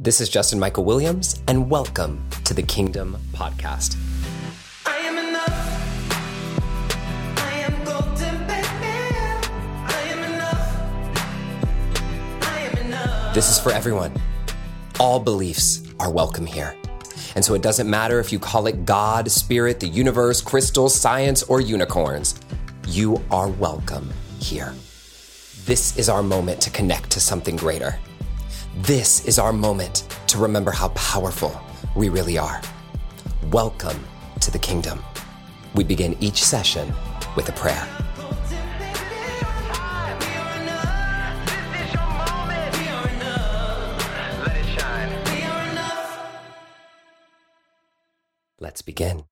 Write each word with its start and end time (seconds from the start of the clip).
This 0.00 0.20
is 0.20 0.28
Justin 0.28 0.60
Michael 0.60 0.84
Williams, 0.84 1.42
and 1.48 1.68
welcome 1.68 2.24
to 2.44 2.54
the 2.54 2.62
Kingdom 2.62 3.16
Podcast. 3.32 3.96
I 4.86 4.96
am 4.98 5.18
enough. 5.18 5.50
I 7.38 7.52
am 7.66 7.84
golden, 7.84 8.46
baby. 8.46 8.68
I 9.88 10.02
am 10.06 10.34
enough. 10.34 10.72
I 12.42 12.60
am 12.60 12.86
enough. 12.86 13.34
This 13.34 13.50
is 13.50 13.58
for 13.58 13.72
everyone. 13.72 14.12
All 15.00 15.18
beliefs 15.18 15.82
are 15.98 16.12
welcome 16.12 16.46
here. 16.46 16.76
And 17.34 17.44
so 17.44 17.54
it 17.54 17.62
doesn't 17.62 17.90
matter 17.90 18.20
if 18.20 18.32
you 18.32 18.38
call 18.38 18.68
it 18.68 18.84
God, 18.84 19.28
spirit, 19.32 19.80
the 19.80 19.88
universe, 19.88 20.40
crystals, 20.40 20.94
science, 20.94 21.42
or 21.42 21.60
unicorns, 21.60 22.38
you 22.86 23.20
are 23.32 23.48
welcome 23.48 24.08
here. 24.38 24.72
This 25.64 25.98
is 25.98 26.08
our 26.08 26.22
moment 26.22 26.60
to 26.60 26.70
connect 26.70 27.10
to 27.10 27.18
something 27.18 27.56
greater. 27.56 27.98
This 28.82 29.26
is 29.26 29.40
our 29.40 29.52
moment 29.52 30.06
to 30.28 30.38
remember 30.38 30.70
how 30.70 30.90
powerful 30.90 31.60
we 31.96 32.10
really 32.10 32.38
are. 32.38 32.62
Welcome 33.50 34.04
to 34.40 34.52
the 34.52 34.58
kingdom. 34.58 35.02
We 35.74 35.82
begin 35.82 36.16
each 36.20 36.44
session 36.44 36.94
with 37.34 37.48
a 37.48 37.52
prayer. 37.52 37.84
Let's 48.60 48.82
begin. 48.82 49.24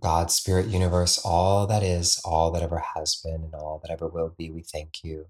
God, 0.00 0.30
Spirit, 0.30 0.68
Universe, 0.68 1.20
all 1.22 1.66
that 1.66 1.82
is, 1.82 2.18
all 2.24 2.50
that 2.52 2.62
ever 2.62 2.82
has 2.94 3.20
been, 3.22 3.42
and 3.44 3.54
all 3.54 3.78
that 3.84 3.92
ever 3.92 4.08
will 4.08 4.34
be, 4.38 4.50
we 4.50 4.62
thank 4.62 5.04
you. 5.04 5.26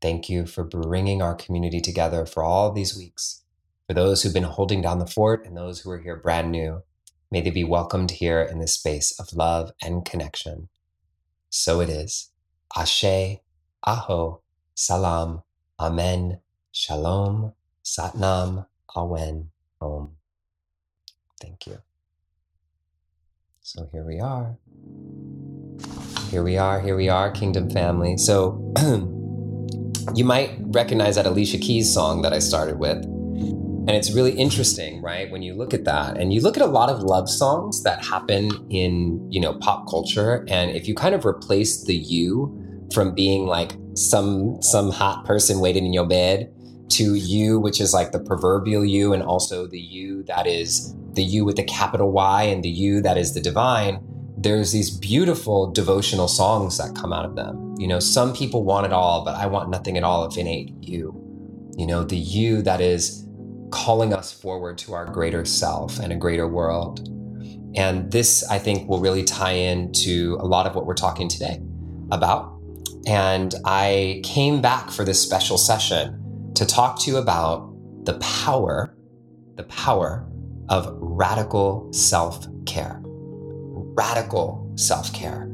Thank 0.00 0.30
you 0.30 0.46
for 0.46 0.64
bringing 0.64 1.20
our 1.20 1.34
community 1.34 1.80
together 1.80 2.24
for 2.24 2.42
all 2.42 2.72
these 2.72 2.96
weeks. 2.96 3.42
For 3.86 3.94
those 3.94 4.22
who've 4.22 4.32
been 4.32 4.44
holding 4.44 4.80
down 4.80 4.98
the 4.98 5.06
fort 5.06 5.44
and 5.44 5.56
those 5.56 5.80
who 5.80 5.90
are 5.90 5.98
here 5.98 6.16
brand 6.16 6.50
new, 6.50 6.82
may 7.30 7.40
they 7.42 7.50
be 7.50 7.64
welcomed 7.64 8.12
here 8.12 8.40
in 8.40 8.60
this 8.60 8.74
space 8.74 9.18
of 9.18 9.34
love 9.34 9.72
and 9.82 10.04
connection. 10.04 10.68
So 11.50 11.80
it 11.80 11.90
is. 11.90 12.30
Ashe, 12.74 13.40
Aho, 13.84 14.40
Salam, 14.74 15.42
Amen, 15.78 16.40
Shalom, 16.72 17.52
Satnam, 17.84 18.66
Awen, 18.96 19.48
Om. 19.82 20.12
Thank 21.40 21.66
you. 21.66 21.78
So 23.60 23.88
here 23.92 24.04
we 24.04 24.20
are. 24.20 24.56
Here 26.30 26.42
we 26.42 26.56
are, 26.56 26.80
here 26.80 26.96
we 26.96 27.08
are, 27.08 27.30
Kingdom 27.30 27.70
family. 27.70 28.16
So 28.16 28.72
you 30.14 30.24
might 30.24 30.56
recognize 30.60 31.16
that 31.16 31.26
Alicia 31.26 31.58
Keys 31.58 31.92
song 31.92 32.22
that 32.22 32.32
I 32.32 32.38
started 32.38 32.78
with. 32.78 32.98
And 32.98 33.90
it's 33.90 34.12
really 34.12 34.32
interesting, 34.32 35.02
right? 35.02 35.30
When 35.30 35.42
you 35.42 35.54
look 35.54 35.72
at 35.72 35.84
that 35.84 36.18
and 36.18 36.32
you 36.32 36.40
look 36.40 36.56
at 36.56 36.62
a 36.62 36.66
lot 36.66 36.90
of 36.90 37.02
love 37.02 37.28
songs 37.28 37.82
that 37.82 38.04
happen 38.04 38.50
in, 38.70 39.26
you 39.32 39.40
know, 39.40 39.54
pop 39.54 39.88
culture 39.88 40.44
and 40.48 40.70
if 40.70 40.86
you 40.86 40.94
kind 40.94 41.14
of 41.14 41.24
replace 41.24 41.84
the 41.84 41.94
you 41.94 42.56
from 42.92 43.14
being 43.14 43.46
like 43.46 43.72
some 43.94 44.60
some 44.62 44.90
hot 44.90 45.24
person 45.24 45.60
waiting 45.60 45.86
in 45.86 45.92
your 45.92 46.06
bed 46.06 46.52
to 46.90 47.14
you 47.14 47.58
which 47.58 47.80
is 47.80 47.94
like 47.94 48.12
the 48.12 48.18
proverbial 48.18 48.84
you 48.84 49.12
and 49.12 49.22
also 49.22 49.66
the 49.66 49.78
you 49.78 50.24
that 50.24 50.46
is 50.46 50.94
the 51.12 51.22
you 51.22 51.44
with 51.44 51.56
the 51.56 51.64
capital 51.64 52.10
Y 52.10 52.42
and 52.42 52.62
the 52.62 52.68
you 52.68 53.00
that 53.00 53.16
is 53.16 53.34
the 53.34 53.40
divine 53.40 54.00
there's 54.42 54.72
these 54.72 54.90
beautiful 54.90 55.70
devotional 55.70 56.26
songs 56.26 56.78
that 56.78 56.94
come 56.94 57.12
out 57.12 57.26
of 57.26 57.36
them. 57.36 57.69
You 57.80 57.88
know, 57.88 57.98
some 57.98 58.34
people 58.34 58.62
want 58.62 58.84
it 58.84 58.92
all, 58.92 59.24
but 59.24 59.36
I 59.36 59.46
want 59.46 59.70
nothing 59.70 59.96
at 59.96 60.04
all 60.04 60.26
if 60.26 60.36
ain't 60.36 60.84
you. 60.84 61.14
You 61.78 61.86
know, 61.86 62.04
the 62.04 62.16
you 62.16 62.60
that 62.60 62.82
is 62.82 63.26
calling 63.70 64.12
us 64.12 64.32
forward 64.32 64.76
to 64.78 64.92
our 64.92 65.06
greater 65.06 65.46
self 65.46 65.98
and 65.98 66.12
a 66.12 66.16
greater 66.16 66.46
world. 66.46 67.08
And 67.74 68.12
this, 68.12 68.46
I 68.50 68.58
think, 68.58 68.86
will 68.86 69.00
really 69.00 69.24
tie 69.24 69.52
into 69.52 70.36
a 70.40 70.46
lot 70.46 70.66
of 70.66 70.74
what 70.74 70.84
we're 70.84 70.92
talking 70.92 71.26
today 71.26 71.62
about. 72.12 72.60
And 73.06 73.54
I 73.64 74.20
came 74.24 74.60
back 74.60 74.90
for 74.90 75.04
this 75.04 75.22
special 75.22 75.56
session 75.56 76.52
to 76.56 76.66
talk 76.66 77.00
to 77.00 77.10
you 77.10 77.16
about 77.16 77.72
the 78.04 78.18
power, 78.18 78.94
the 79.54 79.64
power 79.64 80.28
of 80.68 80.94
radical 81.00 81.90
self 81.94 82.46
care 82.66 83.00
radical 84.00 84.70
self 84.76 85.12
care. 85.12 85.49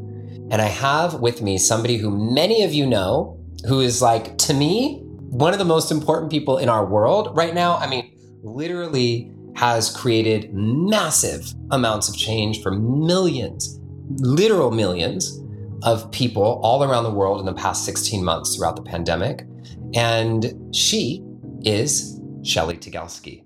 And 0.50 0.62
I 0.62 0.66
have 0.66 1.14
with 1.14 1.42
me 1.42 1.58
somebody 1.58 1.96
who 1.96 2.10
many 2.10 2.62
of 2.62 2.72
you 2.72 2.86
know, 2.86 3.38
who 3.66 3.80
is 3.80 4.00
like, 4.00 4.38
to 4.38 4.54
me, 4.54 5.00
one 5.02 5.52
of 5.52 5.58
the 5.58 5.64
most 5.64 5.90
important 5.90 6.30
people 6.30 6.58
in 6.58 6.68
our 6.68 6.86
world 6.86 7.36
right 7.36 7.54
now. 7.54 7.76
I 7.76 7.88
mean, 7.88 8.16
literally 8.42 9.32
has 9.56 9.94
created 9.94 10.52
massive 10.54 11.52
amounts 11.70 12.08
of 12.08 12.16
change 12.16 12.62
for 12.62 12.70
millions, 12.70 13.80
literal 14.18 14.70
millions 14.70 15.40
of 15.82 16.10
people 16.12 16.60
all 16.62 16.84
around 16.84 17.04
the 17.04 17.10
world 17.12 17.40
in 17.40 17.46
the 17.46 17.54
past 17.54 17.84
16 17.84 18.22
months 18.22 18.56
throughout 18.56 18.76
the 18.76 18.82
pandemic. 18.82 19.46
And 19.94 20.54
she 20.74 21.24
is 21.62 22.20
Shelly 22.44 22.76
Tygielski. 22.76 23.42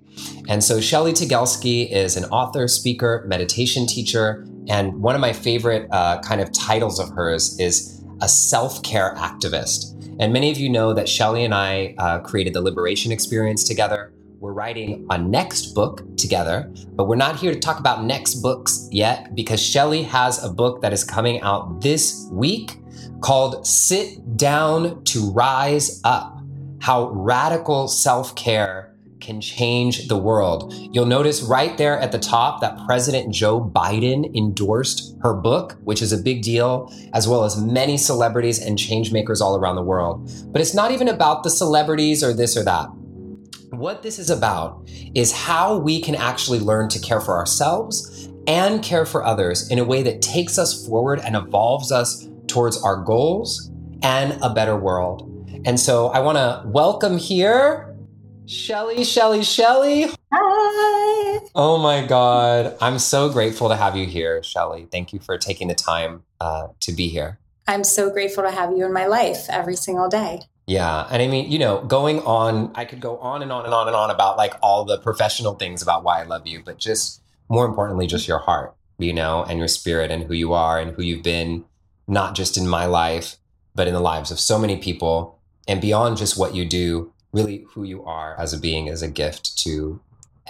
And 0.49 0.63
so 0.63 0.81
Shelly 0.81 1.13
Tygielski 1.13 1.91
is 1.91 2.17
an 2.17 2.25
author, 2.27 2.69
speaker, 2.69 3.25
meditation 3.27 3.87
teacher, 3.87 4.47
and 4.71 5.03
one 5.03 5.17
of 5.17 5.21
my 5.21 5.33
favorite 5.33 5.89
uh, 5.91 6.21
kind 6.21 6.41
of 6.41 6.53
titles 6.53 7.01
of 7.01 7.11
hers 7.11 7.59
is 7.59 8.03
a 8.23 8.29
self 8.29 8.83
care 8.85 9.15
activist. 9.17 9.97
And 10.21 10.33
many 10.33 10.51
of 10.51 10.59
you 10.59 10.69
know 10.69 10.95
that 10.95 11.09
Shelly 11.09 11.45
and 11.45 11.53
I 11.53 11.95
uh, 11.99 12.21
created 12.21 12.55
the 12.55 12.61
Liberation 12.61 13.11
Experience 13.11 13.65
together. 13.65 14.13
We're 14.39 14.53
writing 14.53 15.07
a 15.11 15.19
next 15.19 15.75
book 15.75 16.05
together, 16.17 16.73
but 16.93 17.09
we're 17.09 17.17
not 17.17 17.37
here 17.37 17.53
to 17.53 17.59
talk 17.59 17.81
about 17.81 18.05
next 18.05 18.37
books 18.37 18.89
yet 18.93 19.35
because 19.35 19.61
Shelly 19.61 20.05
has 20.05 20.43
a 20.43 20.49
book 20.49 20.83
that 20.83 20.93
is 20.93 21.03
coming 21.03 21.41
out 21.41 21.81
this 21.81 22.29
week 22.31 22.79
called 23.23 23.67
Sit 23.67 24.37
Down 24.37 25.03
to 25.05 25.33
Rise 25.33 26.01
Up 26.05 26.39
How 26.81 27.11
Radical 27.11 27.89
Self 27.89 28.37
Care 28.37 28.90
can 29.21 29.41
change 29.41 30.09
the 30.09 30.17
world. 30.17 30.73
You'll 30.93 31.07
notice 31.07 31.43
right 31.43 31.77
there 31.77 31.99
at 31.99 32.13
the 32.13 32.19
top 32.19 32.61
that 32.61 32.79
President 32.87 33.33
Joe 33.33 33.61
Biden 33.61 34.35
endorsed 34.37 35.17
her 35.23 35.35
book, 35.35 35.77
which 35.85 36.03
is 36.03 36.13
a 36.13 36.19
big 36.19 36.43
deal, 36.43 36.93
as 37.13 37.29
well 37.29 37.45
as 37.45 37.61
many 37.61 37.97
celebrities 37.97 38.59
and 38.59 38.79
change 38.79 39.13
makers 39.13 39.41
all 39.41 39.57
around 39.57 39.77
the 39.77 39.83
world. 39.83 40.31
But 40.53 40.61
it's 40.61 40.75
not 40.75 40.91
even 40.91 41.09
about 41.09 41.43
the 41.43 41.51
celebrities 41.51 42.25
or 42.25 42.33
this 42.33 42.57
or 42.57 42.65
that. 42.65 42.89
What 43.71 44.03
this 44.03 44.19
is 44.19 44.31
about 44.31 44.89
is 45.15 45.33
how 45.33 45.79
we 45.79 46.01
can 46.01 46.15
actually 46.15 46.59
learn 46.59 46.89
to 46.89 46.99
care 46.99 47.21
for 47.21 47.37
ourselves 47.37 48.29
and 48.47 48.83
care 48.83 49.07
for 49.07 49.25
others 49.25 49.71
in 49.71 49.79
a 49.79 49.85
way 49.85 50.03
that 50.03 50.23
takes 50.23 50.59
us 50.59 50.87
forward 50.87 51.21
and 51.21 51.37
evolves 51.37 51.93
us 51.93 52.29
towards 52.49 52.83
our 52.83 52.97
goals 52.97 53.71
and 54.03 54.37
a 54.43 54.53
better 54.53 54.77
world. 54.77 55.27
And 55.65 55.79
so 55.79 56.09
I 56.09 56.21
want 56.21 56.39
to 56.39 56.63
welcome 56.67 57.19
here 57.19 57.90
Shelly, 58.51 59.05
Shelly, 59.05 59.45
Shelly. 59.45 60.07
Hi. 60.33 61.39
Oh 61.55 61.79
my 61.81 62.05
God. 62.05 62.77
I'm 62.81 62.99
so 62.99 63.31
grateful 63.31 63.69
to 63.69 63.77
have 63.77 63.97
you 63.97 64.07
here, 64.07 64.43
Shelly. 64.43 64.89
Thank 64.91 65.13
you 65.13 65.21
for 65.21 65.39
taking 65.39 65.69
the 65.69 65.75
time 65.77 66.25
uh, 66.41 66.67
to 66.81 66.93
be 66.93 67.07
here. 67.07 67.39
I'm 67.69 67.85
so 67.85 68.11
grateful 68.11 68.43
to 68.43 68.51
have 68.51 68.73
you 68.73 68.85
in 68.85 68.93
my 68.93 69.07
life 69.07 69.47
every 69.49 69.77
single 69.77 70.09
day. 70.09 70.41
Yeah. 70.67 71.07
And 71.13 71.23
I 71.23 71.29
mean, 71.29 71.49
you 71.49 71.61
know, 71.61 71.85
going 71.85 72.19
on, 72.23 72.73
I 72.75 72.87
could 72.87 73.01
go 73.01 73.19
on 73.19 73.43
and 73.43 73.53
on 73.53 73.67
and 73.67 73.73
on 73.73 73.87
and 73.87 73.95
on 73.95 74.11
about 74.11 74.37
like 74.37 74.55
all 74.61 74.85
the 74.85 74.99
professional 74.99 75.55
things 75.55 75.81
about 75.81 76.03
why 76.03 76.21
I 76.21 76.25
love 76.25 76.49
you, 76.49 76.61
but 76.65 76.77
just 76.77 77.23
more 77.49 77.67
importantly, 77.67 78.09
just 78.09 78.27
your 78.27 78.39
heart, 78.39 78.75
you 78.99 79.13
know, 79.13 79.45
and 79.45 79.61
your 79.61 79.69
spirit 79.69 80.11
and 80.11 80.25
who 80.25 80.35
you 80.35 80.55
are 80.55 80.81
and 80.81 80.91
who 80.97 81.03
you've 81.05 81.23
been, 81.23 81.65
not 82.09 82.35
just 82.35 82.57
in 82.57 82.67
my 82.67 82.87
life, 82.87 83.37
but 83.77 83.87
in 83.87 83.95
the 83.95 84.01
lives 84.01 84.33
of 84.33 84.41
so 84.41 84.59
many 84.59 84.77
people 84.77 85.39
and 85.69 85.81
beyond 85.81 86.17
just 86.17 86.37
what 86.37 86.53
you 86.53 86.65
do 86.65 87.13
really 87.33 87.65
who 87.73 87.85
you 87.85 88.05
are 88.05 88.39
as 88.39 88.53
a 88.53 88.59
being 88.59 88.87
is 88.87 89.03
a 89.03 89.09
gift 89.09 89.57
to 89.59 90.01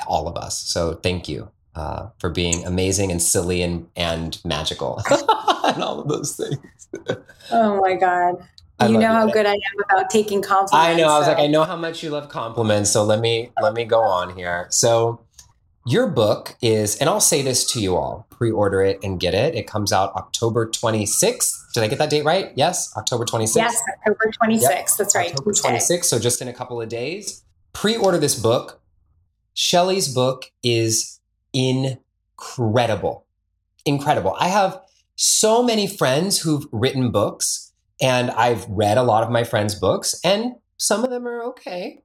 all 0.06 0.26
of 0.28 0.36
us. 0.36 0.58
So 0.58 0.94
thank 0.94 1.28
you 1.28 1.50
uh, 1.74 2.08
for 2.18 2.30
being 2.30 2.64
amazing 2.64 3.10
and 3.10 3.22
silly 3.22 3.62
and 3.62 3.88
and 3.96 4.40
magical 4.44 5.02
and 5.10 5.82
all 5.82 6.00
of 6.00 6.08
those 6.08 6.36
things. 6.36 6.88
Oh 7.50 7.80
my 7.80 7.94
God. 7.94 8.36
I 8.78 8.86
you 8.86 8.96
know 8.98 9.12
how 9.12 9.26
good 9.26 9.44
I 9.44 9.52
am 9.52 9.58
about 9.90 10.08
taking 10.08 10.40
compliments. 10.40 10.72
I 10.74 10.94
know. 10.94 11.08
I 11.08 11.18
was 11.18 11.26
so- 11.26 11.32
like, 11.32 11.40
I 11.40 11.46
know 11.48 11.64
how 11.64 11.76
much 11.76 12.02
you 12.02 12.10
love 12.10 12.28
compliments. 12.30 12.90
So 12.90 13.04
let 13.04 13.20
me 13.20 13.50
let 13.60 13.74
me 13.74 13.84
go 13.84 14.00
on 14.00 14.34
here. 14.34 14.66
So 14.70 15.20
your 15.86 16.08
book 16.08 16.56
is, 16.62 16.96
and 16.96 17.08
I'll 17.08 17.20
say 17.20 17.42
this 17.42 17.64
to 17.72 17.80
you 17.80 17.96
all: 17.96 18.26
pre-order 18.30 18.82
it 18.82 18.98
and 19.02 19.18
get 19.18 19.34
it. 19.34 19.54
It 19.54 19.66
comes 19.66 19.92
out 19.92 20.14
October 20.14 20.68
26th. 20.68 21.72
Did 21.74 21.82
I 21.84 21.88
get 21.88 21.98
that 21.98 22.10
date 22.10 22.24
right? 22.24 22.52
Yes, 22.56 22.94
October 22.96 23.24
26th. 23.24 23.56
Yes, 23.56 23.82
October 23.98 24.30
26th. 24.42 24.96
That's 24.96 25.14
right. 25.16 25.30
October 25.30 25.52
Tuesday. 25.52 25.68
26th, 25.70 26.04
so 26.04 26.18
just 26.18 26.42
in 26.42 26.48
a 26.48 26.52
couple 26.52 26.80
of 26.80 26.88
days. 26.88 27.44
Pre-order 27.72 28.18
this 28.18 28.34
book. 28.38 28.80
Shelly's 29.54 30.12
book 30.12 30.50
is 30.62 31.20
incredible. 31.52 33.26
Incredible. 33.84 34.36
I 34.38 34.48
have 34.48 34.80
so 35.16 35.62
many 35.62 35.86
friends 35.86 36.40
who've 36.40 36.66
written 36.72 37.10
books 37.10 37.72
and 38.00 38.30
I've 38.30 38.66
read 38.68 38.96
a 38.96 39.02
lot 39.02 39.22
of 39.22 39.30
my 39.30 39.44
friends' 39.44 39.74
books 39.74 40.18
and 40.24 40.54
some 40.76 41.04
of 41.04 41.10
them 41.10 41.26
are 41.26 41.42
okay. 41.50 42.02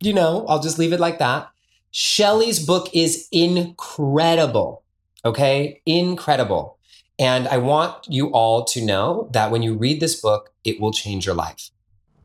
you 0.00 0.12
know, 0.12 0.46
I'll 0.48 0.60
just 0.60 0.78
leave 0.78 0.92
it 0.92 1.00
like 1.00 1.18
that. 1.18 1.48
Shelly's 1.90 2.64
book 2.64 2.88
is 2.92 3.28
incredible. 3.32 4.82
Okay. 5.24 5.82
Incredible. 5.86 6.78
And 7.18 7.48
I 7.48 7.58
want 7.58 8.06
you 8.08 8.28
all 8.28 8.64
to 8.66 8.84
know 8.84 9.28
that 9.32 9.50
when 9.50 9.62
you 9.62 9.74
read 9.74 10.00
this 10.00 10.20
book, 10.20 10.52
it 10.64 10.80
will 10.80 10.92
change 10.92 11.26
your 11.26 11.34
life. 11.34 11.70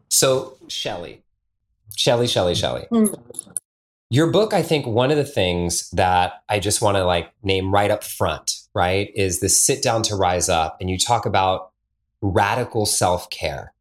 So, 0.10 0.57
Shelly, 0.68 1.24
Shelly, 1.95 2.27
Shelly, 2.27 2.54
Shelly. 2.54 2.86
Mm. 2.92 3.19
Your 4.12 4.30
book, 4.30 4.54
I 4.54 4.62
think 4.62 4.86
one 4.86 5.10
of 5.10 5.18
the 5.18 5.25
things 5.25 5.89
that 5.89 6.44
I 6.48 6.59
just 6.59 6.83
want 6.83 6.98
to 6.98 7.04
like 7.04 7.31
name 7.42 7.74
right 7.74 7.89
up 7.89 8.04
front, 8.04 8.51
right, 8.75 9.12
is 9.16 9.39
this 9.39 9.62
sit 9.62 9.81
down 9.81 10.04
to 10.04 10.16
rise 10.16 10.50
up. 10.50 10.77
And 10.80 10.88
you 10.88 11.00
talk 11.00 11.25
about 11.25 11.71
radical 12.21 12.86
self 12.86 13.27
care. 13.31 13.74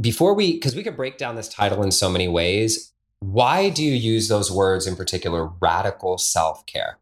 Before 0.00 0.32
we, 0.32 0.54
because 0.54 0.74
we 0.74 0.82
could 0.82 0.96
break 0.96 1.18
down 1.18 1.36
this 1.36 1.48
title 1.48 1.82
in 1.82 1.90
so 1.90 2.08
many 2.08 2.26
ways, 2.26 2.93
why 3.32 3.70
do 3.70 3.82
you 3.82 3.92
use 3.92 4.28
those 4.28 4.50
words 4.50 4.86
in 4.86 4.96
particular, 4.96 5.50
radical 5.60 6.18
self 6.18 6.66
care? 6.66 6.98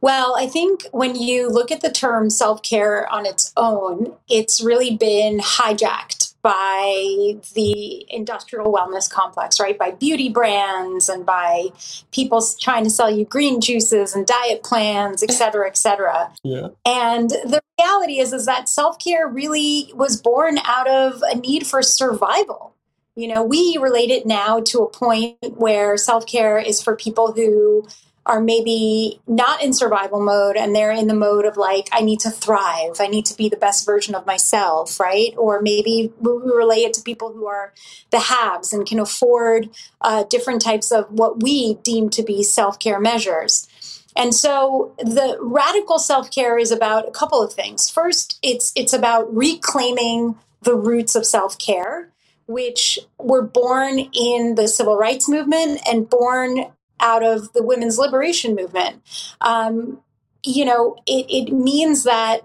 Well, 0.00 0.36
I 0.38 0.46
think 0.46 0.84
when 0.92 1.16
you 1.16 1.48
look 1.48 1.72
at 1.72 1.80
the 1.80 1.90
term 1.90 2.30
self 2.30 2.62
care 2.62 3.10
on 3.12 3.26
its 3.26 3.52
own, 3.56 4.14
it's 4.28 4.62
really 4.62 4.96
been 4.96 5.38
hijacked 5.40 6.34
by 6.40 7.36
the 7.54 8.06
industrial 8.08 8.72
wellness 8.72 9.10
complex, 9.10 9.58
right? 9.58 9.76
By 9.76 9.90
beauty 9.90 10.28
brands 10.28 11.08
and 11.08 11.26
by 11.26 11.68
people 12.12 12.40
trying 12.60 12.84
to 12.84 12.90
sell 12.90 13.10
you 13.10 13.24
green 13.24 13.60
juices 13.60 14.14
and 14.14 14.24
diet 14.24 14.62
plans, 14.62 15.24
et 15.24 15.32
cetera, 15.32 15.66
et 15.66 15.76
cetera. 15.76 16.32
Yeah. 16.44 16.68
And 16.86 17.30
the 17.30 17.60
reality 17.80 18.20
is, 18.20 18.32
is 18.32 18.46
that 18.46 18.68
self 18.68 19.00
care 19.00 19.26
really 19.26 19.90
was 19.94 20.20
born 20.20 20.58
out 20.64 20.88
of 20.88 21.22
a 21.22 21.34
need 21.34 21.66
for 21.66 21.82
survival. 21.82 22.74
You 23.18 23.26
know, 23.26 23.42
we 23.42 23.76
relate 23.80 24.10
it 24.10 24.26
now 24.26 24.60
to 24.60 24.78
a 24.78 24.88
point 24.88 25.38
where 25.56 25.96
self 25.96 26.24
care 26.24 26.56
is 26.56 26.80
for 26.80 26.94
people 26.94 27.32
who 27.32 27.88
are 28.24 28.40
maybe 28.40 29.20
not 29.26 29.60
in 29.60 29.72
survival 29.72 30.22
mode 30.22 30.56
and 30.56 30.72
they're 30.72 30.92
in 30.92 31.08
the 31.08 31.14
mode 31.14 31.44
of 31.44 31.56
like, 31.56 31.88
I 31.90 32.00
need 32.00 32.20
to 32.20 32.30
thrive. 32.30 33.00
I 33.00 33.08
need 33.08 33.26
to 33.26 33.36
be 33.36 33.48
the 33.48 33.56
best 33.56 33.84
version 33.84 34.14
of 34.14 34.24
myself, 34.24 35.00
right? 35.00 35.34
Or 35.36 35.60
maybe 35.60 36.12
we 36.20 36.30
relate 36.30 36.84
it 36.84 36.94
to 36.94 37.02
people 37.02 37.32
who 37.32 37.46
are 37.48 37.72
the 38.10 38.20
haves 38.20 38.72
and 38.72 38.86
can 38.86 39.00
afford 39.00 39.68
uh, 40.00 40.22
different 40.22 40.62
types 40.62 40.92
of 40.92 41.10
what 41.10 41.42
we 41.42 41.74
deem 41.82 42.10
to 42.10 42.22
be 42.22 42.44
self 42.44 42.78
care 42.78 43.00
measures. 43.00 43.66
And 44.14 44.32
so 44.32 44.94
the 44.98 45.38
radical 45.40 45.98
self-care 45.98 46.56
is 46.56 46.70
about 46.70 47.08
a 47.08 47.10
couple 47.10 47.42
of 47.42 47.52
things. 47.52 47.90
First, 47.90 48.38
it's 48.42 48.72
it's 48.76 48.92
about 48.92 49.34
reclaiming 49.34 50.36
the 50.62 50.76
roots 50.76 51.16
of 51.16 51.26
self-care, 51.26 52.10
which 52.48 52.98
were 53.18 53.42
born 53.42 53.98
in 53.98 54.56
the 54.56 54.66
civil 54.66 54.96
rights 54.96 55.28
movement 55.28 55.80
and 55.86 56.10
born 56.10 56.64
out 56.98 57.22
of 57.22 57.52
the 57.52 57.62
women's 57.62 57.98
liberation 57.98 58.56
movement. 58.56 59.02
Um, 59.40 60.00
you 60.42 60.64
know, 60.64 60.96
it, 61.06 61.26
it 61.28 61.52
means 61.52 62.04
that 62.04 62.40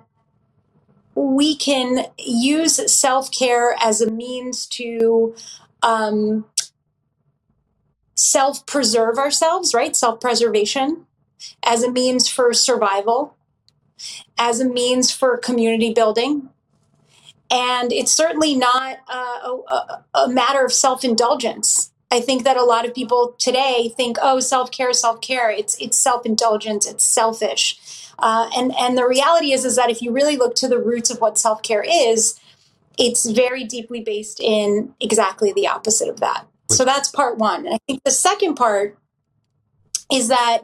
we 1.16 1.56
can 1.56 2.08
use 2.18 2.92
self-care 2.92 3.76
as 3.80 4.02
a 4.02 4.12
means 4.12 4.66
to 4.68 5.36
um, 5.82 6.46
self-preserve 8.16 9.18
ourselves, 9.18 9.74
right? 9.74 9.96
Self-preservation 9.96 11.06
as 11.64 11.84
a 11.84 11.92
means 11.92 12.28
for 12.28 12.54
survival, 12.54 13.36
as 14.38 14.60
a 14.60 14.66
means 14.66 15.12
for 15.12 15.38
community 15.38 15.94
building. 15.94 16.50
And 17.54 17.94
it's 17.94 18.12
certainly 18.12 18.56
not 18.56 18.98
a, 19.08 20.02
a, 20.16 20.28
matter 20.28 20.66
of 20.66 20.74
self 20.74 21.04
indulgence. 21.04 21.92
I 22.12 22.20
think 22.20 22.46
that 22.46 22.58
a 22.58 22.64
lot 22.64 22.88
of 22.88 22.96
people 22.96 23.36
today 23.38 23.94
think, 23.96 24.18
oh, 24.20 24.40
self 24.40 24.72
care, 24.72 24.92
self 24.92 25.22
care. 25.22 25.52
It's 25.52 25.80
it's 25.80 26.00
self 26.00 26.26
indulgence. 26.26 26.88
It's 26.88 27.04
selfish. 27.04 28.10
Uh, 28.18 28.50
and 28.58 28.74
and 28.76 28.98
the 28.98 29.08
reality 29.08 29.52
is 29.52 29.66
is 29.66 29.76
that 29.76 29.92
if 29.92 30.02
you 30.02 30.12
really 30.12 30.36
look 30.36 30.56
to 30.56 30.68
the 30.68 30.80
roots 30.80 31.12
of 31.12 31.22
what 31.22 31.38
self 31.38 31.62
care 31.62 31.86
is, 31.88 32.40
it's 32.98 33.30
very 33.30 33.64
deeply 33.64 34.02
based 34.02 34.40
in 34.40 34.96
exactly 35.00 35.54
the 35.54 35.68
opposite 35.68 36.10
of 36.10 36.22
that. 36.22 36.48
So 36.72 36.84
that's 36.84 37.10
part 37.10 37.38
one. 37.38 37.68
And 37.68 37.76
I 37.76 37.80
think 37.86 38.04
the 38.04 38.10
second 38.10 38.56
part 38.56 38.98
is 40.12 40.28
that 40.30 40.62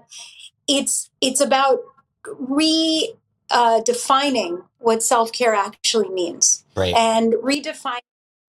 it's 0.67 1.11
it's 1.21 1.39
about 1.39 1.81
redefining 2.25 3.13
uh, 3.51 4.63
what 4.79 5.03
self 5.03 5.31
care 5.31 5.53
actually 5.53 6.09
means 6.09 6.58
Right. 6.75 6.95
and 6.95 7.33
redefine 7.33 7.99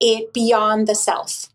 it 0.00 0.32
beyond 0.32 0.86
the 0.86 0.94
self. 0.94 1.48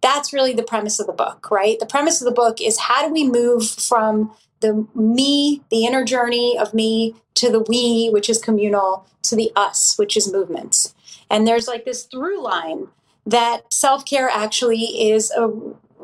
That's 0.00 0.32
really 0.32 0.52
the 0.52 0.62
premise 0.62 1.00
of 1.00 1.06
the 1.06 1.12
book, 1.12 1.50
right? 1.50 1.78
The 1.78 1.86
premise 1.86 2.20
of 2.20 2.26
the 2.26 2.34
book 2.34 2.60
is 2.60 2.78
how 2.78 3.06
do 3.06 3.12
we 3.12 3.28
move 3.28 3.68
from 3.68 4.32
the 4.60 4.86
me, 4.94 5.62
the 5.70 5.84
inner 5.84 6.04
journey 6.04 6.58
of 6.58 6.74
me, 6.74 7.14
to 7.34 7.50
the 7.50 7.60
we, 7.60 8.08
which 8.10 8.30
is 8.30 8.38
communal, 8.38 9.06
to 9.22 9.36
the 9.36 9.50
us, 9.56 9.94
which 9.96 10.16
is 10.16 10.32
movements. 10.32 10.94
And 11.30 11.46
there's 11.46 11.68
like 11.68 11.84
this 11.84 12.04
through 12.04 12.42
line 12.42 12.88
that 13.26 13.72
self 13.72 14.04
care 14.04 14.28
actually 14.28 15.10
is 15.10 15.30
a, 15.30 15.48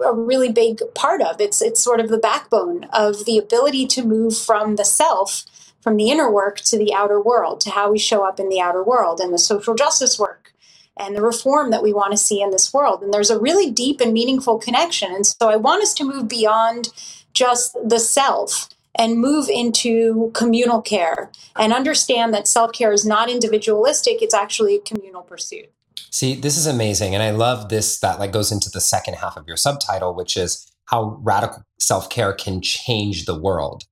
a 0.03 0.15
really 0.15 0.51
big 0.51 0.81
part 0.95 1.23
of. 1.23 1.41
It's 1.41 1.63
it's 1.63 1.81
sort 1.81 2.01
of 2.01 2.09
the 2.09 2.19
backbone 2.19 2.85
of 2.93 3.25
the 3.27 3.39
ability 3.39 3.87
to 3.89 4.03
move 4.03 4.37
from 4.37 4.77
the 4.77 4.85
self, 4.85 5.45
from 5.81 5.97
the 5.97 6.11
inner 6.11 6.31
work 6.31 6.59
to 6.61 6.79
the 6.79 6.93
outer 6.95 7.21
world, 7.21 7.61
to 7.63 7.71
how 7.71 7.91
we 7.91 7.99
show 7.99 8.27
up 8.27 8.39
in 8.39 8.49
the 8.49 8.61
outer 8.61 8.83
world 8.83 9.21
and 9.21 9.33
the 9.33 9.39
social 9.39 9.75
justice 9.75 10.19
work 10.19 10.53
and 10.97 11.17
the 11.17 11.23
reform 11.23 11.71
that 11.71 11.83
we 11.83 11.93
want 11.93 12.13
to 12.13 12.19
see 12.19 12.43
in 12.43 12.51
this 12.51 12.73
world. 12.73 13.03
And 13.03 13.13
there's 13.13 13.31
a 13.31 13.41
really 13.41 13.71
deep 13.71 14.01
and 14.01 14.13
meaningful 14.13 14.59
connection. 14.59 15.15
And 15.15 15.27
so 15.27 15.49
I 15.49 15.57
want 15.57 15.83
us 15.83 15.95
to 15.95 16.05
move 16.05 16.29
beyond 16.29 16.89
just 17.33 17.77
the 17.83 17.99
self 17.99 18.69
and 18.95 19.19
move 19.19 19.49
into 19.49 20.31
communal 20.35 20.83
care 20.83 21.31
and 21.57 21.73
understand 21.73 22.35
that 22.35 22.49
self 22.49 22.73
care 22.73 22.93
is 22.93 23.07
not 23.07 23.31
individualistic, 23.31 24.21
it's 24.21 24.35
actually 24.35 24.77
a 24.77 24.81
communal 24.81 25.23
pursuit. 25.23 25.73
See, 26.11 26.35
this 26.35 26.57
is 26.57 26.67
amazing. 26.67 27.15
And 27.15 27.23
I 27.23 27.31
love 27.31 27.69
this 27.69 28.01
that 28.01 28.19
like 28.19 28.33
goes 28.33 28.51
into 28.51 28.69
the 28.69 28.81
second 28.81 29.15
half 29.15 29.37
of 29.37 29.47
your 29.47 29.57
subtitle, 29.57 30.15
which 30.15 30.37
is 30.37 30.71
how 30.87 31.19
radical 31.23 31.65
self-care 31.79 32.33
can 32.33 32.61
change 32.61 33.27
the 33.27 33.39
world. 33.39 33.85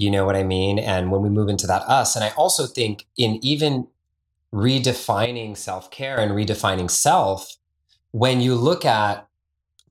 You 0.00 0.10
know 0.10 0.24
what 0.24 0.34
I 0.34 0.42
mean? 0.42 0.78
And 0.78 1.10
when 1.10 1.20
we 1.20 1.28
move 1.28 1.50
into 1.50 1.66
that 1.66 1.82
us, 1.82 2.16
and 2.16 2.24
I 2.24 2.30
also 2.30 2.66
think 2.66 3.06
in 3.18 3.38
even 3.44 3.86
redefining 4.50 5.54
self-care 5.54 6.18
and 6.18 6.32
redefining 6.32 6.90
self, 6.90 7.58
when 8.10 8.40
you 8.40 8.54
look 8.54 8.86
at 8.86 9.28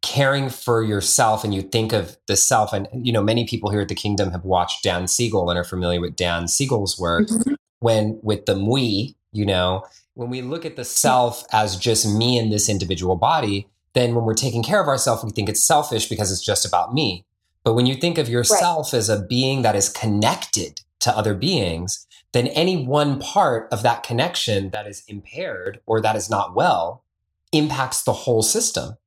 caring 0.02 0.50
for 0.50 0.82
yourself 0.82 1.44
and 1.44 1.54
you 1.54 1.62
think 1.62 1.94
of 1.94 2.18
the 2.26 2.36
self, 2.36 2.74
and 2.74 2.88
you 2.92 3.14
know, 3.14 3.22
many 3.22 3.46
people 3.46 3.70
here 3.70 3.82
at 3.82 3.88
the 3.88 3.94
kingdom 3.94 4.32
have 4.32 4.44
watched 4.44 4.84
Dan 4.84 5.08
Siegel 5.08 5.48
and 5.48 5.60
are 5.60 5.64
familiar 5.64 6.02
with 6.02 6.16
Dan 6.16 6.48
Siegel's 6.48 6.98
work 6.98 7.28
mm-hmm. 7.28 7.54
when 7.80 8.20
with 8.24 8.48
the 8.48 8.58
we, 8.58 9.16
you 9.32 9.46
know, 9.46 9.86
when 10.16 10.32
we 10.32 10.42
look 10.42 10.66
at 10.66 10.76
the 10.76 10.86
self 10.86 11.44
as 11.54 11.78
just 11.78 12.12
me 12.12 12.36
and 12.40 12.52
this 12.52 12.68
individual 12.68 13.16
body, 13.16 13.68
then 13.94 14.16
when 14.16 14.26
we're 14.26 14.34
taking 14.34 14.64
care 14.64 14.82
of 14.82 14.88
ourselves, 14.88 15.24
we 15.24 15.30
think 15.30 15.50
it's 15.50 15.64
selfish 15.64 16.10
because 16.10 16.32
it's 16.32 16.44
just 16.44 16.66
about 16.66 16.96
me. 16.96 17.26
But 17.70 17.76
when 17.76 17.86
you 17.86 17.94
think 17.94 18.18
of 18.18 18.28
yourself 18.28 18.96
as 18.96 19.10
a 19.10 19.22
being 19.22 19.62
that 19.62 19.76
is 19.76 19.90
connected 19.90 20.82
to 21.02 21.16
other 21.16 21.36
beings, 21.36 22.08
then 22.32 22.48
any 22.48 22.84
one 22.84 23.20
part 23.20 23.68
of 23.72 23.84
that 23.84 24.02
connection 24.02 24.72
that 24.72 24.88
is 24.88 25.04
impaired 25.08 25.80
or 25.86 26.02
that 26.02 26.16
is 26.16 26.32
not 26.32 26.56
well 26.56 27.04
impacts 27.52 28.02
the 28.02 28.12
whole 28.12 28.42
system. 28.42 28.98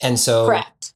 And 0.00 0.18
so, 0.18 0.46
Correct. 0.46 0.94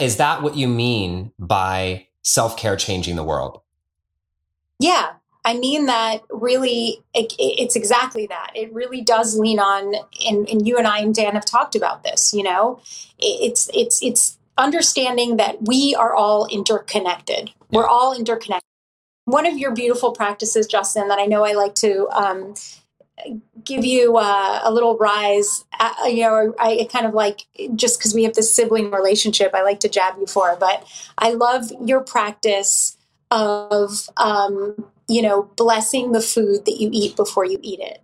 is 0.00 0.16
that 0.16 0.42
what 0.42 0.56
you 0.56 0.66
mean 0.66 1.32
by 1.38 2.06
self 2.22 2.56
care 2.56 2.76
changing 2.76 3.16
the 3.16 3.22
world? 3.22 3.60
Yeah, 4.78 5.10
I 5.44 5.58
mean 5.58 5.84
that 5.84 6.22
really, 6.30 7.02
it, 7.12 7.34
it's 7.38 7.76
exactly 7.76 8.28
that. 8.28 8.52
It 8.54 8.72
really 8.72 9.02
does 9.02 9.38
lean 9.38 9.58
on, 9.58 9.94
and, 10.26 10.48
and 10.48 10.66
you 10.66 10.78
and 10.78 10.86
I 10.86 11.00
and 11.00 11.14
Dan 11.14 11.34
have 11.34 11.44
talked 11.44 11.76
about 11.76 12.02
this. 12.02 12.32
You 12.32 12.44
know, 12.44 12.80
it's 13.18 13.68
it's 13.74 14.02
it's 14.02 14.38
understanding 14.60 15.36
that 15.38 15.56
we 15.66 15.94
are 15.94 16.14
all 16.14 16.46
interconnected. 16.46 17.50
We're 17.70 17.86
all 17.86 18.16
interconnected. 18.16 18.66
One 19.24 19.46
of 19.46 19.58
your 19.58 19.72
beautiful 19.72 20.12
practices, 20.12 20.66
Justin, 20.66 21.08
that 21.08 21.18
I 21.18 21.26
know 21.26 21.44
I 21.44 21.52
like 21.52 21.74
to 21.76 22.08
um, 22.10 22.54
give 23.64 23.84
you 23.84 24.16
uh, 24.16 24.60
a 24.64 24.72
little 24.72 24.96
rise. 24.98 25.64
Uh, 25.78 26.06
you 26.06 26.22
know, 26.22 26.54
I 26.58 26.88
kind 26.92 27.06
of 27.06 27.14
like 27.14 27.42
just 27.74 27.98
because 27.98 28.14
we 28.14 28.24
have 28.24 28.34
this 28.34 28.54
sibling 28.54 28.90
relationship, 28.90 29.52
I 29.54 29.62
like 29.62 29.80
to 29.80 29.88
jab 29.88 30.16
you 30.18 30.26
for. 30.26 30.56
But 30.58 30.84
I 31.18 31.32
love 31.32 31.70
your 31.84 32.00
practice 32.00 32.96
of 33.30 34.08
um, 34.16 34.84
you 35.08 35.22
know 35.22 35.44
blessing 35.56 36.12
the 36.12 36.20
food 36.20 36.64
that 36.64 36.80
you 36.80 36.90
eat 36.92 37.16
before 37.16 37.44
you 37.44 37.58
eat 37.62 37.80
it. 37.80 38.02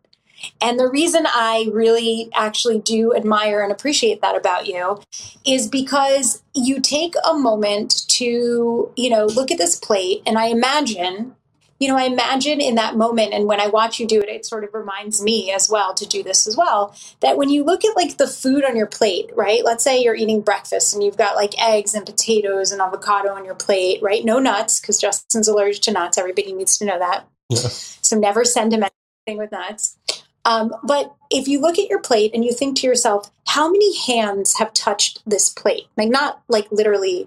And 0.61 0.79
the 0.79 0.89
reason 0.89 1.27
I 1.27 1.69
really 1.73 2.31
actually 2.35 2.79
do 2.79 3.15
admire 3.15 3.63
and 3.63 3.73
appreciate 3.73 4.21
that 4.23 4.37
about 4.37 4.67
you 4.67 5.01
is 5.45 5.67
because 5.67 6.43
you 6.55 6.81
take 6.81 7.15
a 7.29 7.35
moment 7.35 8.07
to, 8.09 8.93
you 8.97 9.11
know, 9.11 9.27
look 9.27 9.51
at 9.51 9.59
this 9.59 9.77
plate 9.77 10.23
and 10.27 10.39
I 10.39 10.47
imagine 10.47 11.37
you 11.79 11.89
know, 11.89 11.97
I 11.97 12.05
imagine 12.05 12.61
in 12.61 12.77
that 12.77 12.97
moment, 12.97 13.35
and 13.35 13.47
when 13.47 13.61
I 13.61 13.67
watch 13.67 14.01
you 14.01 14.07
do 14.07 14.21
it, 14.21 14.29
it 14.29 14.47
sort 14.47 14.65
of 14.65 14.73
reminds 14.73 15.23
me 15.23 15.53
as 15.53 15.69
well 15.69 15.93
to 15.95 16.07
do 16.07 16.23
this 16.23 16.47
as 16.47 16.57
well. 16.57 16.95
That 17.21 17.37
when 17.37 17.51
you 17.51 17.65
look 17.65 17.85
at 17.85 17.97
like 17.97 18.17
the 18.17 18.27
food 18.27 18.65
on 18.65 18.77
your 18.77 18.87
plate, 18.87 19.31
right? 19.35 19.65
Let's 19.65 19.85
say 19.85 20.03
you're 20.03 20.15
eating 20.15 20.41
breakfast 20.41 20.95
and 20.95 21.03
you've 21.03 21.19
got 21.19 21.37
like 21.37 21.61
eggs 21.61 21.95
and 21.95 22.07
potatoes 22.07 22.73
and 22.73 22.81
avocado 22.81 23.31
on 23.31 23.45
your 23.45 23.55
plate, 23.55 24.01
right? 24.03 24.25
No 24.25 24.39
nuts, 24.39 24.81
because 24.81 24.99
Justin's 24.99 25.49
allergic 25.49 25.83
to 25.83 25.93
nuts. 25.93 26.17
Everybody 26.17 26.53
needs 26.53 26.79
to 26.79 26.87
know 26.87 26.99
that. 26.99 27.29
Yeah. 27.51 27.69
So 27.69 28.19
never 28.19 28.45
send 28.45 28.73
him 28.73 28.83
anything 28.83 29.39
with 29.39 29.53
nuts. 29.53 29.99
Um, 30.47 30.73
but 30.85 31.13
if 31.29 31.49
you 31.49 31.61
look 31.61 31.77
at 31.77 31.91
your 31.91 32.01
plate 32.01 32.31
and 32.33 32.45
you 32.45 32.53
think 32.53 32.79
to 32.79 32.87
yourself, 32.87 33.31
how 33.49 33.69
many 33.71 33.99
hands 34.07 34.59
have 34.59 34.73
touched 34.73 35.21
this 35.27 35.51
plate? 35.51 35.89
Like, 35.97 36.09
not 36.09 36.41
like 36.49 36.71
literally 36.71 37.27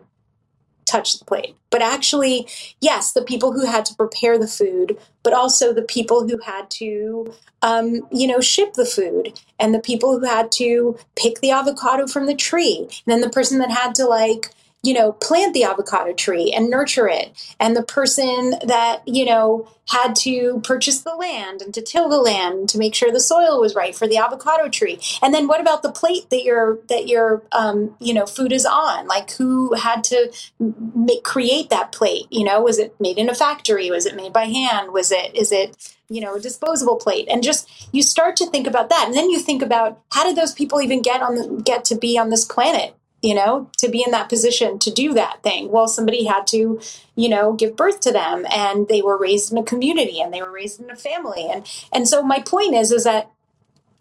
touched 0.85 1.19
the 1.19 1.25
plate, 1.25 1.55
but 1.69 1.81
actually, 1.81 2.47
yes, 2.79 3.11
the 3.11 3.21
people 3.21 3.51
who 3.51 3.65
had 3.65 3.85
to 3.85 3.93
prepare 3.93 4.39
the 4.39 4.47
food, 4.47 4.97
but 5.21 5.33
also 5.33 5.73
the 5.73 5.83
people 5.83 6.27
who 6.27 6.39
had 6.39 6.71
to, 6.71 7.33
um, 7.61 8.07
you 8.09 8.25
know, 8.25 8.39
ship 8.39 8.73
the 8.73 8.85
food 8.85 9.39
and 9.59 9.75
the 9.75 9.79
people 9.79 10.17
who 10.17 10.25
had 10.25 10.51
to 10.53 10.97
pick 11.15 11.41
the 11.41 11.51
avocado 11.51 12.07
from 12.07 12.25
the 12.25 12.35
tree. 12.35 12.77
And 12.79 12.89
then 13.05 13.21
the 13.21 13.29
person 13.29 13.59
that 13.59 13.69
had 13.69 13.93
to, 13.95 14.05
like, 14.05 14.51
you 14.81 14.93
know, 14.93 15.11
plant 15.13 15.53
the 15.53 15.63
avocado 15.63 16.13
tree 16.13 16.53
and 16.55 16.69
nurture 16.69 17.07
it, 17.07 17.55
and 17.59 17.75
the 17.75 17.83
person 17.83 18.55
that, 18.65 19.01
you 19.05 19.25
know, 19.25 19.67
had 19.89 20.15
to 20.15 20.61
purchase 20.63 21.01
the 21.01 21.15
land 21.15 21.61
and 21.61 21.73
to 21.73 21.81
till 21.81 22.09
the 22.09 22.19
land 22.19 22.69
to 22.69 22.77
make 22.77 22.93
sure 22.93 23.11
the 23.11 23.19
soil 23.19 23.59
was 23.59 23.75
right 23.75 23.95
for 23.95 24.07
the 24.07 24.17
avocado 24.17 24.69
tree. 24.69 24.99
And 25.21 25.33
then 25.33 25.47
what 25.47 25.59
about 25.59 25.81
the 25.81 25.91
plate 25.91 26.29
that 26.29 26.43
your 26.43 26.79
that 26.89 27.07
your 27.07 27.41
um, 27.51 27.95
you 27.99 28.13
know 28.13 28.25
food 28.25 28.51
is 28.51 28.65
on? 28.65 29.07
Like 29.07 29.31
who 29.31 29.73
had 29.73 30.03
to 30.05 30.31
make 30.59 31.23
create 31.23 31.69
that 31.71 31.91
plate? 31.91 32.27
You 32.29 32.43
know, 32.43 32.61
was 32.61 32.77
it 32.77 32.95
made 32.99 33.17
in 33.17 33.29
a 33.29 33.35
factory? 33.35 33.89
Was 33.89 34.05
it 34.05 34.15
made 34.15 34.31
by 34.31 34.45
hand? 34.45 34.93
Was 34.93 35.11
it 35.11 35.35
is 35.35 35.51
it 35.51 35.95
you 36.07 36.21
know 36.21 36.35
a 36.35 36.39
disposable 36.39 36.97
plate? 36.97 37.27
And 37.29 37.41
just 37.43 37.89
you 37.93 38.03
start 38.03 38.35
to 38.37 38.49
think 38.49 38.67
about 38.67 38.89
that, 38.89 39.05
and 39.07 39.15
then 39.15 39.29
you 39.29 39.39
think 39.39 39.63
about 39.63 39.99
how 40.11 40.23
did 40.23 40.35
those 40.35 40.53
people 40.53 40.81
even 40.81 41.01
get 41.01 41.21
on 41.21 41.35
the, 41.35 41.61
get 41.63 41.83
to 41.85 41.95
be 41.95 42.17
on 42.17 42.29
this 42.29 42.45
planet? 42.45 42.95
You 43.21 43.35
know, 43.35 43.69
to 43.77 43.89
be 43.89 44.03
in 44.05 44.11
that 44.11 44.29
position 44.29 44.79
to 44.79 44.91
do 44.91 45.13
that 45.13 45.43
thing. 45.43 45.69
Well, 45.71 45.87
somebody 45.87 46.25
had 46.25 46.47
to, 46.47 46.79
you 47.15 47.29
know, 47.29 47.53
give 47.53 47.75
birth 47.75 47.99
to 48.01 48.11
them 48.11 48.45
and 48.51 48.87
they 48.87 49.01
were 49.01 49.17
raised 49.17 49.51
in 49.51 49.57
a 49.57 49.63
community 49.63 50.21
and 50.21 50.33
they 50.33 50.41
were 50.41 50.51
raised 50.51 50.79
in 50.79 50.89
a 50.89 50.95
family. 50.95 51.47
And 51.51 51.69
and 51.91 52.07
so 52.07 52.23
my 52.23 52.39
point 52.39 52.75
is 52.75 52.91
is 52.91 53.03
that 53.03 53.29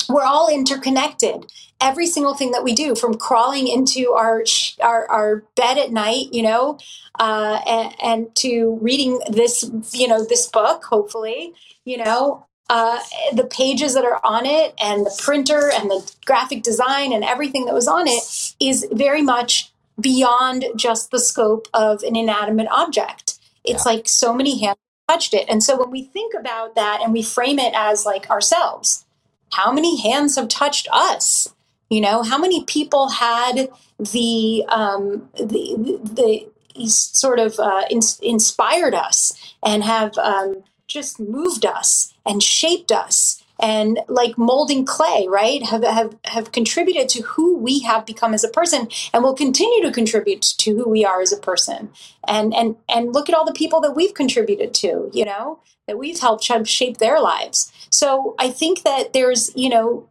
we're 0.08 0.24
all 0.24 0.48
interconnected. 0.48 1.50
Every 1.80 2.06
single 2.06 2.34
thing 2.34 2.50
that 2.52 2.64
we 2.64 2.74
do, 2.74 2.96
from 2.96 3.14
crawling 3.14 3.68
into 3.68 4.12
our 4.12 4.42
our, 4.80 5.08
our 5.10 5.44
bed 5.54 5.78
at 5.78 5.92
night, 5.92 6.32
you 6.32 6.42
know, 6.42 6.78
uh, 7.18 7.60
and, 7.66 7.94
and 8.02 8.36
to 8.36 8.78
reading 8.80 9.20
this, 9.30 9.70
you 9.92 10.08
know, 10.08 10.24
this 10.24 10.48
book, 10.48 10.84
hopefully, 10.84 11.54
you 11.84 11.98
know, 11.98 12.46
uh, 12.68 12.98
the 13.32 13.44
pages 13.44 13.94
that 13.94 14.04
are 14.04 14.20
on 14.24 14.46
it 14.46 14.74
and 14.80 15.06
the 15.06 15.14
printer 15.22 15.70
and 15.72 15.90
the 15.90 16.12
graphic 16.26 16.62
design 16.62 17.12
and 17.12 17.24
everything 17.24 17.64
that 17.66 17.74
was 17.74 17.88
on 17.88 18.06
it 18.06 18.54
is 18.60 18.86
very 18.92 19.22
much 19.22 19.72
beyond 20.00 20.64
just 20.76 21.10
the 21.10 21.18
scope 21.20 21.66
of 21.74 22.02
an 22.02 22.16
inanimate 22.16 22.68
object. 22.70 23.38
It's 23.64 23.84
Yeah. 23.84 23.92
like 23.92 24.08
so 24.08 24.32
many 24.34 24.60
hands 24.60 24.78
touched 25.08 25.34
it. 25.34 25.46
And 25.48 25.62
so 25.62 25.76
when 25.78 25.90
we 25.90 26.02
think 26.02 26.34
about 26.34 26.74
that 26.74 27.00
and 27.02 27.12
we 27.12 27.22
frame 27.22 27.58
it 27.58 27.72
as 27.74 28.04
like 28.04 28.30
ourselves, 28.30 29.06
how 29.52 29.72
many 29.72 30.00
hands 30.02 30.36
have 30.36 30.48
touched 30.48 30.88
us? 30.92 31.48
You 31.90 32.02
know, 32.02 32.22
how 32.22 32.36
many 32.38 32.64
people 32.64 33.08
had 33.08 33.70
the 33.98 34.64
um, 34.68 35.30
the 35.36 35.74
the, 35.78 36.50
the 36.76 36.86
sort 36.88 37.38
of 37.38 37.58
uh, 37.58 37.84
ins- 37.90 38.20
inspired 38.20 38.94
us 38.94 39.32
and 39.64 39.82
have 39.82 40.16
um, 40.18 40.62
just 40.86 41.18
moved 41.18 41.64
us 41.64 42.12
and 42.28 42.42
shaped 42.42 42.92
us 42.92 43.42
and 43.60 43.98
like 44.08 44.38
molding 44.38 44.84
clay 44.84 45.26
right 45.28 45.64
have, 45.64 45.82
have 45.82 46.16
have 46.24 46.52
contributed 46.52 47.08
to 47.08 47.22
who 47.22 47.56
we 47.56 47.80
have 47.80 48.06
become 48.06 48.32
as 48.32 48.44
a 48.44 48.48
person 48.48 48.88
and 49.12 49.24
will 49.24 49.34
continue 49.34 49.82
to 49.82 49.90
contribute 49.90 50.42
to 50.42 50.76
who 50.76 50.88
we 50.88 51.04
are 51.04 51.20
as 51.20 51.32
a 51.32 51.38
person. 51.38 51.90
And 52.26 52.54
and 52.54 52.76
and 52.88 53.12
look 53.12 53.28
at 53.28 53.34
all 53.34 53.44
the 53.44 53.52
people 53.52 53.80
that 53.80 53.96
we've 53.96 54.14
contributed 54.14 54.74
to 54.74 55.10
you 55.12 55.24
know 55.24 55.60
that 55.86 55.98
we've 55.98 56.20
helped 56.20 56.44
shape 56.68 56.98
their 56.98 57.20
lives. 57.20 57.72
So 57.90 58.34
i 58.38 58.50
think 58.50 58.82
that 58.82 59.12
there's 59.12 59.50
you 59.56 59.68
know 59.68 60.08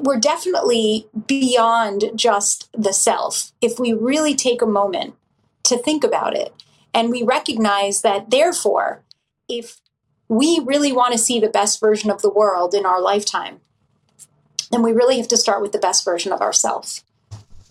we're 0.00 0.20
definitely 0.20 1.08
beyond 1.26 2.04
just 2.14 2.68
the 2.72 2.92
self 2.92 3.52
if 3.60 3.78
we 3.78 3.92
really 3.92 4.34
take 4.34 4.60
a 4.60 4.66
moment 4.66 5.14
to 5.62 5.78
think 5.78 6.04
about 6.04 6.36
it 6.36 6.52
and 6.92 7.10
we 7.10 7.22
recognize 7.22 8.02
that 8.02 8.30
therefore 8.30 9.02
if 9.48 9.80
we 10.28 10.60
really 10.64 10.92
want 10.92 11.12
to 11.12 11.18
see 11.18 11.40
the 11.40 11.48
best 11.48 11.80
version 11.80 12.10
of 12.10 12.22
the 12.22 12.30
world 12.30 12.74
in 12.74 12.86
our 12.86 13.00
lifetime, 13.00 13.60
then 14.70 14.82
we 14.82 14.92
really 14.92 15.18
have 15.18 15.28
to 15.28 15.36
start 15.36 15.62
with 15.62 15.72
the 15.72 15.78
best 15.78 16.04
version 16.04 16.32
of 16.32 16.40
ourselves. 16.40 17.04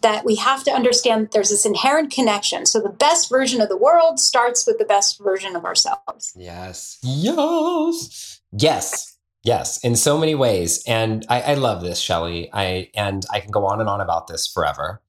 That 0.02 0.24
we 0.24 0.36
have 0.36 0.64
to 0.66 0.72
understand 0.72 1.24
that 1.24 1.32
there's 1.32 1.50
this 1.50 1.66
inherent 1.66 2.12
connection. 2.12 2.66
So 2.66 2.80
the 2.80 2.90
best 2.90 3.30
version 3.30 3.60
of 3.60 3.70
the 3.70 3.78
world 3.78 4.20
starts 4.20 4.68
with 4.68 4.78
the 4.78 4.86
best 4.86 5.20
version 5.20 5.56
of 5.56 5.66
ourselves. 5.66 6.32
Yes. 6.36 7.00
Yes. 7.02 8.40
Yes. 8.52 9.18
Yes. 9.44 9.84
In 9.84 9.96
so 9.96 10.18
many 10.18 10.36
ways. 10.36 10.84
And 10.86 11.26
I, 11.28 11.42
I 11.42 11.54
love 11.56 11.82
this, 11.82 12.00
Shelly. 12.00 12.50
I 12.54 12.92
and 12.94 13.26
I 13.32 13.40
can 13.40 13.52
go 13.52 13.66
on 13.66 13.80
and 13.80 13.90
on 13.90 14.00
about 14.00 14.28
this 14.28 14.48
forever. 14.48 15.02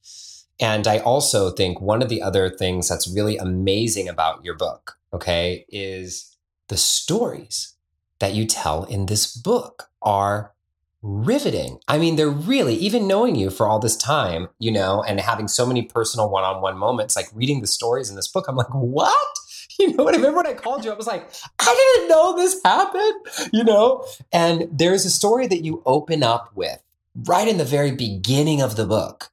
And 0.58 0.86
I 0.86 0.98
also 0.98 1.50
think 1.50 1.80
one 1.80 2.00
of 2.00 2.08
the 2.08 2.22
other 2.22 2.48
things 2.48 2.88
that's 2.88 3.06
really 3.06 3.36
amazing 3.36 4.08
about 4.08 4.44
your 4.44 4.54
book, 4.54 4.96
okay, 5.12 5.66
is 5.68 6.35
the 6.68 6.76
stories 6.76 7.74
that 8.18 8.34
you 8.34 8.46
tell 8.46 8.84
in 8.84 9.06
this 9.06 9.34
book 9.34 9.90
are 10.02 10.52
riveting. 11.02 11.78
I 11.86 11.98
mean, 11.98 12.16
they're 12.16 12.28
really, 12.28 12.74
even 12.74 13.06
knowing 13.06 13.36
you 13.36 13.50
for 13.50 13.66
all 13.66 13.78
this 13.78 13.96
time, 13.96 14.48
you 14.58 14.72
know, 14.72 15.02
and 15.02 15.20
having 15.20 15.46
so 15.48 15.66
many 15.66 15.82
personal 15.82 16.28
one 16.28 16.42
on 16.42 16.60
one 16.60 16.76
moments, 16.76 17.14
like 17.14 17.28
reading 17.34 17.60
the 17.60 17.66
stories 17.66 18.10
in 18.10 18.16
this 18.16 18.28
book, 18.28 18.46
I'm 18.48 18.56
like, 18.56 18.72
what? 18.72 19.16
You 19.78 19.94
know 19.94 20.04
what? 20.04 20.14
I 20.14 20.16
remember 20.16 20.38
when 20.38 20.46
I 20.46 20.54
called 20.54 20.86
you, 20.86 20.90
I 20.90 20.94
was 20.94 21.06
like, 21.06 21.30
I 21.58 21.94
didn't 21.98 22.08
know 22.08 22.34
this 22.34 22.58
happened, 22.64 23.50
you 23.52 23.62
know? 23.62 24.06
And 24.32 24.68
there's 24.72 25.04
a 25.04 25.10
story 25.10 25.46
that 25.48 25.64
you 25.64 25.82
open 25.84 26.22
up 26.22 26.50
with 26.54 26.82
right 27.26 27.46
in 27.46 27.58
the 27.58 27.64
very 27.64 27.90
beginning 27.90 28.62
of 28.62 28.76
the 28.76 28.86
book 28.86 29.28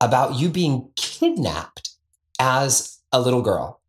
about 0.00 0.36
you 0.36 0.48
being 0.48 0.88
kidnapped 0.96 1.90
as 2.38 3.00
a 3.12 3.20
little 3.20 3.42
girl. 3.42 3.81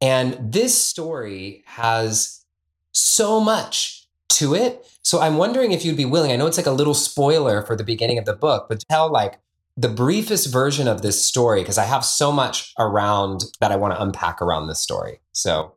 And 0.00 0.38
this 0.40 0.76
story 0.76 1.64
has 1.66 2.44
so 2.92 3.40
much 3.40 4.06
to 4.30 4.54
it. 4.54 4.86
So 5.02 5.20
I'm 5.20 5.36
wondering 5.36 5.72
if 5.72 5.84
you'd 5.84 5.96
be 5.96 6.04
willing. 6.04 6.32
I 6.32 6.36
know 6.36 6.46
it's 6.46 6.56
like 6.56 6.66
a 6.66 6.72
little 6.72 6.94
spoiler 6.94 7.62
for 7.62 7.76
the 7.76 7.84
beginning 7.84 8.18
of 8.18 8.24
the 8.24 8.34
book, 8.34 8.66
but 8.68 8.82
tell 8.90 9.10
like 9.10 9.38
the 9.76 9.88
briefest 9.88 10.52
version 10.52 10.88
of 10.88 11.02
this 11.02 11.24
story 11.24 11.62
because 11.62 11.78
I 11.78 11.84
have 11.84 12.04
so 12.04 12.32
much 12.32 12.72
around 12.78 13.44
that 13.60 13.72
I 13.72 13.76
want 13.76 13.94
to 13.94 14.02
unpack 14.02 14.40
around 14.40 14.66
this 14.66 14.80
story. 14.80 15.20
So 15.32 15.74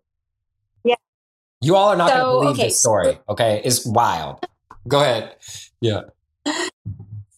Yeah. 0.84 0.96
You 1.62 1.76
all 1.76 1.90
are 1.90 1.98
not 1.98 2.10
going 2.10 2.20
to 2.20 2.26
believe 2.26 2.50
okay, 2.52 2.68
this 2.68 2.80
story, 2.80 3.20
okay? 3.28 3.62
It's 3.64 3.86
wild. 3.86 4.46
Go 4.88 5.02
ahead. 5.02 5.36
Yeah. 5.82 6.02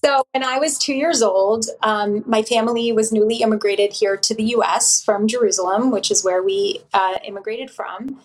So, 0.03 0.24
when 0.34 0.43
I 0.43 0.58
was 0.58 0.79
two 0.79 0.96
years 0.96 1.22
old, 1.22 1.65
um, 1.84 2.24
my 2.25 2.41
family 2.41 2.91
was 2.91 3.12
newly 3.12 3.38
immigrated 3.38 3.93
here 3.93 4.17
to 4.17 4.34
the 4.34 4.43
US 4.55 5.03
from 5.03 5.27
Jerusalem, 5.27 5.91
which 5.91 6.10
is 6.10 6.24
where 6.24 6.41
we 6.41 6.81
uh, 6.91 7.20
immigrated 7.24 7.70
from. 7.70 8.20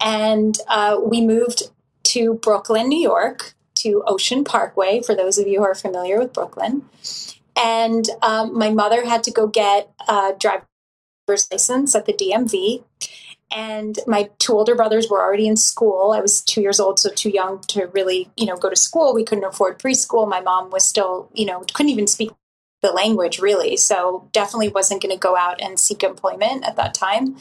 And 0.00 0.56
uh, 0.66 0.98
we 1.02 1.20
moved 1.20 1.64
to 2.04 2.34
Brooklyn, 2.34 2.88
New 2.88 2.98
York, 2.98 3.54
to 3.76 4.02
Ocean 4.06 4.44
Parkway, 4.44 5.02
for 5.02 5.14
those 5.14 5.36
of 5.36 5.46
you 5.46 5.58
who 5.58 5.64
are 5.64 5.74
familiar 5.74 6.18
with 6.18 6.32
Brooklyn. 6.32 6.84
And 7.54 8.08
um, 8.22 8.56
my 8.56 8.70
mother 8.70 9.04
had 9.04 9.22
to 9.24 9.30
go 9.30 9.46
get 9.46 9.92
a 10.08 10.32
driver's 10.38 11.48
license 11.50 11.94
at 11.94 12.06
the 12.06 12.14
DMV. 12.14 12.82
And 13.50 13.98
my 14.06 14.30
two 14.38 14.52
older 14.52 14.74
brothers 14.74 15.08
were 15.08 15.20
already 15.20 15.48
in 15.48 15.56
school. 15.56 16.12
I 16.12 16.20
was 16.20 16.40
two 16.40 16.60
years 16.60 16.78
old, 16.78 16.98
so 16.98 17.10
too 17.10 17.30
young 17.30 17.60
to 17.68 17.86
really, 17.86 18.30
you 18.36 18.46
know, 18.46 18.56
go 18.56 18.70
to 18.70 18.76
school. 18.76 19.14
We 19.14 19.24
couldn't 19.24 19.44
afford 19.44 19.78
preschool. 19.78 20.28
My 20.28 20.40
mom 20.40 20.70
was 20.70 20.84
still, 20.84 21.28
you 21.34 21.46
know, 21.46 21.64
couldn't 21.74 21.90
even 21.90 22.06
speak 22.06 22.30
the 22.82 22.92
language 22.92 23.40
really, 23.40 23.76
so 23.76 24.28
definitely 24.32 24.68
wasn't 24.68 25.02
going 25.02 25.14
to 25.14 25.18
go 25.18 25.36
out 25.36 25.60
and 25.60 25.78
seek 25.78 26.02
employment 26.02 26.64
at 26.64 26.76
that 26.76 26.94
time. 26.94 27.36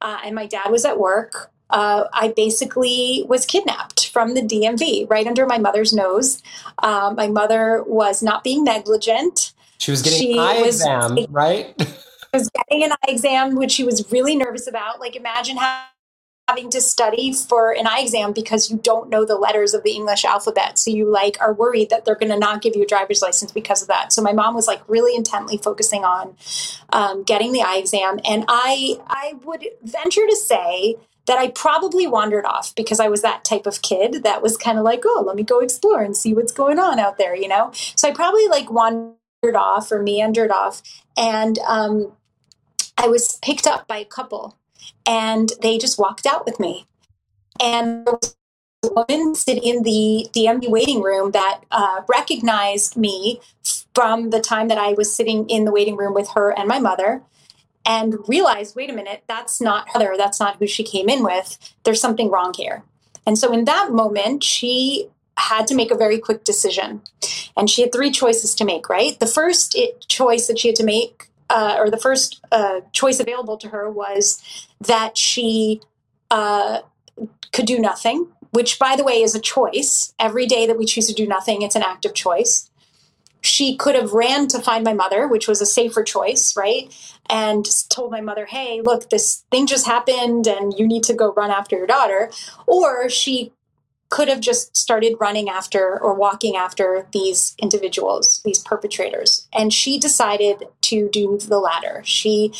Uh, 0.00 0.18
and 0.24 0.34
my 0.34 0.46
dad 0.46 0.70
was 0.70 0.84
at 0.84 0.98
work. 0.98 1.50
Uh, 1.70 2.04
I 2.12 2.28
basically 2.28 3.24
was 3.28 3.44
kidnapped 3.44 4.08
from 4.08 4.34
the 4.34 4.40
DMV 4.40 5.10
right 5.10 5.26
under 5.26 5.46
my 5.46 5.58
mother's 5.58 5.92
nose. 5.92 6.42
Um, 6.78 7.16
my 7.16 7.26
mother 7.26 7.82
was 7.86 8.22
not 8.22 8.44
being 8.44 8.64
negligent. 8.64 9.52
She 9.78 9.90
was 9.90 10.02
getting 10.02 10.18
She 10.18 10.38
eye 10.38 10.62
exam, 10.64 11.18
right? 11.28 11.74
was 12.32 12.50
getting 12.50 12.84
an 12.84 12.92
eye 12.92 13.10
exam, 13.10 13.56
which 13.56 13.72
she 13.72 13.84
was 13.84 14.10
really 14.12 14.36
nervous 14.36 14.66
about. 14.66 15.00
Like, 15.00 15.16
imagine 15.16 15.56
ha- 15.56 15.90
having 16.48 16.70
to 16.70 16.80
study 16.80 17.32
for 17.32 17.72
an 17.72 17.86
eye 17.86 18.00
exam 18.00 18.32
because 18.32 18.70
you 18.70 18.78
don't 18.78 19.10
know 19.10 19.24
the 19.24 19.36
letters 19.36 19.74
of 19.74 19.82
the 19.82 19.92
English 19.92 20.24
alphabet. 20.24 20.78
So 20.78 20.90
you 20.90 21.10
like 21.10 21.36
are 21.40 21.52
worried 21.52 21.90
that 21.90 22.04
they're 22.04 22.16
going 22.16 22.32
to 22.32 22.38
not 22.38 22.62
give 22.62 22.74
you 22.74 22.82
a 22.82 22.86
driver's 22.86 23.20
license 23.20 23.52
because 23.52 23.82
of 23.82 23.88
that. 23.88 24.12
So 24.12 24.22
my 24.22 24.32
mom 24.32 24.54
was 24.54 24.66
like 24.66 24.80
really 24.88 25.14
intently 25.14 25.58
focusing 25.58 26.04
on 26.04 26.36
um, 26.90 27.22
getting 27.22 27.52
the 27.52 27.62
eye 27.62 27.76
exam, 27.76 28.18
and 28.26 28.46
I 28.48 28.98
I 29.08 29.34
would 29.44 29.66
venture 29.82 30.26
to 30.26 30.36
say 30.36 30.96
that 31.26 31.38
I 31.38 31.48
probably 31.48 32.06
wandered 32.06 32.46
off 32.46 32.74
because 32.74 32.98
I 32.98 33.08
was 33.08 33.20
that 33.20 33.44
type 33.44 33.66
of 33.66 33.82
kid 33.82 34.22
that 34.22 34.40
was 34.40 34.56
kind 34.56 34.78
of 34.78 34.84
like, 34.84 35.02
oh, 35.04 35.22
let 35.26 35.36
me 35.36 35.42
go 35.42 35.60
explore 35.60 36.02
and 36.02 36.16
see 36.16 36.32
what's 36.32 36.52
going 36.52 36.78
on 36.78 36.98
out 36.98 37.18
there, 37.18 37.36
you 37.36 37.46
know? 37.46 37.70
So 37.74 38.08
I 38.08 38.12
probably 38.12 38.48
like 38.48 38.70
wandered 38.70 39.18
off 39.54 39.92
or 39.92 40.02
meandered 40.02 40.50
off. 40.50 40.80
And 41.18 41.58
um, 41.68 42.12
I 42.98 43.06
was 43.06 43.38
picked 43.42 43.66
up 43.66 43.86
by 43.86 43.98
a 43.98 44.04
couple 44.04 44.58
and 45.06 45.52
they 45.62 45.78
just 45.78 45.98
walked 45.98 46.26
out 46.26 46.44
with 46.44 46.58
me. 46.58 46.86
And 47.60 48.04
there 48.04 48.14
was 48.20 48.36
a 48.84 48.92
woman 48.92 49.34
sitting 49.34 49.62
in 49.62 49.84
the 49.84 50.26
DMV 50.32 50.68
waiting 50.68 51.00
room 51.00 51.30
that 51.30 51.60
uh, 51.70 52.02
recognized 52.08 52.96
me 52.96 53.40
from 53.94 54.30
the 54.30 54.40
time 54.40 54.68
that 54.68 54.78
I 54.78 54.92
was 54.92 55.14
sitting 55.14 55.48
in 55.48 55.64
the 55.64 55.72
waiting 55.72 55.96
room 55.96 56.12
with 56.12 56.30
her 56.30 56.50
and 56.50 56.68
my 56.68 56.80
mother 56.80 57.22
and 57.86 58.16
realized, 58.28 58.74
wait 58.76 58.90
a 58.90 58.92
minute, 58.92 59.22
that's 59.28 59.60
not 59.60 59.88
her, 59.94 60.16
that's 60.16 60.40
not 60.40 60.56
who 60.56 60.66
she 60.66 60.82
came 60.82 61.08
in 61.08 61.22
with. 61.22 61.56
There's 61.84 62.00
something 62.00 62.30
wrong 62.30 62.52
here. 62.54 62.82
And 63.26 63.38
so 63.38 63.52
in 63.52 63.64
that 63.64 63.92
moment, 63.92 64.42
she 64.42 65.08
had 65.36 65.66
to 65.68 65.74
make 65.74 65.90
a 65.90 65.96
very 65.96 66.18
quick 66.18 66.44
decision. 66.44 67.00
And 67.56 67.70
she 67.70 67.82
had 67.82 67.92
three 67.92 68.10
choices 68.10 68.54
to 68.56 68.64
make, 68.64 68.88
right? 68.88 69.18
The 69.18 69.26
first 69.26 69.76
it, 69.76 70.04
choice 70.08 70.48
that 70.48 70.58
she 70.58 70.68
had 70.68 70.76
to 70.76 70.84
make, 70.84 71.27
uh, 71.50 71.76
or 71.78 71.90
the 71.90 71.98
first 71.98 72.40
uh, 72.52 72.80
choice 72.92 73.20
available 73.20 73.56
to 73.58 73.68
her, 73.68 73.90
was 73.90 74.42
that 74.80 75.16
she 75.16 75.80
uh, 76.30 76.80
could 77.52 77.66
do 77.66 77.78
nothing, 77.78 78.28
which, 78.50 78.78
by 78.78 78.96
the 78.96 79.04
way, 79.04 79.22
is 79.22 79.34
a 79.34 79.40
choice. 79.40 80.14
Every 80.18 80.46
day 80.46 80.66
that 80.66 80.78
we 80.78 80.84
choose 80.84 81.06
to 81.06 81.14
do 81.14 81.26
nothing, 81.26 81.62
it's 81.62 81.76
an 81.76 81.82
act 81.82 82.04
of 82.04 82.14
choice. 82.14 82.70
She 83.40 83.76
could 83.76 83.94
have 83.94 84.12
ran 84.12 84.48
to 84.48 84.58
find 84.58 84.84
my 84.84 84.94
mother, 84.94 85.28
which 85.28 85.46
was 85.46 85.60
a 85.60 85.66
safer 85.66 86.02
choice, 86.02 86.56
right? 86.56 86.92
And 87.30 87.64
told 87.88 88.10
my 88.10 88.20
mother, 88.20 88.46
hey, 88.46 88.80
look, 88.82 89.10
this 89.10 89.44
thing 89.50 89.66
just 89.66 89.86
happened 89.86 90.46
and 90.46 90.74
you 90.76 90.88
need 90.88 91.04
to 91.04 91.14
go 91.14 91.32
run 91.32 91.50
after 91.50 91.76
your 91.76 91.86
daughter. 91.86 92.32
Or 92.66 93.08
she 93.08 93.52
could 94.08 94.28
have 94.28 94.40
just 94.40 94.76
started 94.76 95.16
running 95.20 95.48
after 95.48 95.98
or 96.00 96.14
walking 96.14 96.56
after 96.56 97.06
these 97.12 97.54
individuals, 97.58 98.40
these 98.44 98.58
perpetrators. 98.58 99.46
And 99.52 99.72
she 99.72 99.98
decided 99.98 100.64
to 100.82 101.08
do 101.10 101.38
the 101.38 101.58
latter. 101.58 102.02
She, 102.04 102.52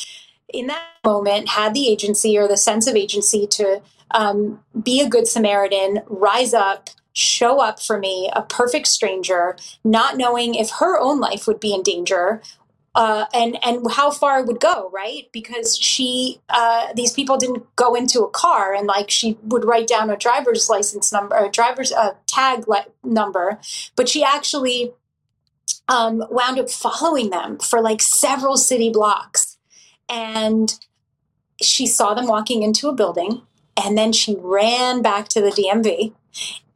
in 0.48 0.66
that 0.66 0.84
moment, 1.04 1.48
had 1.48 1.74
the 1.74 1.88
agency 1.88 2.36
or 2.36 2.48
the 2.48 2.56
sense 2.56 2.86
of 2.86 2.96
agency 2.96 3.46
to 3.46 3.80
um, 4.10 4.62
be 4.82 5.00
a 5.00 5.08
good 5.08 5.26
Samaritan, 5.26 6.00
rise 6.06 6.52
up, 6.54 6.90
show 7.12 7.60
up 7.60 7.82
for 7.82 7.98
me, 7.98 8.30
a 8.32 8.42
perfect 8.42 8.86
stranger, 8.86 9.56
not 9.84 10.16
knowing 10.16 10.54
if 10.54 10.70
her 10.78 10.98
own 10.98 11.18
life 11.18 11.46
would 11.46 11.60
be 11.60 11.74
in 11.74 11.82
danger. 11.82 12.40
Uh, 12.98 13.26
and 13.32 13.56
and 13.64 13.88
how 13.92 14.10
far 14.10 14.40
it 14.40 14.46
would 14.48 14.58
go, 14.58 14.90
right? 14.92 15.28
Because 15.30 15.78
she, 15.78 16.40
uh, 16.48 16.88
these 16.96 17.12
people 17.12 17.36
didn't 17.36 17.64
go 17.76 17.94
into 17.94 18.24
a 18.24 18.28
car 18.28 18.74
and 18.74 18.88
like 18.88 19.08
she 19.08 19.38
would 19.44 19.64
write 19.64 19.86
down 19.86 20.10
a 20.10 20.16
driver's 20.16 20.68
license 20.68 21.12
number, 21.12 21.36
a 21.36 21.48
driver's 21.48 21.92
uh, 21.92 22.14
tag 22.26 22.64
number, 23.04 23.60
but 23.94 24.08
she 24.08 24.24
actually 24.24 24.94
um, 25.86 26.24
wound 26.28 26.58
up 26.58 26.68
following 26.68 27.30
them 27.30 27.58
for 27.58 27.80
like 27.80 28.02
several 28.02 28.56
city 28.56 28.90
blocks, 28.90 29.58
and 30.08 30.74
she 31.62 31.86
saw 31.86 32.14
them 32.14 32.26
walking 32.26 32.64
into 32.64 32.88
a 32.88 32.92
building, 32.92 33.42
and 33.76 33.96
then 33.96 34.12
she 34.12 34.34
ran 34.40 35.02
back 35.02 35.28
to 35.28 35.40
the 35.40 35.50
DMV 35.50 36.14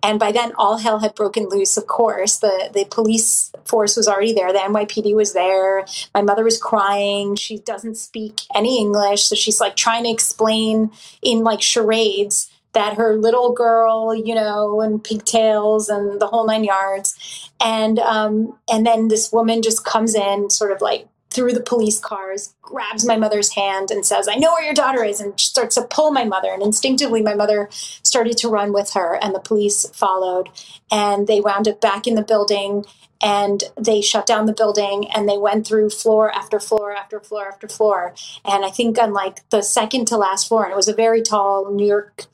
and 0.02 0.18
by 0.18 0.32
then 0.32 0.52
all 0.56 0.78
hell 0.78 0.99
had 0.99 1.14
broken 1.14 1.49
loose 1.49 1.76
of 1.76 1.87
course. 1.87 2.38
The 2.38 2.71
the 2.73 2.85
police 2.85 3.52
force 3.64 3.97
was 3.97 4.09
already 4.09 4.32
there. 4.32 4.52
The 4.52 4.59
NYPD 4.59 5.14
was 5.14 5.32
there. 5.32 5.87
My 6.14 6.23
mother 6.23 6.44
was 6.44 6.59
crying. 6.59 7.37
She 7.37 7.59
doesn't 7.59 7.97
speak 7.97 8.40
any 8.54 8.78
english. 8.78 9.25
So 9.25 9.35
she's 9.35 9.61
like 9.61 9.76
trying 9.76 10.04
to 10.04 10.11
explain 10.11 10.90
in 11.23 11.44
like 11.44 11.62
charades 11.62 12.50
that 12.73 12.94
her 12.94 13.16
little 13.16 13.52
girl 13.52 14.14
you 14.14 14.35
know 14.35 14.80
and 14.80 15.02
pigtails 15.04 15.88
and 15.88 16.21
the 16.21 16.26
whole 16.26 16.47
nine 16.47 16.64
yards. 16.64 17.50
And 17.61 17.99
um 17.99 18.59
and 18.71 18.87
then 18.87 19.09
this 19.09 19.32
woman 19.32 19.62
just 19.62 19.85
comes 19.85 20.14
in 20.14 20.50
sort 20.50 20.73
of 20.73 20.80
like 20.80 21.06
through 21.33 21.53
the 21.53 21.61
police 21.61 21.99
cars, 21.99 22.55
grabs 22.62 23.05
my 23.05 23.17
mother's 23.17 23.53
hand 23.53 23.91
and 23.91 24.05
says, 24.05 24.29
I 24.29 24.37
know 24.37 24.53
where 24.53 24.65
your 24.65 24.75
daughter 24.75 25.05
is, 25.05 25.21
and 25.21 25.39
starts 25.39 25.75
to 25.77 25.83
pull 25.83 26.11
my 26.11 26.25
mother. 26.25 26.51
And 26.53 26.62
instinctively, 26.62 27.23
my 27.23 27.35
mother 27.35 27.69
started 27.73 28.37
to 28.39 28.49
run 28.49 28.73
with 28.73 28.93
her, 28.93 29.19
and 29.23 29.35
the 29.35 29.41
police 29.41 29.89
followed. 29.91 30.49
And 30.91 31.26
they 31.26 31.41
wound 31.41 31.69
up 31.69 31.80
back 31.80 32.06
in 32.06 32.15
the 32.15 32.23
building 32.23 32.85
and 33.23 33.63
they 33.78 34.00
shut 34.00 34.26
down 34.26 34.47
the 34.47 34.52
building 34.52 35.09
and 35.15 35.28
they 35.28 35.39
went 35.39 35.67
through 35.67 35.91
floor 35.91 36.33
after 36.33 36.59
floor 36.59 36.93
after 36.93 37.21
floor 37.21 37.47
after 37.47 37.69
floor. 37.69 38.15
And 38.45 38.65
I 38.65 38.71
think 38.71 38.99
on 38.99 39.13
like 39.13 39.49
the 39.50 39.63
second 39.63 40.06
to 40.09 40.17
last 40.17 40.49
floor, 40.49 40.65
and 40.65 40.73
it 40.73 40.76
was 40.76 40.89
a 40.89 40.95
very 40.95 41.23
tall 41.23 41.71
New 41.71 41.87
York 41.87 42.26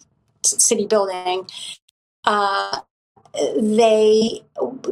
City 0.43 0.87
building. 0.87 1.47
Uh, 2.25 2.81
they 3.35 4.43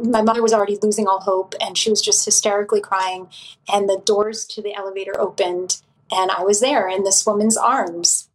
my 0.03 0.21
mother 0.21 0.41
was 0.41 0.53
already 0.53 0.77
losing 0.81 1.07
all 1.07 1.21
hope 1.21 1.55
and 1.59 1.77
she 1.77 1.89
was 1.89 2.01
just 2.01 2.23
hysterically 2.25 2.81
crying 2.81 3.27
and 3.67 3.89
the 3.89 4.01
doors 4.05 4.45
to 4.45 4.61
the 4.61 4.75
elevator 4.75 5.19
opened 5.19 5.81
and 6.11 6.31
i 6.31 6.43
was 6.43 6.59
there 6.59 6.87
in 6.87 7.03
this 7.03 7.25
woman's 7.25 7.57
arms 7.57 8.29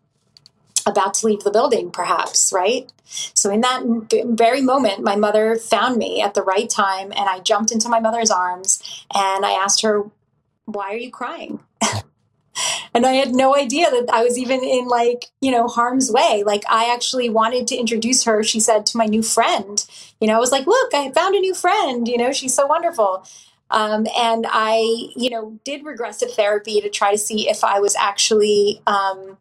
about 0.85 1.15
to 1.15 1.27
leave 1.27 1.45
the 1.45 1.51
building 1.51 1.91
perhaps 1.91 2.53
right? 2.53 2.91
So 3.35 3.51
in 3.51 3.61
that 3.61 3.83
very 4.27 4.61
moment 4.61 5.03
my 5.03 5.17
mother 5.17 5.57
found 5.57 5.97
me 5.97 6.21
at 6.21 6.35
the 6.35 6.43
right 6.43 6.69
time 6.69 7.12
and 7.12 7.29
i 7.29 7.41
jumped 7.41 7.71
into 7.71 7.88
my 7.88 8.01
mother's 8.01 8.31
arms 8.31 9.05
and 9.15 9.45
i 9.45 9.53
asked 9.53 9.83
her 9.83 10.05
why 10.65 10.93
are 10.93 10.97
you 10.97 11.11
crying 11.11 11.61
and 12.95 13.07
I 13.07 13.12
had 13.12 13.35
no 13.35 13.57
idea 13.57 13.91
that 13.91 14.09
I 14.12 14.23
was 14.23 14.38
even 14.38 14.62
in 14.62 14.87
like, 14.87 15.27
you 15.41 15.51
know, 15.51 15.67
harm's 15.67 16.11
way. 16.11 16.43
Like 16.45 16.62
I 16.69 16.93
actually 16.93 17.31
wanted 17.31 17.67
to 17.69 17.77
introduce 17.77 18.25
her, 18.25 18.43
she 18.43 18.61
said, 18.61 18.87
to 18.87 18.99
my 18.99 19.07
new 19.07 19.23
friend. 19.23 19.85
You 20.21 20.29
know, 20.29 20.37
I 20.37 20.41
was 20.41 20.53
like, 20.53 20.67
look, 20.67 20.95
I 20.95 21.11
found 21.12 21.35
a 21.35 21.41
new 21.41 21.55
friend, 21.55 22.07
you 22.07 22.19
know, 22.19 22.33
she's 22.33 22.55
so 22.55 22.67
wonderful. 22.67 23.25
Um, 23.71 24.07
and 24.19 24.47
I, 24.49 25.09
you 25.17 25.31
know, 25.31 25.59
did 25.65 25.85
regressive 25.85 26.33
therapy 26.33 26.81
to 26.83 26.91
try 26.91 27.11
to 27.11 27.19
see 27.19 27.49
if 27.49 27.65
I 27.65 27.81
was 27.81 27.97
actually 27.97 28.83
um, 28.87 29.38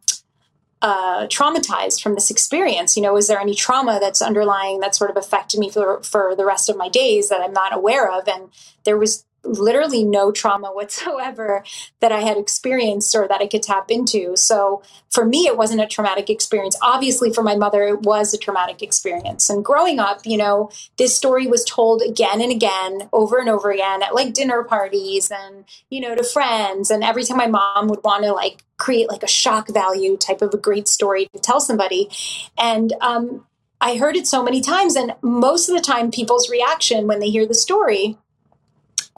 uh, 0.81 1.27
traumatized 1.27 2.01
from 2.01 2.15
this 2.15 2.31
experience. 2.31 2.95
You 2.95 3.03
know, 3.03 3.17
is 3.17 3.27
there 3.27 3.39
any 3.39 3.53
trauma 3.53 3.99
that's 4.01 4.21
underlying 4.21 4.79
that 4.79 4.95
sort 4.95 5.11
of 5.11 5.17
affected 5.17 5.59
me 5.59 5.69
for, 5.69 6.01
for 6.03 6.33
the 6.35 6.45
rest 6.45 6.69
of 6.69 6.77
my 6.77 6.87
days 6.87 7.27
that 7.29 7.41
I'm 7.41 7.53
not 7.53 7.75
aware 7.75 8.09
of? 8.09 8.27
And 8.27 8.49
there 8.85 8.97
was 8.97 9.25
literally 9.43 10.03
no 10.03 10.31
trauma 10.31 10.69
whatsoever 10.71 11.63
that 11.99 12.11
I 12.11 12.21
had 12.21 12.37
experienced 12.37 13.15
or 13.15 13.27
that 13.27 13.41
I 13.41 13.47
could 13.47 13.63
tap 13.63 13.89
into. 13.89 14.35
So 14.37 14.83
for 15.09 15.25
me, 15.25 15.47
it 15.47 15.57
wasn't 15.57 15.81
a 15.81 15.87
traumatic 15.87 16.29
experience. 16.29 16.77
Obviously, 16.81 17.33
for 17.33 17.43
my 17.43 17.55
mother, 17.55 17.83
it 17.83 18.01
was 18.01 18.33
a 18.33 18.37
traumatic 18.37 18.81
experience. 18.81 19.49
And 19.49 19.65
growing 19.65 19.99
up, 19.99 20.21
you 20.25 20.37
know, 20.37 20.69
this 20.97 21.15
story 21.15 21.47
was 21.47 21.65
told 21.65 22.01
again 22.01 22.41
and 22.41 22.51
again, 22.51 23.09
over 23.11 23.39
and 23.39 23.49
over 23.49 23.71
again 23.71 24.03
at 24.03 24.15
like 24.15 24.33
dinner 24.33 24.63
parties 24.63 25.31
and, 25.31 25.65
you 25.89 25.99
know, 25.99 26.15
to 26.15 26.23
friends. 26.23 26.91
And 26.91 27.03
every 27.03 27.23
time 27.23 27.37
my 27.37 27.47
mom 27.47 27.87
would 27.87 28.03
want 28.03 28.23
to 28.23 28.33
like 28.33 28.63
create 28.77 29.09
like 29.09 29.23
a 29.23 29.27
shock 29.27 29.69
value 29.69 30.17
type 30.17 30.41
of 30.41 30.53
a 30.53 30.57
great 30.57 30.87
story 30.87 31.27
to 31.33 31.39
tell 31.39 31.59
somebody. 31.59 32.09
And, 32.57 32.93
um, 33.01 33.45
I 33.83 33.95
heard 33.95 34.15
it 34.15 34.27
so 34.27 34.43
many 34.43 34.61
times, 34.61 34.95
and 34.95 35.15
most 35.23 35.67
of 35.67 35.75
the 35.75 35.81
time, 35.81 36.11
people's 36.11 36.51
reaction 36.51 37.07
when 37.07 37.19
they 37.19 37.31
hear 37.31 37.47
the 37.47 37.55
story 37.55 38.15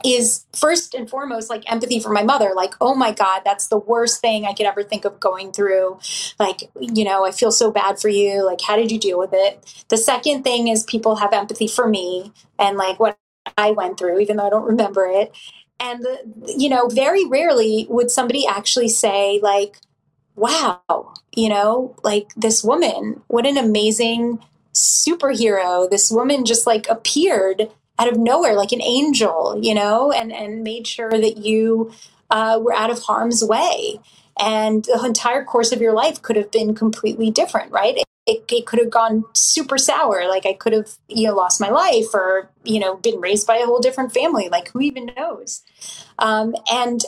is 0.04 0.46
first 0.52 0.94
and 0.94 1.08
foremost 1.08 1.48
like 1.48 1.70
empathy 1.70 2.00
for 2.00 2.10
my 2.10 2.22
mother. 2.22 2.52
Like 2.54 2.74
oh 2.80 2.94
my 2.94 3.12
god 3.12 3.42
that's 3.44 3.68
the 3.68 3.78
worst 3.78 4.20
thing 4.20 4.44
i 4.44 4.52
could 4.52 4.66
ever 4.66 4.82
think 4.82 5.04
of 5.04 5.20
going 5.20 5.52
through. 5.52 5.98
Like 6.38 6.70
you 6.80 7.04
know 7.04 7.24
i 7.24 7.30
feel 7.30 7.52
so 7.52 7.70
bad 7.70 8.00
for 8.00 8.08
you. 8.08 8.44
Like 8.44 8.60
how 8.60 8.76
did 8.76 8.90
you 8.90 8.98
deal 8.98 9.18
with 9.18 9.30
it? 9.32 9.84
The 9.88 9.96
second 9.96 10.42
thing 10.42 10.68
is 10.68 10.82
people 10.84 11.16
have 11.16 11.32
empathy 11.32 11.68
for 11.68 11.88
me 11.88 12.32
and 12.58 12.76
like 12.76 12.98
what 12.98 13.18
i 13.56 13.70
went 13.70 13.98
through 13.98 14.18
even 14.20 14.36
though 14.36 14.46
i 14.46 14.50
don't 14.50 14.64
remember 14.66 15.06
it. 15.06 15.36
And 15.80 16.06
you 16.46 16.68
know 16.68 16.88
very 16.88 17.26
rarely 17.26 17.86
would 17.88 18.10
somebody 18.10 18.46
actually 18.46 18.88
say 18.88 19.40
like 19.42 19.78
wow 20.36 21.14
you 21.36 21.48
know 21.48 21.94
like 22.02 22.34
this 22.34 22.64
woman 22.64 23.22
what 23.28 23.46
an 23.46 23.56
amazing 23.56 24.40
superhero. 24.74 25.88
This 25.88 26.10
woman 26.10 26.44
just 26.44 26.66
like 26.66 26.88
appeared 26.88 27.70
out 27.98 28.08
of 28.08 28.18
nowhere 28.18 28.54
like 28.54 28.72
an 28.72 28.82
angel 28.82 29.58
you 29.62 29.74
know 29.74 30.10
and 30.10 30.32
and 30.32 30.62
made 30.62 30.86
sure 30.86 31.10
that 31.10 31.36
you 31.38 31.92
uh, 32.30 32.58
were 32.60 32.74
out 32.74 32.90
of 32.90 33.00
harm's 33.00 33.44
way. 33.44 34.00
And 34.38 34.84
the 34.84 35.04
entire 35.04 35.44
course 35.44 35.70
of 35.70 35.80
your 35.80 35.92
life 35.92 36.20
could 36.20 36.34
have 36.36 36.50
been 36.50 36.74
completely 36.74 37.30
different 37.30 37.70
right? 37.70 37.96
It, 38.26 38.44
it, 38.50 38.66
could 38.66 38.78
have 38.78 38.88
gone 38.88 39.24
super 39.34 39.76
sour 39.76 40.26
like 40.26 40.46
i 40.46 40.54
could 40.54 40.72
have 40.72 40.92
you 41.08 41.28
know 41.28 41.34
lost 41.34 41.60
my 41.60 41.68
life 41.68 42.06
or 42.14 42.48
you 42.64 42.80
know 42.80 42.96
been 42.96 43.20
raised 43.20 43.46
by 43.46 43.58
a 43.58 43.66
whole 43.66 43.80
different 43.80 44.14
family 44.14 44.48
like 44.48 44.70
who 44.70 44.80
even 44.80 45.10
knows? 45.16 45.62
Um, 46.18 46.54
and 46.70 47.02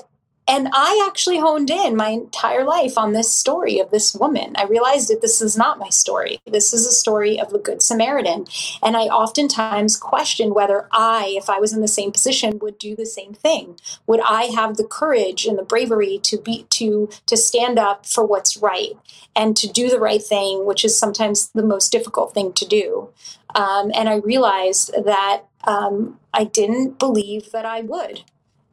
and 0.49 0.69
I 0.73 1.05
actually 1.09 1.39
honed 1.39 1.71
in 1.71 1.97
my 1.97 2.11
entire 2.11 2.65
life 2.65 2.97
on 2.97 3.13
this 3.13 3.33
story 3.33 3.81
of 3.81 3.91
this 3.91 4.15
woman. 4.15 4.55
I 4.57 4.65
realized 4.65 5.09
that 5.09 5.21
this 5.21 5.43
is 5.43 5.57
not 5.57 5.81
my 5.81 5.89
story. 5.89 6.39
This 6.47 6.73
is 6.73 6.87
a 6.87 6.93
story 6.93 7.41
of 7.41 7.51
the 7.51 7.59
Good 7.59 7.83
Samaritan. 7.83 8.47
And 8.81 8.97
I 8.97 9.03
oftentimes 9.03 9.97
questioned 9.97 10.55
whether 10.55 10.89
I, 10.93 11.35
if 11.37 11.51
I 11.51 11.59
was 11.59 11.73
in 11.73 11.81
the 11.81 11.89
same 11.89 12.13
position, 12.13 12.61
would 12.61 12.79
do 12.79 12.95
the 12.95 13.07
same 13.07 13.35
thing. 13.35 13.77
Would 14.07 14.21
I 14.21 14.45
have 14.45 14.77
the 14.77 14.85
courage 14.85 15.47
and 15.47 15.59
the 15.59 15.65
bravery 15.65 16.21
to 16.23 16.39
be 16.39 16.67
to 16.71 17.09
to 17.27 17.37
stand 17.37 17.79
up 17.79 18.07
for 18.07 18.25
what's 18.25 18.57
right 18.57 18.93
and 19.35 19.57
to 19.57 19.67
do 19.67 19.91
the 19.91 20.01
right 20.01 20.23
thing, 20.23 20.65
which 20.65 20.85
is 20.85 20.97
sometimes 20.97 21.49
the 21.49 21.63
most 21.63 21.91
difficult 21.91 22.33
thing 22.33 22.53
to 22.53 22.65
do. 22.65 23.11
Um, 23.55 23.91
and 23.95 24.09
I 24.09 24.17
realized 24.17 24.93
that 25.05 25.43
um, 25.65 26.21
I 26.33 26.45
didn't 26.45 26.99
believe 26.99 27.51
that 27.51 27.65
I 27.65 27.81
would 27.81 28.23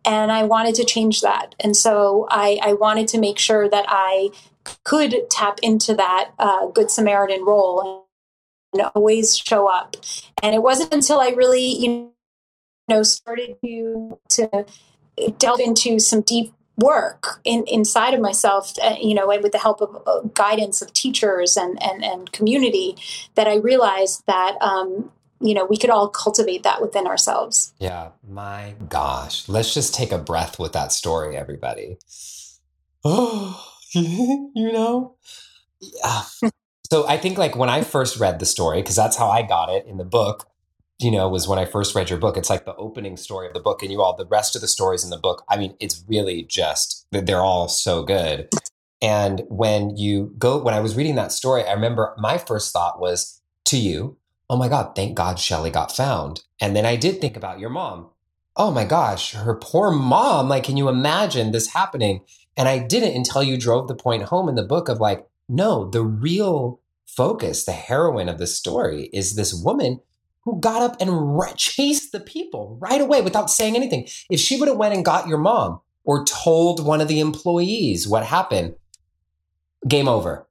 and 0.05 0.31
I 0.31 0.43
wanted 0.43 0.75
to 0.75 0.85
change 0.85 1.21
that. 1.21 1.55
And 1.59 1.75
so 1.75 2.27
I, 2.29 2.59
I 2.61 2.73
wanted 2.73 3.07
to 3.09 3.19
make 3.19 3.39
sure 3.39 3.69
that 3.69 3.85
I 3.87 4.29
could 4.83 5.29
tap 5.29 5.59
into 5.61 5.93
that 5.95 6.31
uh, 6.39 6.67
Good 6.67 6.89
Samaritan 6.89 7.43
role 7.45 7.81
and, 7.81 7.99
always 8.95 9.37
show 9.37 9.67
up. 9.67 9.95
And 10.41 10.55
it 10.55 10.63
wasn't 10.63 10.91
until 10.91 11.19
I 11.19 11.29
really, 11.29 11.63
you 11.63 12.11
know, 12.89 13.03
started 13.03 13.55
to 13.63 14.17
to 14.29 14.65
delve 15.37 15.59
into 15.59 15.99
some 15.99 16.21
deep 16.21 16.51
work 16.77 17.39
in, 17.43 17.63
inside 17.67 18.15
of 18.15 18.19
myself, 18.19 18.73
uh, 18.81 18.95
you 18.99 19.13
know, 19.13 19.29
and 19.29 19.43
with 19.43 19.51
the 19.51 19.59
help 19.59 19.79
of 19.81 20.01
uh, 20.07 20.21
guidance 20.33 20.81
of 20.81 20.91
teachers 20.93 21.55
and, 21.55 21.81
and, 21.83 22.03
and 22.03 22.31
community, 22.31 22.95
that 23.35 23.47
I 23.47 23.57
realized 23.57 24.23
that 24.25 24.59
um, 24.59 25.11
you 25.43 25.53
know 25.53 25.65
we 25.65 25.77
could 25.77 25.89
all 25.89 26.08
cultivate 26.08 26.63
that 26.63 26.82
within 26.82 27.06
ourselves 27.06 27.73
Yeah, 27.79 28.10
my 28.27 28.75
gosh. 28.89 29.47
Let's 29.49 29.73
just 29.73 29.93
take 29.93 30.12
a 30.12 30.17
breath 30.17 30.60
with 30.60 30.73
that 30.73 30.91
story, 30.91 31.36
everybody. 31.36 31.97
Oh, 33.03 33.63
you 33.93 34.71
know? 34.71 35.15
Yeah. 35.79 36.23
So 36.91 37.08
I 37.08 37.17
think 37.17 37.39
like 37.39 37.56
when 37.56 37.69
I 37.69 37.82
first 37.82 38.19
read 38.19 38.38
the 38.38 38.45
story, 38.45 38.79
because 38.79 38.95
that's 38.95 39.17
how 39.17 39.27
I 39.27 39.41
got 39.41 39.69
it 39.69 39.88
in 39.88 39.97
the 39.97 40.06
book, 40.06 40.47
you 40.99 41.10
know, 41.10 41.27
was 41.27 41.47
when 41.47 41.58
I 41.58 41.65
first 41.65 41.95
read 41.95 42.12
your 42.12 42.19
book. 42.19 42.38
It's 42.38 42.51
like 42.51 42.65
the 42.65 42.75
opening 42.75 43.17
story 43.17 43.47
of 43.47 43.53
the 43.53 43.60
book, 43.60 43.82
and 43.82 43.91
you 43.91 44.03
all, 44.03 44.15
the 44.15 44.27
rest 44.27 44.56
of 44.56 44.62
the 44.62 44.67
stories 44.67 45.03
in 45.03 45.10
the 45.10 45.17
book, 45.17 45.43
I 45.49 45.58
mean, 45.58 45.75
it's 45.79 46.03
really 46.08 46.43
just, 46.43 47.08
that 47.12 47.25
they're 47.25 47.41
all 47.41 47.67
so 47.67 48.03
good. 48.03 48.49
And 49.01 49.41
when 49.49 49.97
you 49.97 50.36
go, 50.38 50.62
when 50.62 50.75
I 50.75 50.82
was 50.82 50.95
reading 50.95 51.15
that 51.15 51.32
story, 51.32 51.63
I 51.63 51.73
remember 51.73 52.13
my 52.19 52.38
first 52.38 52.71
thought 52.71 52.99
was 52.99 53.41
to 53.65 53.77
you, 53.77 54.17
oh 54.53 54.55
my 54.55 54.69
God, 54.69 54.95
thank 54.95 55.15
God 55.15 55.39
Shelly 55.39 55.71
got 55.71 55.91
found. 55.95 56.43
And 56.61 56.75
then 56.75 56.85
I 56.85 56.95
did 56.95 57.19
think 57.19 57.35
about 57.35 57.59
your 57.59 57.71
mom. 57.71 58.11
Oh 58.55 58.69
my 58.69 58.85
gosh, 58.85 59.33
her 59.33 59.55
poor 59.55 59.89
mom. 59.89 60.47
Like, 60.47 60.63
can 60.65 60.77
you 60.77 60.89
imagine 60.89 61.51
this 61.51 61.73
happening? 61.73 62.21
And 62.55 62.69
I 62.69 62.77
didn't 62.77 63.15
until 63.15 63.41
you 63.41 63.57
drove 63.57 63.87
the 63.87 63.95
point 63.95 64.21
home 64.25 64.47
in 64.47 64.53
the 64.53 64.61
book 64.63 64.89
of 64.89 64.99
like, 64.99 65.25
no, 65.49 65.89
the 65.89 66.03
real 66.03 66.79
focus, 67.07 67.65
the 67.65 67.71
heroine 67.71 68.29
of 68.29 68.37
the 68.37 68.45
story 68.45 69.09
is 69.11 69.35
this 69.35 69.55
woman 69.55 70.01
who 70.43 70.59
got 70.59 70.83
up 70.83 70.97
and 71.01 71.09
ra- 71.35 71.51
chased 71.55 72.11
the 72.11 72.19
people 72.19 72.77
right 72.79 73.01
away 73.01 73.21
without 73.23 73.49
saying 73.49 73.75
anything. 73.75 74.07
If 74.29 74.39
she 74.39 74.59
would 74.59 74.67
have 74.67 74.77
went 74.77 74.93
and 74.93 75.03
got 75.03 75.27
your 75.27 75.39
mom 75.39 75.81
or 76.03 76.23
told 76.25 76.85
one 76.85 77.01
of 77.01 77.07
the 77.07 77.21
employees 77.21 78.07
what 78.07 78.23
happened, 78.23 78.75
game 79.87 80.07
over. 80.07 80.47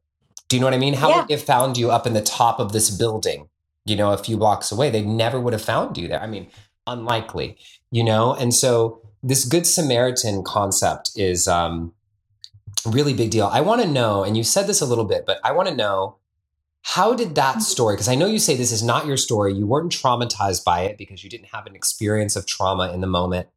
Do 0.49 0.57
you 0.57 0.61
know 0.61 0.67
what 0.67 0.75
I 0.75 0.79
mean? 0.79 0.95
How 0.95 1.09
Yeah. 1.09 1.17
would 1.21 1.29
they 1.29 1.35
have 1.35 1.43
found 1.45 1.79
you 1.79 1.93
up 1.93 2.05
in 2.05 2.15
the 2.15 2.21
top 2.21 2.59
of 2.59 2.73
this 2.73 2.91
building, 2.91 3.49
you 3.85 3.97
know, 3.97 4.13
a 4.13 4.19
few 4.19 4.37
blocks 4.37 4.73
away? 4.73 4.91
They 4.91 5.03
never 5.03 5.41
would 5.41 5.53
have 5.53 5.63
found 5.63 5.97
you 5.99 6.09
there. 6.09 6.23
I 6.23 6.27
mean, 6.27 6.49
unlikely, 6.87 7.57
you 7.91 8.05
know? 8.05 8.35
And 8.35 8.55
so 8.55 9.01
this 9.23 9.45
Good 9.45 9.67
Samaritan 9.67 10.43
concept 10.43 11.13
is 11.17 11.47
um, 11.49 11.93
really 12.87 13.15
big 13.15 13.31
deal. 13.31 13.47
I 13.47 13.61
want 13.61 13.83
to 13.83 13.89
know, 13.89 14.25
and 14.25 14.37
you 14.37 14.45
said 14.45 14.67
this 14.67 14.81
a 14.81 14.87
little 14.87 15.05
bit, 15.05 15.25
but 15.27 15.39
I 15.45 15.53
want 15.53 15.69
to 15.69 15.75
know 15.75 16.17
how 16.85 17.15
did 17.15 17.37
that 17.37 17.63
story, 17.63 17.95
because 17.95 18.09
I 18.09 18.17
know 18.17 18.27
you 18.27 18.41
say 18.41 18.57
this 18.57 18.73
is 18.73 18.83
not 18.83 19.07
your 19.07 19.17
story, 19.17 19.55
you 19.55 19.67
weren't 19.67 19.93
traumatized 19.93 20.65
by 20.65 20.81
it 20.81 20.99
because 20.99 21.23
you 21.23 21.31
didn't 21.31 21.47
have 21.53 21.67
an 21.67 21.77
experience 21.77 22.35
of 22.35 22.45
trauma 22.45 22.93
in 22.93 23.01
the 23.01 23.07
moment. 23.07 23.49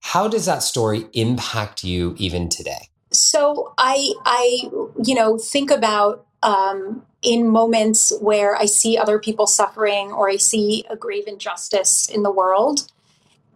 How 0.00 0.28
does 0.28 0.46
that 0.46 0.62
story 0.62 1.06
impact 1.14 1.82
you 1.82 2.14
even 2.16 2.48
today? 2.48 2.90
so 3.12 3.72
i 3.78 4.12
i 4.24 4.70
you 5.02 5.14
know 5.14 5.38
think 5.38 5.70
about 5.70 6.25
um, 6.46 7.04
in 7.22 7.48
moments 7.48 8.12
where 8.20 8.56
i 8.56 8.64
see 8.64 8.96
other 8.96 9.18
people 9.18 9.46
suffering 9.46 10.12
or 10.12 10.30
i 10.30 10.36
see 10.36 10.84
a 10.88 10.96
grave 10.96 11.24
injustice 11.26 12.08
in 12.08 12.22
the 12.22 12.30
world. 12.30 12.90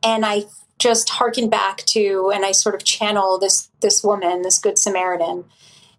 And 0.02 0.26
i 0.26 0.44
just 0.78 1.10
harken 1.10 1.48
back 1.48 1.78
to 1.86 2.32
and 2.34 2.44
i 2.44 2.52
sort 2.52 2.74
of 2.74 2.84
channel 2.84 3.38
this 3.38 3.70
this 3.80 4.02
woman 4.02 4.42
this 4.42 4.58
good 4.58 4.78
samaritan 4.78 5.44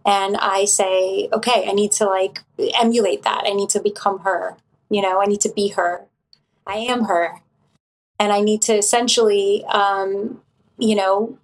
and 0.05 0.35
i 0.37 0.65
say 0.65 1.29
okay 1.31 1.69
i 1.69 1.71
need 1.71 1.91
to 1.93 2.05
like 2.05 2.39
emulate 2.79 3.23
that. 3.23 3.43
I 3.45 3.53
need 3.53 3.69
to 3.69 3.79
become 3.81 4.19
her 4.19 4.57
you 4.89 5.01
know 5.01 5.21
i 5.21 5.25
need 5.25 5.41
to 5.41 5.53
be 5.55 5.69
her. 5.69 6.05
I 6.67 6.75
am 6.75 7.05
her. 7.05 7.41
And 8.19 8.33
i 8.33 8.41
need 8.41 8.61
to 8.63 8.73
essentially 8.73 9.63
um, 9.65 10.41
you 10.77 10.95
know 10.95 11.37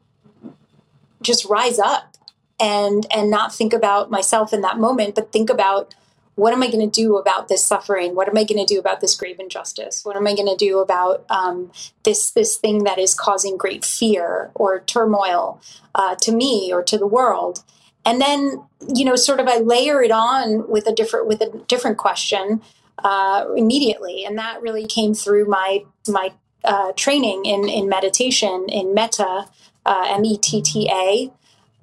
just 1.21 1.45
rise 1.45 1.79
up 1.79 2.16
and 2.59 3.05
and 3.13 3.29
not 3.29 3.53
think 3.53 3.73
about 3.73 4.09
myself 4.09 4.51
in 4.53 4.61
that 4.61 4.79
moment 4.79 5.15
but 5.15 5.31
think 5.31 5.49
about 5.49 5.93
what 6.37 6.53
am 6.53 6.61
i 6.61 6.67
going 6.67 6.87
to 6.87 7.01
do 7.01 7.17
about 7.17 7.47
this 7.47 7.65
suffering? 7.65 8.13
What 8.13 8.29
am 8.29 8.37
i 8.37 8.43
going 8.43 8.63
to 8.63 8.73
do 8.73 8.79
about 8.79 9.01
this 9.01 9.15
grave 9.15 9.39
injustice? 9.39 10.05
What 10.05 10.15
am 10.15 10.27
i 10.27 10.35
going 10.35 10.47
to 10.47 10.55
do 10.55 10.77
about 10.79 11.25
um, 11.29 11.71
this 12.03 12.29
this 12.31 12.57
thing 12.57 12.83
that 12.83 12.99
is 12.99 13.15
causing 13.15 13.57
great 13.57 13.83
fear 13.83 14.51
or 14.53 14.81
turmoil 14.81 15.59
uh, 15.95 16.15
to 16.21 16.31
me 16.31 16.71
or 16.71 16.83
to 16.83 16.97
the 16.97 17.07
world? 17.07 17.63
And 18.05 18.21
then 18.21 18.63
you 18.87 19.03
know 19.03 19.15
sort 19.15 19.39
of 19.39 19.47
i 19.47 19.57
layer 19.57 20.01
it 20.03 20.11
on 20.11 20.69
with 20.69 20.85
a 20.85 20.93
different 20.93 21.25
with 21.27 21.41
a 21.41 21.49
different 21.67 21.97
question 21.97 22.61
uh, 23.03 23.45
immediately. 23.55 24.23
And 24.23 24.37
that 24.37 24.61
really 24.61 24.85
came 24.85 25.15
through 25.15 25.45
my 25.45 25.85
my 26.07 26.33
uh, 26.63 26.91
training 26.95 27.45
in 27.45 27.67
in 27.67 27.89
meditation 27.89 28.67
in 28.69 28.93
metta 28.93 29.47
uh, 29.87 30.05
m-e-t-t-a 30.09 31.31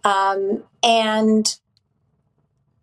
um, 0.05 0.63
and 0.83 1.57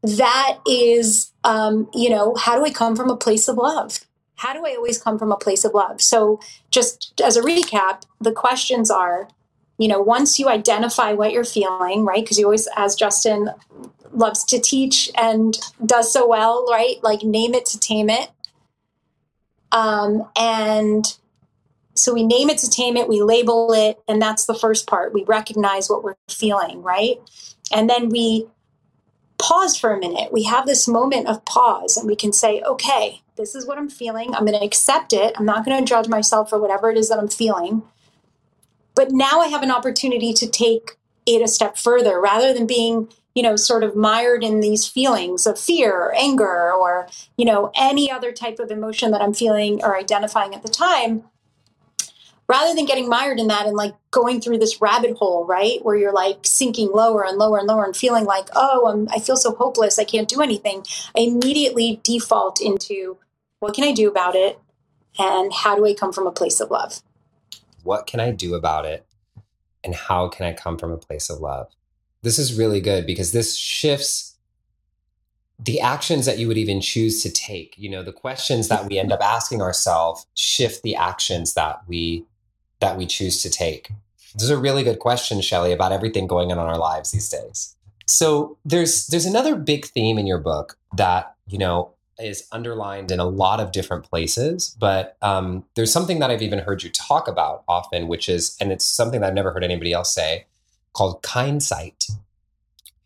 that 0.04 0.58
is 0.68 1.32
um, 1.44 1.90
you 1.94 2.10
know 2.10 2.36
how 2.36 2.58
do 2.58 2.66
i 2.66 2.72
come 2.72 2.96
from 2.96 3.10
a 3.10 3.18
place 3.18 3.48
of 3.48 3.58
love? 3.58 4.00
How 4.36 4.54
do 4.54 4.66
i 4.66 4.76
always 4.76 5.02
come 5.02 5.20
from 5.20 5.32
a 5.32 5.38
place 5.38 5.64
of 5.64 5.74
love? 5.74 6.02
So 6.02 6.40
just 6.72 7.22
as 7.24 7.38
a 7.38 7.42
recap 7.42 8.04
the 8.20 8.32
questions 8.32 8.90
are 8.90 9.28
you 9.78 9.88
know 9.88 10.02
once 10.02 10.40
you 10.40 10.50
identify 10.50 11.14
what 11.14 11.32
you're 11.32 11.44
feeling 11.44 12.06
right? 12.06 12.24
Because 12.24 12.40
you 12.40 12.46
always 12.46 12.68
as 12.76 12.96
justin 12.96 13.50
loves 14.14 14.44
to 14.44 14.60
teach 14.60 15.10
and 15.16 15.58
does 15.86 16.12
so 16.12 16.28
well 16.28 16.66
right? 16.70 16.96
Like 17.04 17.24
name 17.24 17.54
it 17.54 17.66
to 17.68 17.80
tame 17.80 18.10
it. 18.10 18.30
Um, 19.72 20.28
and 20.38 21.06
so 21.93 22.13
we 22.13 22.23
name 22.23 22.49
it 22.49 22.58
to 22.60 22.69
tame 22.69 22.97
it, 22.97 23.10
we 23.10 23.21
label 23.21 23.73
it, 23.73 23.99
and 24.08 24.21
that's 24.21 24.45
the 24.45 24.54
first 24.54 24.88
part. 24.88 25.13
We 25.13 25.23
recognize 25.25 25.89
what 25.89 26.04
we're 26.04 26.15
feeling, 26.30 26.82
right? 26.82 27.17
And 27.73 27.89
then 27.89 28.10
we 28.10 28.47
pause 29.38 29.75
for 29.75 29.93
a 29.93 29.99
minute. 29.99 30.32
We 30.32 30.43
have 30.43 30.65
this 30.65 30.88
moment 30.88 31.27
of 31.27 31.43
pause 31.45 31.97
and 31.97 32.08
we 32.08 32.15
can 32.15 32.32
say, 32.32 32.62
okay, 32.62 33.21
this 33.38 33.56
is 33.56 33.65
what 33.65 33.77
I'm 33.77 33.89
feeling. 33.89 34.34
I'm 34.36 34.45
going 34.45 34.58
to 34.58 34.65
accept 34.65 35.13
it. 35.13 35.34
I'm 35.38 35.45
not 35.45 35.65
going 35.65 35.80
to 35.80 35.89
judge 35.89 36.08
myself 36.08 36.49
for 36.49 36.60
whatever 36.60 36.91
it 36.91 36.97
is 36.97 37.10
that 37.10 37.17
I'm 37.17 37.27
feeling. 37.27 37.82
But 38.95 39.12
now 39.12 39.39
I 39.39 39.47
have 39.47 39.63
an 39.63 39.71
opportunity 39.71 40.34
to 40.34 40.47
take 40.47 40.91
it 41.25 41.41
a 41.41 41.47
step 41.47 41.77
further 41.77 42.19
rather 42.19 42.54
than 42.54 42.67
being, 42.67 43.10
you 43.34 43.41
know, 43.41 43.56
sort 43.56 43.84
of 43.84 43.95
mired 43.95 44.43
in 44.43 44.60
these 44.60 44.88
feelings 44.88 45.47
of 45.47 45.58
fear 45.58 45.95
or 45.95 46.15
anger 46.15 46.71
or, 46.71 47.08
you 47.38 47.45
know, 47.45 47.71
any 47.75 48.12
other 48.12 48.32
type 48.32 48.60
of 48.60 48.69
emotion 48.69 49.12
that 49.12 49.21
I'm 49.21 49.34
feeling 49.34 49.84
or 49.84 49.97
identifying 49.97 50.54
at 50.54 50.62
the 50.62 50.69
time 50.69 51.23
rather 52.52 52.76
than 52.76 52.86
getting 52.86 53.08
mired 53.08 53.40
in 53.40 53.48
that 53.48 53.66
and 53.66 53.78
like 53.78 53.96
going 54.12 54.42
through 54.42 54.58
this 54.58 54.82
rabbit 54.82 55.16
hole, 55.16 55.46
right? 55.46 55.80
Where 55.84 55.96
you're 55.96 56.12
like 56.12 56.40
sinking 56.44 56.92
lower 56.92 57.26
and 57.26 57.38
lower 57.38 57.58
and 57.58 57.66
lower 57.66 57.86
and 57.86 57.96
feeling 57.96 58.26
like, 58.26 58.50
oh, 58.54 58.90
I'm, 58.92 59.08
I 59.10 59.20
feel 59.20 59.38
so 59.38 59.56
hopeless. 59.56 59.98
I 59.98 60.04
can't 60.04 60.28
do 60.28 60.42
anything. 60.42 60.84
I 61.16 61.22
immediately 61.22 62.02
default 62.04 62.60
into 62.60 63.18
what 63.60 63.74
can 63.74 63.86
I 63.86 63.94
do 63.94 64.10
about 64.10 64.36
it? 64.36 64.60
And 65.18 65.54
how 65.54 65.78
do 65.78 65.86
I 65.86 65.94
come 65.94 66.12
from 66.12 66.28
a 66.28 66.32
place 66.32 66.60
of 66.60 66.70
love? 66.70 67.02
What 67.84 68.06
can 68.06 68.20
I 68.20 68.32
do 68.32 68.54
about 68.54 68.86
it? 68.86 69.06
And 69.82 69.96
how 69.96 70.28
can 70.28 70.46
I 70.46 70.52
come 70.52 70.78
from 70.78 70.92
a 70.92 70.98
place 70.98 71.30
of 71.30 71.40
love? 71.40 71.68
This 72.22 72.38
is 72.38 72.58
really 72.58 72.82
good 72.82 73.08
because 73.08 73.32
this 73.32 73.56
shifts 73.56 74.36
the 75.58 75.80
actions 75.80 76.26
that 76.26 76.38
you 76.38 76.50
would 76.50 76.58
even 76.58 76.82
choose 76.82 77.24
to 77.24 77.32
take. 77.32 77.76
You 77.78 77.90
know, 77.90 78.04
the 78.04 78.12
questions 78.12 78.68
that 78.68 78.90
we 78.90 79.00
end 79.00 79.14
up 79.14 79.22
asking 79.22 79.62
ourselves 79.62 80.26
shift 80.34 80.84
the 80.84 80.96
actions 80.96 81.54
that 81.54 81.82
we 81.88 82.26
that 82.82 82.98
we 82.98 83.06
choose 83.06 83.41
to 83.41 83.50
take. 83.50 83.89
This 84.34 84.44
is 84.44 84.50
a 84.50 84.58
really 84.58 84.84
good 84.84 85.00
question, 85.00 85.41
Shelly, 85.41 85.72
about 85.72 85.91
everything 85.91 86.28
going 86.28 86.52
on 86.52 86.58
in 86.58 86.63
our 86.65 86.78
lives 86.78 87.12
these 87.12 87.30
days. 87.30 87.76
So 88.08 88.58
there's 88.65 89.08
there's 89.08 89.26
another 89.26 89.56
big 89.56 89.86
theme 89.86 90.17
in 90.17 90.28
your 90.28 90.39
book 90.39 90.78
that 90.98 91.36
you 91.48 91.58
know 91.58 91.94
is 92.20 92.48
underlined 92.52 93.12
in 93.12 93.20
a 93.20 93.26
lot 93.26 93.60
of 93.60 93.72
different 93.72 94.04
places, 94.04 94.76
but 94.80 95.17
um, 95.22 95.65
there's 95.76 95.91
something 95.91 96.20
that 96.20 96.30
I've 96.30 96.41
even 96.41 96.60
heard 96.60 96.84
you 96.84 96.89
talk 96.91 97.28
about 97.28 97.63
often, 97.67 98.08
which 98.08 98.30
is, 98.30 98.56
and 98.62 98.72
it's 98.72 98.86
something 98.86 99.22
that 99.22 99.28
I've 99.28 99.34
never 99.34 99.52
heard 99.52 99.63
anybody 99.63 99.91
else 99.91 100.13
say, 100.13 100.46
called 100.94 101.24
Kindsight. 101.24 102.12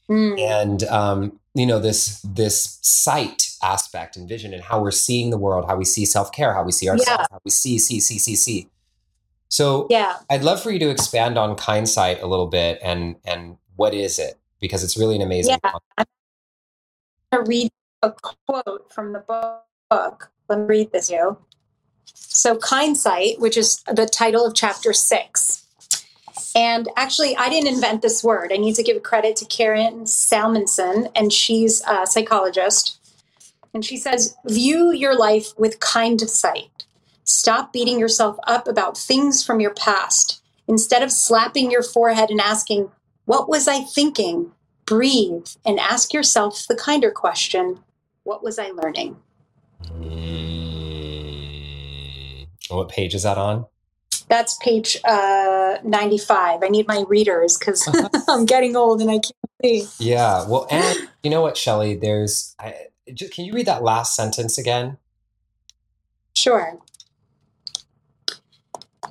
Mm. 0.07 0.39
and 0.39 0.83
um, 0.83 1.39
you 1.55 1.65
know 1.65 1.79
this 1.79 2.21
this 2.21 2.77
sight 2.83 3.49
aspect 3.63 4.15
and 4.15 4.29
vision 4.29 4.53
and 4.53 4.61
how 4.61 4.79
we're 4.79 4.91
seeing 4.91 5.31
the 5.31 5.38
world 5.38 5.65
how 5.67 5.75
we 5.75 5.83
see 5.83 6.05
self-care 6.05 6.53
how 6.53 6.63
we 6.63 6.71
see 6.71 6.88
ourselves 6.88 7.27
how 7.31 7.39
we 7.43 7.49
see 7.49 7.79
see 7.79 7.99
see 7.99 8.19
see 8.19 8.35
see 8.35 8.69
so 9.55 9.87
Yeah. 9.89 10.17
i'd 10.29 10.43
love 10.43 10.61
for 10.61 10.71
you 10.71 10.79
to 10.79 10.89
expand 10.89 11.37
on 11.37 11.55
kindsight 11.55 12.21
a 12.21 12.27
little 12.27 12.47
bit 12.47 12.79
and 12.83 13.15
and 13.25 13.57
what 13.75 13.93
is 13.93 14.19
it 14.19 14.35
because 14.59 14.83
it's 14.83 14.97
really 14.97 15.15
an 15.15 15.21
amazing 15.21 15.57
Yeah. 15.63 15.71
I'm 15.97 16.05
going 17.31 17.45
to 17.45 17.49
read 17.49 17.71
a 18.01 18.11
quote 18.11 18.93
from 18.93 19.13
the 19.13 19.19
book. 19.19 20.31
Let 20.47 20.59
me 20.59 20.65
read 20.65 20.91
this 20.91 21.07
to 21.07 21.13
you. 21.13 21.37
So, 22.05 22.57
Kindsight, 22.57 23.39
which 23.39 23.57
is 23.57 23.81
the 23.91 24.05
title 24.05 24.45
of 24.45 24.53
chapter 24.53 24.93
six. 24.93 25.65
And 26.55 26.87
actually, 26.95 27.35
I 27.35 27.49
didn't 27.49 27.73
invent 27.73 28.01
this 28.01 28.23
word. 28.23 28.51
I 28.53 28.57
need 28.57 28.75
to 28.75 28.83
give 28.83 29.01
credit 29.03 29.35
to 29.37 29.45
Karen 29.45 30.05
Salmansohn, 30.05 31.11
and 31.15 31.33
she's 31.33 31.81
a 31.87 32.05
psychologist. 32.05 32.97
And 33.73 33.83
she 33.83 33.97
says, 33.97 34.35
View 34.45 34.91
your 34.93 35.17
life 35.17 35.47
with 35.57 35.79
kind 35.79 36.21
sight. 36.21 36.74
Stop 37.25 37.73
beating 37.73 37.99
yourself 37.99 38.38
up 38.47 38.67
about 38.67 38.97
things 38.97 39.43
from 39.43 39.59
your 39.59 39.73
past. 39.73 40.41
Instead 40.67 41.03
of 41.03 41.11
slapping 41.11 41.69
your 41.71 41.83
forehead 41.83 42.29
and 42.29 42.39
asking, 42.39 42.91
What 43.25 43.49
was 43.49 43.67
I 43.67 43.81
thinking? 43.81 44.51
Breathe 44.85 45.47
and 45.65 45.79
ask 45.79 46.13
yourself 46.13 46.65
the 46.69 46.75
kinder 46.75 47.11
question 47.11 47.79
What 48.23 48.43
was 48.43 48.59
I 48.59 48.69
learning? 48.69 49.17
Mm. 51.15 52.47
what 52.69 52.89
page 52.89 53.13
is 53.15 53.23
that 53.23 53.38
on 53.38 53.65
That's 54.29 54.57
page 54.57 54.97
uh, 55.03 55.77
95. 55.83 56.63
I 56.63 56.67
need 56.69 56.88
my 56.88 57.03
readers 57.07 57.57
because 57.57 57.88
I'm 58.27 58.45
getting 58.45 58.75
old 58.75 59.01
and 59.01 59.09
I 59.11 59.15
can't 59.19 59.35
see. 59.63 59.88
yeah 59.99 60.47
well 60.47 60.67
and 60.71 61.09
you 61.23 61.29
know 61.29 61.41
what 61.41 61.57
shelly 61.57 61.95
there's 61.95 62.55
I, 62.59 62.73
can 63.31 63.45
you 63.45 63.53
read 63.53 63.65
that 63.67 63.83
last 63.83 64.15
sentence 64.15 64.57
again 64.57 64.97
Sure. 66.35 66.77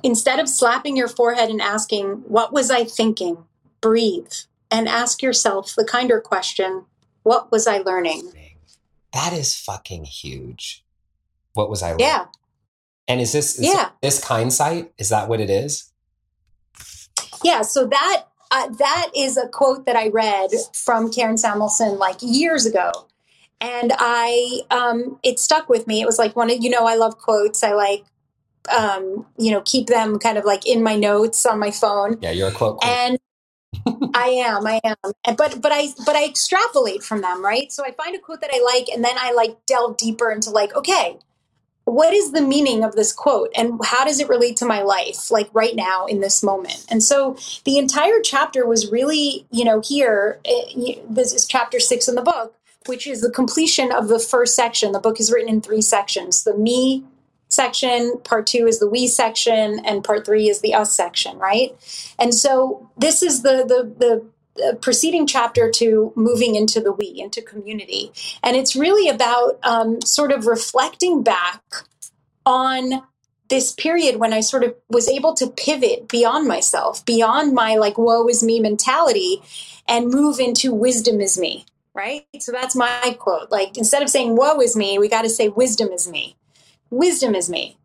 Instead 0.05 0.39
of 0.39 0.47
slapping 0.47 0.95
your 0.95 1.07
forehead 1.07 1.49
and 1.49 1.59
asking, 1.59 2.23
What 2.27 2.53
was 2.53 2.69
I 2.69 2.83
thinking? 2.83 3.43
Breathe 3.81 4.31
and 4.69 4.87
ask 4.87 5.23
yourself 5.23 5.73
the 5.75 5.83
kinder 5.83 6.21
question 6.21 6.85
What 7.23 7.51
was 7.51 7.65
I 7.65 7.79
learning? 7.79 8.31
that 9.13 9.33
is 9.33 9.55
fucking 9.55 10.03
huge 10.03 10.83
what 11.53 11.69
was 11.69 11.81
i 11.81 11.87
learning? 11.91 12.01
Yeah. 12.05 12.25
And 13.07 13.21
is 13.21 13.31
this 13.31 13.57
is 13.57 13.65
Yeah. 13.65 13.89
this 14.01 14.23
kind 14.23 14.53
sight? 14.53 14.91
Is 14.99 15.09
that 15.09 15.27
what 15.27 15.39
it 15.39 15.49
is? 15.49 15.91
Yeah. 17.43 17.63
So 17.63 17.85
that. 17.87 18.25
Uh, 18.51 18.69
that 18.69 19.09
is 19.15 19.37
a 19.37 19.47
quote 19.47 19.87
that 19.87 19.95
I 19.95 20.09
read 20.09 20.51
from 20.71 21.11
Karen 21.11 21.35
Samuelson 21.35 21.97
like 21.97 22.17
years 22.21 22.67
ago, 22.67 22.91
and 23.59 23.91
I 23.97 24.61
um, 24.69 25.19
it 25.23 25.39
stuck 25.39 25.67
with 25.67 25.87
me. 25.87 25.99
It 25.99 26.05
was 26.05 26.19
like 26.19 26.35
one 26.35 26.51
of 26.51 26.63
you 26.63 26.69
know 26.69 26.85
I 26.85 26.95
love 26.95 27.17
quotes. 27.17 27.63
I 27.63 27.73
like 27.73 28.05
um, 28.69 29.25
you 29.37 29.51
know 29.51 29.61
keep 29.61 29.87
them 29.87 30.19
kind 30.19 30.37
of 30.37 30.45
like 30.45 30.65
in 30.67 30.83
my 30.83 30.95
notes 30.95 31.45
on 31.45 31.59
my 31.59 31.71
phone. 31.71 32.17
Yeah, 32.21 32.31
you're 32.31 32.49
a 32.49 32.51
quote. 32.51 32.79
quote. 32.79 32.91
and 32.91 33.19
I 34.15 34.27
am, 34.29 34.65
I 34.65 34.79
am, 34.83 34.95
And- 35.25 35.37
but 35.37 35.61
but 35.61 35.71
I 35.71 35.89
but 36.05 36.15
I 36.15 36.25
extrapolate 36.25 37.03
from 37.03 37.21
them, 37.21 37.43
right? 37.43 37.71
So 37.71 37.83
I 37.85 37.91
find 37.91 38.15
a 38.15 38.19
quote 38.19 38.41
that 38.41 38.51
I 38.53 38.61
like, 38.63 38.87
and 38.89 39.03
then 39.03 39.15
I 39.17 39.31
like 39.33 39.65
delve 39.65 39.97
deeper 39.97 40.31
into 40.31 40.49
like, 40.49 40.75
okay, 40.75 41.17
what 41.83 42.13
is 42.15 42.31
the 42.31 42.41
meaning 42.41 42.83
of 42.83 42.95
this 42.95 43.11
quote, 43.13 43.51
and 43.55 43.79
how 43.85 44.05
does 44.05 44.19
it 44.19 44.27
relate 44.29 44.57
to 44.57 44.65
my 44.65 44.81
life, 44.81 45.29
like 45.29 45.49
right 45.53 45.75
now 45.75 46.05
in 46.07 46.19
this 46.21 46.41
moment? 46.41 46.83
And 46.89 47.03
so 47.03 47.37
the 47.63 47.77
entire 47.77 48.21
chapter 48.23 48.65
was 48.65 48.91
really, 48.91 49.45
you 49.51 49.63
know, 49.63 49.81
here. 49.81 50.39
eh, 50.45 50.95
This 51.09 51.33
is 51.33 51.45
chapter 51.45 51.79
six 51.79 52.07
in 52.07 52.15
the 52.15 52.23
book, 52.23 52.55
which 52.87 53.05
is 53.05 53.21
the 53.21 53.29
completion 53.29 53.91
of 53.91 54.07
the 54.07 54.19
first 54.19 54.55
section. 54.55 54.93
The 54.93 54.99
book 54.99 55.19
is 55.19 55.31
written 55.31 55.49
in 55.49 55.61
three 55.61 55.81
sections: 55.81 56.43
the 56.43 56.57
me 56.57 57.03
section, 57.49 58.19
part 58.23 58.47
two 58.47 58.67
is 58.67 58.79
the 58.79 58.89
we 58.89 59.07
section, 59.07 59.79
and 59.85 60.03
part 60.03 60.25
three 60.25 60.49
is 60.49 60.61
the 60.61 60.73
us 60.73 60.95
section, 60.95 61.37
right? 61.37 61.75
And 62.19 62.33
so 62.33 62.89
this 62.97 63.21
is 63.21 63.43
the 63.43 63.63
the 63.65 63.93
the 63.97 64.65
uh, 64.65 64.75
preceding 64.75 65.27
chapter 65.27 65.69
to 65.69 66.13
moving 66.15 66.55
into 66.55 66.79
the 66.79 66.91
we, 66.91 67.07
into 67.19 67.41
community, 67.41 68.11
and 68.43 68.55
it's 68.55 68.75
really 68.75 69.09
about 69.09 69.59
um, 69.63 70.01
sort 70.01 70.31
of 70.31 70.47
reflecting 70.47 71.23
back 71.23 71.61
on 72.45 73.03
this 73.47 73.71
period 73.73 74.17
when 74.17 74.33
I 74.33 74.39
sort 74.39 74.63
of 74.63 74.75
was 74.89 75.07
able 75.07 75.33
to 75.35 75.47
pivot 75.47 76.07
beyond 76.07 76.47
myself, 76.47 77.05
beyond 77.05 77.53
my 77.53 77.75
like 77.75 77.97
woe 77.97 78.27
is 78.27 78.43
me 78.43 78.59
mentality, 78.59 79.41
and 79.87 80.07
move 80.07 80.39
into 80.39 80.73
wisdom 80.73 81.21
is 81.21 81.37
me. 81.37 81.65
Right. 81.93 82.25
So 82.39 82.51
that's 82.51 82.75
my 82.75 83.15
quote. 83.19 83.51
Like 83.51 83.77
instead 83.77 84.01
of 84.01 84.09
saying 84.09 84.35
woe 84.35 84.59
is 84.59 84.75
me, 84.75 84.99
we 84.99 85.07
got 85.07 85.21
to 85.21 85.29
say 85.29 85.49
wisdom 85.49 85.89
is 85.89 86.09
me. 86.09 86.35
Wisdom 86.95 87.35
is 87.35 87.49
me. 87.49 87.77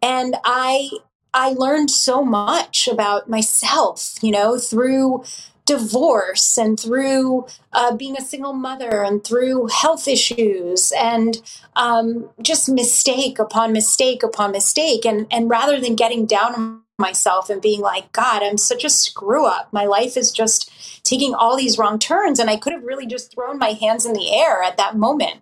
And 0.00 0.36
I 0.44 0.90
I 1.32 1.50
learned 1.50 1.90
so 1.90 2.24
much 2.24 2.86
about 2.86 3.28
myself, 3.28 4.14
you 4.22 4.30
know, 4.30 4.56
through 4.56 5.24
divorce 5.66 6.58
and 6.58 6.78
through 6.78 7.46
uh, 7.72 7.96
being 7.96 8.16
a 8.16 8.20
single 8.20 8.52
mother 8.52 9.02
and 9.02 9.24
through 9.24 9.66
health 9.68 10.06
issues 10.06 10.92
and 10.92 11.42
um, 11.74 12.28
just 12.42 12.68
mistake 12.68 13.38
upon 13.38 13.72
mistake 13.72 14.22
upon 14.22 14.52
mistake. 14.52 15.04
And, 15.04 15.26
and 15.30 15.48
rather 15.48 15.80
than 15.80 15.96
getting 15.96 16.26
down 16.26 16.54
on 16.54 16.82
myself 16.98 17.50
and 17.50 17.62
being 17.62 17.80
like, 17.80 18.12
God, 18.12 18.42
I'm 18.42 18.58
such 18.58 18.84
a 18.84 18.90
screw 18.90 19.46
up, 19.46 19.72
my 19.72 19.86
life 19.86 20.16
is 20.16 20.30
just 20.30 21.02
taking 21.02 21.34
all 21.34 21.56
these 21.56 21.78
wrong 21.78 21.98
turns. 21.98 22.38
And 22.38 22.50
I 22.50 22.56
could 22.56 22.72
have 22.72 22.84
really 22.84 23.06
just 23.06 23.34
thrown 23.34 23.58
my 23.58 23.70
hands 23.70 24.06
in 24.06 24.12
the 24.12 24.34
air 24.34 24.62
at 24.62 24.76
that 24.76 24.96
moment. 24.96 25.40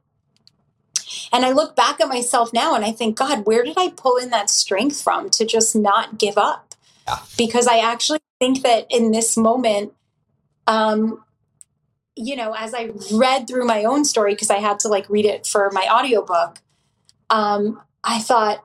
And 1.32 1.44
I 1.44 1.52
look 1.52 1.76
back 1.76 2.00
at 2.00 2.08
myself 2.08 2.52
now 2.52 2.74
and 2.74 2.84
I 2.84 2.92
think, 2.92 3.16
God, 3.16 3.46
where 3.46 3.62
did 3.64 3.74
I 3.76 3.90
pull 3.90 4.16
in 4.16 4.30
that 4.30 4.50
strength 4.50 5.00
from 5.00 5.30
to 5.30 5.44
just 5.44 5.74
not 5.74 6.18
give 6.18 6.38
up? 6.38 6.74
Yeah. 7.06 7.18
Because 7.36 7.66
I 7.66 7.78
actually 7.78 8.20
think 8.40 8.62
that 8.62 8.86
in 8.90 9.10
this 9.12 9.36
moment, 9.36 9.92
um, 10.66 11.22
you 12.14 12.36
know, 12.36 12.54
as 12.56 12.74
I 12.74 12.90
read 13.12 13.48
through 13.48 13.66
my 13.66 13.84
own 13.84 14.04
story, 14.04 14.34
because 14.34 14.50
I 14.50 14.58
had 14.58 14.78
to 14.80 14.88
like 14.88 15.08
read 15.08 15.24
it 15.24 15.46
for 15.46 15.70
my 15.72 15.86
audiobook, 15.90 16.58
um, 17.30 17.80
I 18.04 18.18
thought, 18.18 18.64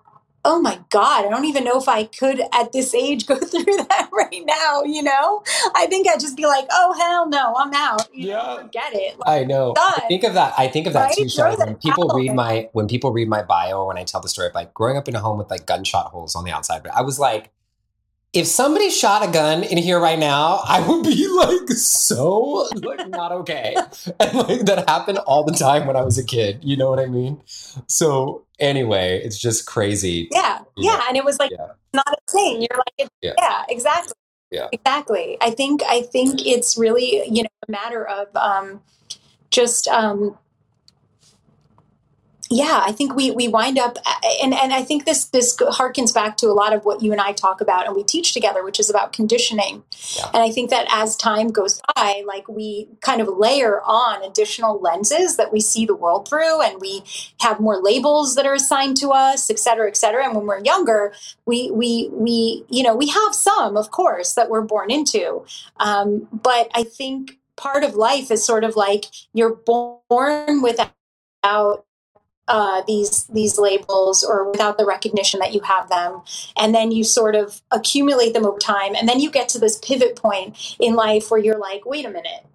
oh 0.49 0.61
my 0.61 0.79
God, 0.89 1.25
I 1.25 1.29
don't 1.29 1.45
even 1.45 1.65
know 1.65 1.77
if 1.77 1.89
I 1.89 2.05
could 2.05 2.41
at 2.53 2.71
this 2.71 2.95
age 2.95 3.25
go 3.27 3.35
through 3.37 3.65
that 3.65 4.09
right 4.13 4.43
now, 4.45 4.83
you 4.83 5.03
know? 5.03 5.43
I 5.75 5.87
think 5.87 6.07
I'd 6.07 6.21
just 6.21 6.37
be 6.37 6.45
like, 6.45 6.65
oh, 6.71 6.93
hell 6.97 7.27
no, 7.29 7.53
I'm 7.57 7.73
out. 7.73 8.07
You 8.13 8.29
Yeah. 8.29 8.37
know, 8.37 8.57
forget 8.63 8.93
it. 8.93 9.17
I 9.27 9.43
know. 9.43 9.73
I 9.77 10.05
think 10.07 10.23
of 10.23 10.33
that. 10.35 10.53
I 10.57 10.69
think 10.69 10.87
of 10.87 10.93
that 10.93 11.09
Right? 11.09 11.17
too, 11.17 11.29
Shelly. 11.29 11.55
When 11.57 11.75
people 11.75 12.07
towel 12.07 12.17
read 12.17 12.33
my 12.33 12.69
when 12.71 12.87
people 12.87 13.11
read 13.11 13.27
my 13.27 13.43
bio 13.43 13.81
or 13.81 13.87
when 13.87 13.97
I 13.97 14.05
tell 14.05 14.21
the 14.21 14.29
story 14.29 14.47
of 14.47 14.55
like 14.55 14.73
growing 14.73 14.97
up 14.97 15.07
in 15.09 15.15
a 15.15 15.19
home 15.19 15.37
with 15.37 15.49
like 15.51 15.65
gunshot 15.65 16.07
holes 16.07 16.33
on 16.35 16.45
the 16.45 16.51
outside, 16.51 16.81
but 16.81 16.93
I 16.95 17.01
was 17.01 17.19
like, 17.19 17.51
if 18.37 18.45
somebody 18.45 18.89
shot 18.91 19.27
a 19.27 19.31
gun 19.31 19.63
in 19.63 19.77
here 19.77 19.99
right 19.99 20.19
now, 20.19 20.61
I 20.63 20.79
would 20.87 21.03
be 21.03 21.27
like 21.27 21.69
so 21.69 22.67
like 22.75 23.07
not 23.09 23.31
okay. 23.31 23.75
And 24.19 24.33
like 24.35 24.61
that 24.65 24.87
happened 24.87 25.17
all 25.19 25.43
the 25.43 25.53
time 25.53 25.87
when 25.87 25.95
I 25.95 26.01
was 26.03 26.17
a 26.17 26.23
kid. 26.23 26.59
You 26.63 26.77
know 26.77 26.89
what 26.89 26.99
I 26.99 27.07
mean? 27.07 27.41
So 27.87 28.45
anyway, 28.59 29.19
it's 29.23 29.39
just 29.39 29.65
crazy. 29.65 30.27
Yeah, 30.31 30.59
Yeah. 30.75 30.91
yeah, 30.97 31.05
and 31.07 31.17
it 31.17 31.25
was 31.25 31.39
like 31.39 31.51
Yeah. 31.51 31.67
not 31.93 32.07
a 32.07 32.31
thing. 32.31 32.61
You're 32.61 32.77
like, 32.77 33.09
Yeah. 33.21 33.33
yeah. 33.37 33.63
exactly, 33.69 34.13
Yeah. 34.51 34.67
exactly. 34.71 35.37
I 35.41 35.49
think 35.51 35.81
I 35.87 36.03
think 36.03 36.45
it's 36.45 36.77
really 36.77 37.27
you 37.27 37.43
know 37.43 37.49
a 37.67 37.71
matter 37.71 38.05
of 38.07 38.27
um, 38.35 38.81
just 39.49 39.87
um, 39.87 40.37
yeah. 42.49 42.81
I 42.83 42.91
think 42.91 43.15
we 43.15 43.31
we 43.31 43.47
wind 43.47 43.77
up 43.77 43.97
and 44.41 44.53
and 44.53 44.73
I 44.73 44.83
think 44.83 45.05
this 45.05 45.25
this 45.25 45.55
harkens 45.57 46.13
back 46.13 46.37
to 46.37 46.47
a 46.47 46.53
lot 46.53 46.73
of 46.73 46.85
what 46.85 47.01
you 47.01 47.11
and 47.11 47.19
I 47.19 47.33
talk 47.33 47.61
about 47.61 47.85
and 47.85 47.95
we 47.95 48.03
teach 48.03 48.33
together, 48.33 48.63
which 48.63 48.79
is 48.79 48.89
about 48.89 49.13
conditioning. 49.13 49.83
Yeah. 50.15 50.29
And 50.33 50.43
I 50.43 50.51
think 50.51 50.69
that 50.69 50.87
as 50.89 51.15
time 51.15 51.49
goes 51.49 51.81
by, 51.95 52.23
like 52.25 52.47
we 52.47 52.87
kind 53.01 53.21
of 53.21 53.27
layer 53.27 53.81
on 53.81 54.23
additional 54.23 54.79
lenses 54.79 55.37
that 55.37 55.51
we 55.51 55.59
see 55.59 55.85
the 55.85 55.95
world 55.95 56.27
through, 56.27 56.61
and 56.61 56.79
we 56.79 57.03
have 57.41 57.59
more 57.59 57.81
labels 57.81 58.35
that 58.35 58.45
are 58.45 58.53
assigned 58.53 58.97
to 58.97 59.09
us, 59.09 59.49
et 59.49 59.59
cetera, 59.59 59.87
et 59.87 59.97
cetera. 59.97 60.25
And 60.25 60.35
when 60.35 60.45
we're 60.45 60.63
younger, 60.63 61.13
we 61.45 61.71
we 61.71 62.09
we 62.11 62.63
you 62.69 62.83
know 62.83 62.95
we 62.95 63.07
have 63.07 63.35
some, 63.35 63.75
of 63.75 63.91
course, 63.91 64.33
that 64.35 64.49
we're 64.49 64.61
born 64.61 64.91
into, 64.91 65.43
um, 65.79 66.27
but 66.31 66.69
I 66.73 66.83
think 66.83 67.39
part 67.55 67.83
of 67.83 67.95
life 67.95 68.31
is 68.31 68.45
sort 68.45 68.63
of 68.63 68.75
like 68.75 69.05
you're 69.33 69.55
born 69.55 70.61
without 70.61 70.93
uh, 72.47 72.81
these 72.87 73.25
these 73.25 73.57
labels 73.57 74.23
or 74.23 74.49
without 74.49 74.77
the 74.77 74.85
recognition 74.85 75.39
that 75.39 75.53
you 75.53 75.61
have 75.61 75.89
them, 75.89 76.21
and 76.57 76.73
then 76.73 76.91
you 76.91 77.03
sort 77.03 77.35
of 77.35 77.61
accumulate 77.71 78.33
them 78.33 78.45
over 78.45 78.59
time, 78.59 78.95
and 78.95 79.07
then 79.07 79.19
you 79.19 79.31
get 79.31 79.49
to 79.49 79.59
this 79.59 79.77
pivot 79.79 80.15
point 80.15 80.75
in 80.79 80.95
life 80.95 81.29
where 81.29 81.39
you're 81.39 81.59
like, 81.59 81.85
wait 81.85 82.05
a 82.05 82.09
minute, 82.09 82.45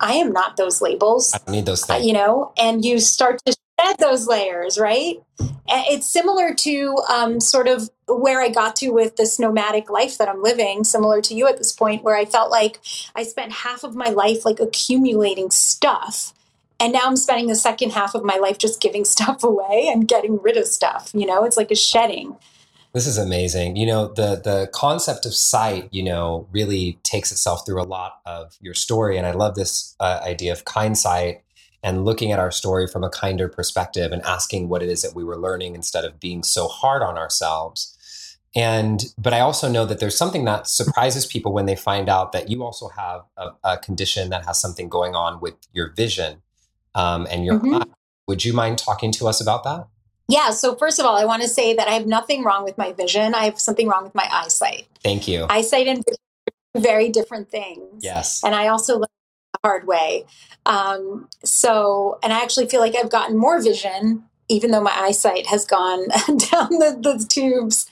I 0.00 0.14
am 0.14 0.32
not 0.32 0.56
those 0.56 0.80
labels 0.80 1.34
I 1.34 1.38
don't 1.38 1.50
need 1.50 1.66
those 1.66 1.82
uh, 1.84 1.94
things. 1.94 2.06
you 2.06 2.12
know, 2.12 2.52
and 2.58 2.84
you 2.84 2.98
start 2.98 3.40
to 3.46 3.56
shed 3.80 3.96
those 3.98 4.26
layers, 4.26 4.78
right? 4.78 5.22
It's 5.68 6.06
similar 6.06 6.54
to 6.54 6.96
um, 7.12 7.40
sort 7.40 7.68
of 7.68 7.90
where 8.06 8.40
I 8.40 8.48
got 8.48 8.76
to 8.76 8.90
with 8.90 9.16
this 9.16 9.38
nomadic 9.38 9.90
life 9.90 10.18
that 10.18 10.28
I'm 10.28 10.42
living, 10.42 10.84
similar 10.84 11.20
to 11.22 11.34
you 11.34 11.46
at 11.46 11.58
this 11.58 11.72
point, 11.72 12.02
where 12.02 12.16
I 12.16 12.24
felt 12.24 12.50
like 12.50 12.80
I 13.14 13.22
spent 13.22 13.52
half 13.52 13.84
of 13.84 13.94
my 13.94 14.08
life 14.08 14.44
like 14.44 14.60
accumulating 14.60 15.50
stuff. 15.50 16.32
And 16.80 16.92
now 16.92 17.00
I'm 17.04 17.16
spending 17.16 17.48
the 17.48 17.56
second 17.56 17.90
half 17.90 18.14
of 18.14 18.24
my 18.24 18.36
life 18.36 18.58
just 18.58 18.80
giving 18.80 19.04
stuff 19.16 19.42
away 19.42 19.88
and 19.92 20.06
getting 20.06 20.40
rid 20.40 20.56
of 20.56 20.66
stuff. 20.66 21.10
You 21.14 21.26
know, 21.26 21.44
it's 21.44 21.56
like 21.56 21.70
a 21.70 21.76
shedding. 21.76 22.36
This 22.94 23.06
is 23.06 23.18
amazing. 23.18 23.76
You 23.76 23.86
know, 23.86 24.08
the 24.08 24.40
the 24.42 24.70
concept 24.72 25.26
of 25.26 25.34
sight, 25.34 25.88
you 25.92 26.02
know, 26.02 26.48
really 26.50 26.98
takes 27.02 27.30
itself 27.30 27.66
through 27.66 27.82
a 27.82 27.84
lot 27.84 28.20
of 28.24 28.56
your 28.60 28.74
story, 28.74 29.18
and 29.18 29.26
I 29.26 29.32
love 29.32 29.54
this 29.54 29.94
uh, 30.00 30.20
idea 30.22 30.52
of 30.52 30.64
kind 30.64 30.96
sight 30.96 31.42
and 31.82 32.04
looking 32.04 32.32
at 32.32 32.38
our 32.38 32.50
story 32.50 32.86
from 32.88 33.04
a 33.04 33.10
kinder 33.10 33.48
perspective 33.48 34.10
and 34.10 34.22
asking 34.22 34.68
what 34.68 34.82
it 34.82 34.88
is 34.88 35.02
that 35.02 35.14
we 35.14 35.22
were 35.22 35.38
learning 35.38 35.74
instead 35.74 36.04
of 36.04 36.18
being 36.18 36.42
so 36.42 36.66
hard 36.66 37.02
on 37.02 37.16
ourselves. 37.16 37.94
And 38.56 39.04
but 39.18 39.34
I 39.34 39.40
also 39.40 39.68
know 39.68 39.84
that 39.84 40.00
there's 40.00 40.16
something 40.16 40.46
that 40.46 40.66
surprises 40.66 41.26
people 41.26 41.52
when 41.52 41.66
they 41.66 41.76
find 41.76 42.08
out 42.08 42.32
that 42.32 42.48
you 42.48 42.64
also 42.64 42.88
have 42.88 43.22
a, 43.36 43.50
a 43.62 43.78
condition 43.78 44.30
that 44.30 44.46
has 44.46 44.58
something 44.58 44.88
going 44.88 45.14
on 45.14 45.40
with 45.40 45.54
your 45.72 45.92
vision 45.92 46.42
um, 46.94 47.26
and 47.30 47.44
your 47.44 47.58
Mhm. 47.60 47.82
eye. 47.82 47.86
Would 48.26 48.44
you 48.44 48.52
mind 48.52 48.78
talking 48.78 49.10
to 49.12 49.26
us 49.28 49.40
about 49.40 49.64
that? 49.64 49.86
Yeah. 50.28 50.50
So, 50.50 50.74
first 50.76 50.98
of 50.98 51.06
all, 51.06 51.16
I 51.16 51.24
want 51.24 51.40
to 51.42 51.48
say 51.48 51.72
that 51.74 51.88
I 51.88 51.92
have 51.92 52.06
nothing 52.06 52.44
wrong 52.44 52.62
with 52.64 52.76
my 52.76 52.92
vision. 52.92 53.34
I 53.34 53.44
have 53.44 53.58
something 53.58 53.88
wrong 53.88 54.04
with 54.04 54.14
my 54.14 54.28
eyesight. 54.30 54.86
Thank 55.02 55.26
you. 55.26 55.46
Eyesight 55.48 55.86
and 55.86 55.98
vision 56.04 56.18
very 56.76 57.08
different 57.08 57.50
things. 57.50 58.04
yes. 58.04 58.44
And 58.44 58.54
I 58.54 58.68
also 58.68 58.96
learned 58.96 59.08
the 59.54 59.60
hard 59.64 59.86
way. 59.86 60.26
Um, 60.66 61.28
so, 61.42 62.18
and 62.22 62.32
I 62.32 62.40
actually 62.42 62.68
feel 62.68 62.80
like 62.80 62.94
I've 62.94 63.10
gotten 63.10 63.36
more 63.36 63.60
vision, 63.60 64.24
even 64.48 64.70
though 64.70 64.82
my 64.82 64.92
eyesight 64.94 65.46
has 65.46 65.64
gone 65.64 66.06
down 66.26 66.68
the, 66.70 66.98
the 67.02 67.26
tubes. 67.28 67.86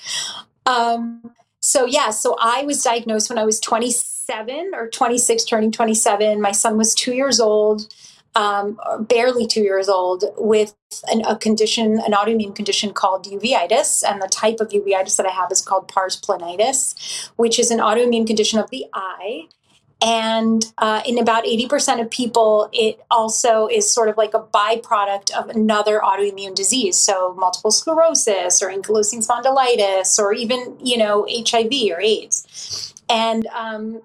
Um, 0.66 1.32
so, 1.60 1.84
yeah, 1.86 2.10
so 2.10 2.36
I 2.40 2.62
was 2.64 2.82
diagnosed 2.82 3.28
when 3.30 3.38
I 3.38 3.44
was 3.44 3.58
27 3.58 4.72
or 4.74 4.88
26, 4.88 5.44
turning 5.44 5.72
27. 5.72 6.40
My 6.40 6.52
son 6.52 6.76
was 6.76 6.94
two 6.94 7.14
years 7.14 7.40
old. 7.40 7.92
Um, 8.36 8.78
barely 9.00 9.46
two 9.46 9.62
years 9.62 9.88
old 9.88 10.24
with 10.36 10.74
an, 11.10 11.22
a 11.22 11.36
condition, 11.36 11.98
an 12.00 12.12
autoimmune 12.12 12.54
condition 12.54 12.92
called 12.92 13.24
uveitis. 13.24 14.02
And 14.06 14.20
the 14.20 14.28
type 14.28 14.60
of 14.60 14.68
uveitis 14.68 15.16
that 15.16 15.24
I 15.24 15.30
have 15.30 15.50
is 15.50 15.62
called 15.62 15.88
pars 15.88 16.20
planitis, 16.20 17.30
which 17.36 17.58
is 17.58 17.70
an 17.70 17.78
autoimmune 17.78 18.26
condition 18.26 18.58
of 18.58 18.68
the 18.68 18.84
eye. 18.92 19.48
And 20.02 20.62
uh, 20.76 21.02
in 21.06 21.18
about 21.18 21.44
80% 21.44 22.02
of 22.02 22.10
people, 22.10 22.68
it 22.72 23.00
also 23.10 23.66
is 23.66 23.90
sort 23.90 24.10
of 24.10 24.18
like 24.18 24.34
a 24.34 24.40
byproduct 24.40 25.30
of 25.30 25.48
another 25.48 26.00
autoimmune 26.00 26.54
disease. 26.54 26.98
So 26.98 27.34
multiple 27.34 27.70
sclerosis 27.70 28.62
or 28.62 28.68
ankylosing 28.68 29.26
spondylitis 29.26 30.18
or 30.18 30.34
even, 30.34 30.76
you 30.84 30.98
know, 30.98 31.26
HIV 31.28 31.72
or 31.90 32.00
AIDS. 32.00 32.92
And 33.08 33.46
um, 33.46 34.02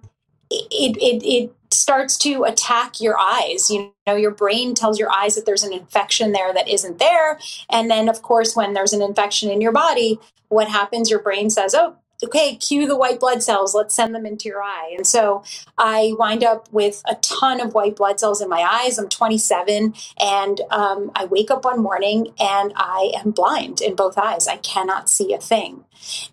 it, 0.49 0.95
it, 0.97 1.23
it 1.25 1.53
starts 1.81 2.17
to 2.19 2.43
attack 2.43 3.01
your 3.01 3.17
eyes. 3.19 3.69
You 3.69 3.93
know, 4.07 4.15
your 4.15 4.31
brain 4.31 4.75
tells 4.75 4.99
your 4.99 5.11
eyes 5.11 5.35
that 5.35 5.45
there's 5.45 5.63
an 5.63 5.73
infection 5.73 6.31
there 6.31 6.53
that 6.53 6.69
isn't 6.69 6.99
there. 6.99 7.39
And 7.69 7.89
then, 7.89 8.07
of 8.09 8.21
course, 8.21 8.55
when 8.55 8.73
there's 8.73 8.93
an 8.93 9.01
infection 9.01 9.49
in 9.49 9.61
your 9.61 9.71
body, 9.71 10.19
what 10.49 10.69
happens? 10.69 11.09
Your 11.09 11.19
brain 11.19 11.49
says, 11.49 11.73
oh, 11.73 11.95
okay, 12.23 12.55
cue 12.55 12.87
the 12.87 12.95
white 12.95 13.19
blood 13.19 13.41
cells. 13.41 13.73
Let's 13.73 13.95
send 13.95 14.13
them 14.13 14.25
into 14.25 14.47
your 14.47 14.61
eye. 14.61 14.93
And 14.95 15.07
so 15.07 15.43
I 15.77 16.13
wind 16.17 16.43
up 16.43 16.71
with 16.71 17.01
a 17.09 17.15
ton 17.15 17.59
of 17.59 17.73
white 17.73 17.95
blood 17.95 18.19
cells 18.19 18.41
in 18.41 18.49
my 18.49 18.61
eyes. 18.61 18.97
I'm 18.97 19.09
27 19.09 19.93
and 20.19 20.61
um, 20.69 21.11
I 21.15 21.25
wake 21.25 21.51
up 21.51 21.65
one 21.65 21.81
morning 21.81 22.33
and 22.39 22.73
I 22.75 23.11
am 23.15 23.31
blind 23.31 23.81
in 23.81 23.95
both 23.95 24.17
eyes. 24.17 24.47
I 24.47 24.57
cannot 24.57 25.09
see 25.09 25.33
a 25.33 25.39
thing. 25.39 25.85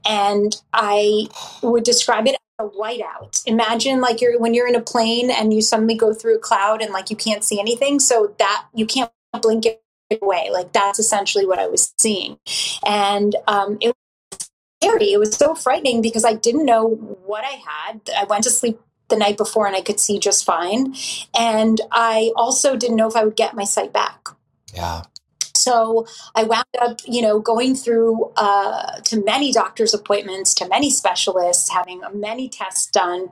And 0.07 0.61
I 0.73 1.29
would 1.63 1.85
describe 1.85 2.27
it 2.27 2.37
a 2.59 2.69
whiteout. 2.69 3.43
Imagine 3.47 4.01
like 4.01 4.21
you're 4.21 4.39
when 4.39 4.55
you're 4.55 4.69
in 4.69 4.75
a 4.75 4.81
plane 4.81 5.31
and 5.31 5.53
you 5.55 5.63
suddenly 5.63 5.95
go 5.95 6.13
through 6.13 6.37
a 6.37 6.41
cloud 6.41 6.83
and 6.83 6.93
like 6.93 7.11
you 7.11 7.17
can't 7.17 7.45
see 7.45 7.61
anything. 7.61 8.01
So 8.01 8.35
that 8.39 8.67
you 8.75 8.87
can't 8.87 9.11
blink 9.41 9.67
it 9.67 9.83
away. 10.23 10.51
Like 10.51 10.73
that's 10.73 10.99
essentially 10.99 11.47
what 11.47 11.59
I 11.59 11.69
was 11.69 11.93
seeing. 11.99 12.39
And 12.87 13.37
um, 13.47 13.79
it 13.81 13.95
was 14.33 14.51
scary. 14.83 15.13
It 15.13 15.19
was 15.19 15.35
so 15.37 15.55
frightening 15.55 16.03
because 16.03 16.25
I 16.25 16.35
didn't 16.35 16.65
know 16.65 16.89
what 16.89 17.45
I 17.45 17.61
had. 17.67 18.01
I 18.17 18.25
went 18.25 18.45
to 18.45 18.51
sleep 18.51 18.81
the 19.09 19.17
night 19.17 19.37
before 19.37 19.67
and 19.67 19.77
I 19.77 19.81
could 19.81 20.01
see 20.01 20.19
just 20.19 20.45
fine. 20.45 20.95
And 21.39 21.81
I 21.91 22.33
also 22.37 22.77
didn't 22.77 22.97
know 22.97 23.09
if 23.09 23.17
I 23.17 23.25
would 23.25 23.37
get 23.37 23.55
my 23.55 23.65
sight 23.65 23.93
back. 23.93 24.29
Yeah. 24.75 25.03
So 25.59 26.07
I 26.35 26.45
wound 26.45 26.67
up, 26.81 27.01
you 27.07 27.23
know, 27.23 27.41
going 27.41 27.75
through 27.75 28.33
uh, 28.37 29.01
to 29.01 29.23
many 29.25 29.53
doctor's 29.53 29.95
appointments, 29.95 30.55
to 30.55 30.69
many 30.69 30.91
specialists, 30.91 31.71
having 31.71 32.03
many 32.15 32.49
tests 32.49 32.91
done, 32.91 33.29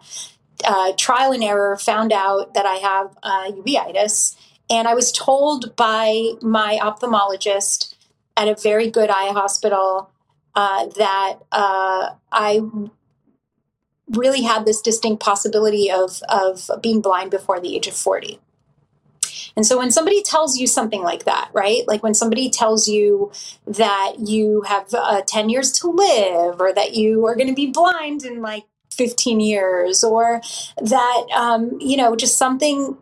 uh, 0.64 0.92
trial 0.96 1.32
and 1.32 1.44
error, 1.44 1.76
found 1.76 2.12
out 2.12 2.54
that 2.54 2.66
I 2.66 2.76
have 2.76 3.16
uh, 3.22 3.50
uveitis. 3.52 4.36
And 4.68 4.88
I 4.88 4.94
was 4.94 5.12
told 5.12 5.76
by 5.76 6.32
my 6.42 6.78
ophthalmologist 6.82 7.94
at 8.36 8.48
a 8.48 8.54
very 8.54 8.90
good 8.90 9.10
eye 9.10 9.32
hospital 9.32 10.10
uh, 10.54 10.86
that 10.96 11.38
uh, 11.52 12.10
I 12.32 12.60
really 14.10 14.42
had 14.42 14.64
this 14.64 14.80
distinct 14.80 15.22
possibility 15.22 15.90
of, 15.90 16.22
of 16.28 16.70
being 16.82 17.00
blind 17.00 17.30
before 17.30 17.60
the 17.60 17.76
age 17.76 17.86
of 17.86 17.94
40. 17.94 18.40
And 19.56 19.66
so 19.66 19.78
when 19.78 19.90
somebody 19.90 20.22
tells 20.22 20.58
you 20.58 20.66
something 20.66 21.02
like 21.02 21.24
that, 21.24 21.50
right? 21.54 21.82
Like 21.88 22.02
when 22.02 22.14
somebody 22.14 22.50
tells 22.50 22.88
you 22.88 23.32
that 23.66 24.14
you 24.18 24.62
have 24.62 24.92
uh, 24.92 25.22
10 25.26 25.48
years 25.48 25.72
to 25.80 25.88
live 25.88 26.60
or 26.60 26.72
that 26.74 26.94
you 26.94 27.26
are 27.26 27.34
going 27.34 27.48
to 27.48 27.54
be 27.54 27.66
blind 27.70 28.24
in 28.24 28.42
like 28.42 28.64
15 28.92 29.40
years 29.40 30.04
or 30.04 30.40
that, 30.82 31.26
um, 31.34 31.76
you 31.80 31.96
know, 31.96 32.14
just 32.16 32.36
something 32.36 32.96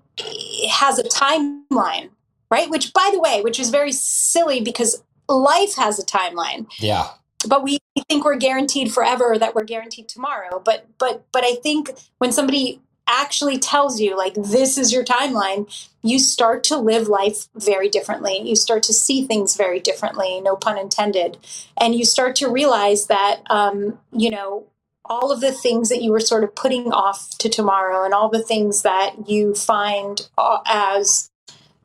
has 0.71 0.99
a 0.99 1.05
timeline, 1.05 2.11
right? 2.51 2.71
Which, 2.71 2.93
by 2.93 3.11
the 3.13 3.19
way, 3.21 3.43
which 3.43 3.59
is 3.59 3.71
very 3.71 3.91
silly 3.93 4.61
because 4.61 5.03
life 5.29 5.75
has 5.77 5.99
a 5.99 6.05
timeline 6.05 6.67
Yeah. 6.79 7.09
but 7.49 7.63
we 7.65 7.79
think 8.09 8.25
we're 8.25 8.37
guaranteed 8.37 8.93
forever 8.93 9.33
or 9.33 9.39
that 9.39 9.55
we're 9.55 9.65
guaranteed 9.65 10.07
tomorrow 10.09 10.61
but 10.63 10.87
but 10.99 11.25
but 11.33 11.45
i 11.45 11.55
think 11.55 11.91
when 12.19 12.31
somebody 12.31 12.81
actually 13.07 13.59
tells 13.59 14.01
you 14.01 14.17
like 14.17 14.35
this 14.35 14.79
is 14.79 14.93
your 14.93 15.05
timeline 15.05 15.69
you 16.05 16.19
start 16.19 16.63
to 16.65 16.77
live 16.77 17.09
life 17.09 17.49
very 17.55 17.89
differently. 17.89 18.39
You 18.39 18.57
start 18.57 18.83
to 18.85 18.93
see 18.93 19.27
things 19.27 19.57
very 19.57 19.81
differently 19.81 20.41
no 20.43 20.55
pun 20.55 20.79
intended. 20.79 21.39
And 21.79 21.95
you 21.95 22.05
start 22.05 22.37
to 22.37 22.49
realize 22.49 23.07
that 23.07 23.41
um, 23.49 23.99
you 24.13 24.31
know 24.31 24.67
all 25.07 25.33
of 25.33 25.41
the 25.41 25.53
things 25.53 25.89
that 25.89 26.03
you 26.03 26.13
were 26.13 26.21
sort 26.21 26.45
of 26.45 26.55
putting 26.55 26.93
off 26.93 27.37
to 27.39 27.49
tomorrow 27.49 28.05
and 28.05 28.15
all 28.15 28.29
the 28.29 28.43
things 28.43 28.83
that 28.83 29.29
you 29.29 29.55
find 29.55 30.29
uh, 30.39 30.59
as 30.67 31.31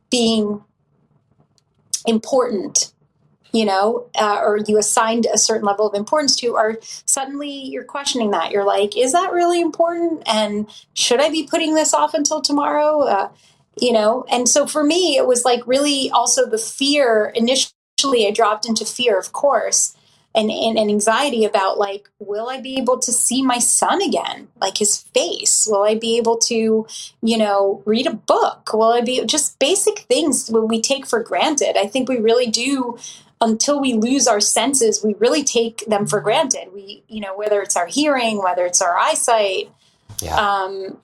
being 0.09 0.63
important 2.05 2.93
you 3.51 3.65
know, 3.65 4.07
uh, 4.15 4.39
or 4.43 4.59
you 4.67 4.77
assigned 4.77 5.25
a 5.33 5.37
certain 5.37 5.65
level 5.65 5.87
of 5.87 5.95
importance 5.95 6.35
to, 6.37 6.55
are 6.55 6.77
suddenly 7.05 7.49
you're 7.49 7.83
questioning 7.83 8.31
that. 8.31 8.51
You're 8.51 8.65
like, 8.65 8.97
is 8.97 9.11
that 9.13 9.31
really 9.31 9.61
important? 9.61 10.23
And 10.27 10.69
should 10.93 11.19
I 11.19 11.29
be 11.29 11.47
putting 11.47 11.73
this 11.73 11.93
off 11.93 12.13
until 12.13 12.41
tomorrow? 12.41 13.01
Uh, 13.01 13.29
you 13.81 13.91
know, 13.91 14.25
and 14.29 14.47
so 14.47 14.67
for 14.67 14.83
me, 14.83 15.17
it 15.17 15.25
was 15.25 15.45
like 15.45 15.65
really 15.65 16.09
also 16.11 16.45
the 16.45 16.57
fear. 16.57 17.31
Initially, 17.33 18.27
I 18.27 18.31
dropped 18.31 18.67
into 18.67 18.85
fear, 18.85 19.17
of 19.17 19.31
course, 19.31 19.95
and, 20.35 20.51
and, 20.51 20.77
and 20.77 20.89
anxiety 20.89 21.45
about 21.45 21.77
like, 21.77 22.09
will 22.19 22.49
I 22.49 22.61
be 22.61 22.77
able 22.77 22.99
to 22.99 23.11
see 23.11 23.41
my 23.41 23.57
son 23.57 24.01
again? 24.01 24.47
Like 24.61 24.77
his 24.77 24.97
face? 24.97 25.67
Will 25.69 25.83
I 25.83 25.95
be 25.95 26.17
able 26.17 26.37
to, 26.39 26.85
you 27.21 27.37
know, 27.37 27.81
read 27.85 28.05
a 28.05 28.13
book? 28.13 28.73
Will 28.73 28.91
I 28.91 29.01
be 29.01 29.25
just 29.25 29.57
basic 29.59 29.99
things 29.99 30.51
we 30.51 30.81
take 30.81 31.07
for 31.07 31.23
granted? 31.23 31.77
I 31.77 31.87
think 31.87 32.09
we 32.09 32.17
really 32.17 32.47
do 32.47 32.97
until 33.41 33.79
we 33.79 33.93
lose 33.93 34.27
our 34.27 34.39
senses, 34.41 35.03
we 35.03 35.13
really 35.15 35.43
take 35.43 35.85
them 35.87 36.05
for 36.05 36.19
granted. 36.19 36.69
We, 36.73 37.03
you 37.07 37.21
know, 37.21 37.35
whether 37.35 37.61
it's 37.61 37.75
our 37.77 37.87
hearing, 37.87 38.41
whether 38.43 38.65
it's 38.65 38.81
our 38.81 38.97
eyesight, 38.97 39.71
Yeah. 40.21 40.35
um, 40.35 40.97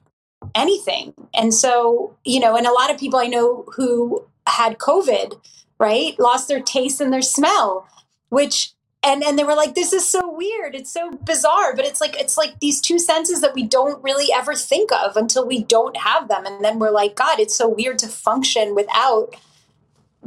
anything. 0.54 1.14
And 1.34 1.54
so, 1.54 2.16
you 2.26 2.40
know, 2.40 2.56
and 2.56 2.68
a 2.68 2.74
lot 2.74 2.92
of 2.92 3.00
people 3.00 3.20
I 3.20 3.28
know 3.28 3.66
who 3.76 4.26
had 4.48 4.78
COVID, 4.78 5.40
right, 5.80 6.20
lost 6.20 6.48
their 6.48 6.60
taste 6.62 7.02
and 7.02 7.12
their 7.12 7.22
smell, 7.22 7.88
which 8.30 8.72
and 9.02 9.24
and 9.24 9.38
they 9.38 9.44
were 9.44 9.56
like, 9.56 9.76
"This 9.76 9.94
is 9.94 10.08
so 10.08 10.28
weird. 10.28 10.74
It's 10.74 10.92
so 10.92 11.12
bizarre." 11.12 11.76
But 11.76 11.86
it's 11.86 12.02
like 12.02 12.20
it's 12.20 12.38
like 12.38 12.60
these 12.60 12.82
two 12.82 12.98
senses 12.98 13.40
that 13.42 13.54
we 13.54 13.64
don't 13.64 14.04
really 14.04 14.34
ever 14.34 14.56
think 14.56 14.92
of 14.92 15.16
until 15.16 15.46
we 15.46 15.64
don't 15.64 15.96
have 15.98 16.28
them, 16.28 16.46
and 16.46 16.66
then 16.66 16.80
we're 16.80 16.90
like, 16.90 17.16
"God, 17.16 17.40
it's 17.40 17.56
so 17.56 17.68
weird 17.70 18.00
to 18.00 18.08
function 18.08 18.74
without." 18.76 19.36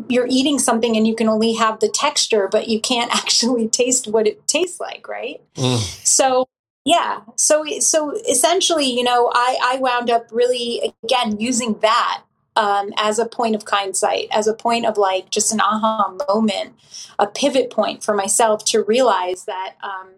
You're 0.09 0.27
eating 0.29 0.59
something 0.59 0.97
and 0.97 1.07
you 1.07 1.15
can 1.15 1.29
only 1.29 1.55
have 1.55 1.81
the 1.81 1.89
texture, 1.89 2.49
but 2.51 2.69
you 2.69 2.81
can't 2.81 3.11
actually 3.15 3.69
taste 3.69 4.09
what 4.09 4.27
it 4.27 4.47
tastes 4.47 4.81
like, 4.81 5.09
right? 5.09 5.41
Mm. 5.57 5.79
So 6.07 6.49
yeah, 6.85 7.21
so 7.37 7.65
so 7.81 8.15
essentially, 8.31 8.87
you 8.87 9.03
know, 9.03 9.31
I 9.35 9.59
I 9.63 9.79
wound 9.79 10.11
up 10.11 10.29
really 10.31 10.95
again 11.05 11.39
using 11.39 11.79
that 11.81 12.23
um, 12.59 12.93
as 12.97 13.19
a 13.19 13.27
point 13.27 13.55
of 13.55 13.63
hindsight, 13.67 14.29
as 14.33 14.47
a 14.47 14.55
point 14.55 14.85
of 14.85 14.99
like 14.99 15.31
just 15.31 15.53
an 15.53 15.61
aha 15.61 16.15
moment, 16.29 16.75
a 17.19 17.27
pivot 17.27 17.71
point 17.71 18.03
for 18.03 18.15
myself 18.15 18.65
to 18.67 18.83
realize 18.83 19.45
that 19.45 19.75
um, 19.83 20.09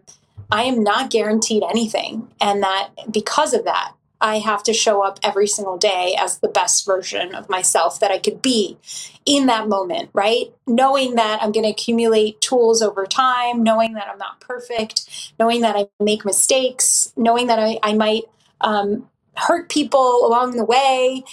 I 0.51 0.63
am 0.63 0.83
not 0.83 1.11
guaranteed 1.11 1.63
anything. 1.63 2.27
And 2.41 2.63
that 2.63 2.89
because 3.11 3.53
of 3.53 3.63
that, 3.65 3.93
I 4.21 4.39
have 4.39 4.63
to 4.63 4.73
show 4.73 5.03
up 5.03 5.19
every 5.23 5.47
single 5.47 5.77
day 5.77 6.15
as 6.17 6.39
the 6.39 6.47
best 6.47 6.85
version 6.85 7.33
of 7.33 7.49
myself 7.49 7.99
that 7.99 8.11
I 8.11 8.19
could 8.19 8.41
be 8.41 8.77
in 9.25 9.47
that 9.47 9.67
moment, 9.67 10.09
right? 10.13 10.53
Knowing 10.67 11.15
that 11.15 11.41
I'm 11.41 11.51
going 11.51 11.65
to 11.65 11.71
accumulate 11.71 12.39
tools 12.39 12.81
over 12.81 13.05
time, 13.05 13.63
knowing 13.63 13.93
that 13.93 14.07
I'm 14.07 14.17
not 14.17 14.39
perfect, 14.39 15.33
knowing 15.39 15.61
that 15.61 15.75
I 15.75 15.87
make 15.99 16.23
mistakes, 16.23 17.11
knowing 17.17 17.47
that 17.47 17.59
I, 17.59 17.79
I 17.83 17.93
might 17.93 18.23
um, 18.61 19.09
hurt 19.35 19.69
people 19.69 20.25
along 20.25 20.55
the 20.55 20.65
way 20.65 21.23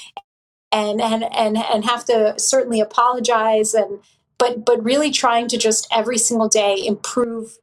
and, 0.72 1.01
and, 1.01 1.24
and, 1.24 1.59
and 1.59 1.84
have 1.84 2.05
to 2.07 2.39
certainly 2.39 2.80
apologize 2.80 3.74
and, 3.74 4.01
but, 4.39 4.64
but 4.64 4.82
really 4.82 5.11
trying 5.11 5.49
to 5.49 5.59
just 5.59 5.86
every 5.93 6.18
single 6.18 6.49
day 6.49 6.76
improve 6.84 7.59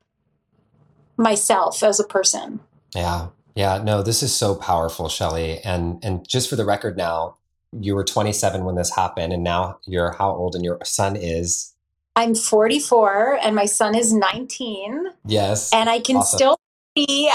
myself 1.17 1.81
as 1.83 1.99
a 1.99 2.03
person. 2.03 2.59
Yeah. 2.93 3.27
Yeah, 3.55 3.81
no, 3.81 4.03
this 4.03 4.21
is 4.21 4.35
so 4.35 4.53
powerful, 4.55 5.09
Shelly. 5.09 5.59
And 5.59 6.03
and 6.03 6.27
just 6.27 6.49
for 6.49 6.55
the 6.57 6.65
record 6.65 6.97
now, 6.97 7.37
you 7.71 7.95
were 7.95 8.03
27 8.03 8.63
when 8.65 8.75
this 8.75 8.93
happened 8.95 9.33
and 9.33 9.43
now 9.43 9.79
you're 9.85 10.11
how 10.11 10.31
old 10.31 10.55
and 10.55 10.63
your 10.63 10.79
son 10.83 11.15
is 11.15 11.73
I'm 12.15 12.33
44 12.33 13.39
and 13.41 13.55
my 13.55 13.65
son 13.65 13.95
is 13.95 14.13
19 14.13 15.07
Yes. 15.25 15.73
and 15.73 15.89
I 15.89 15.99
can 15.99 16.17
Awesome. 16.17 16.37
still 16.37 16.59
see 16.97 17.29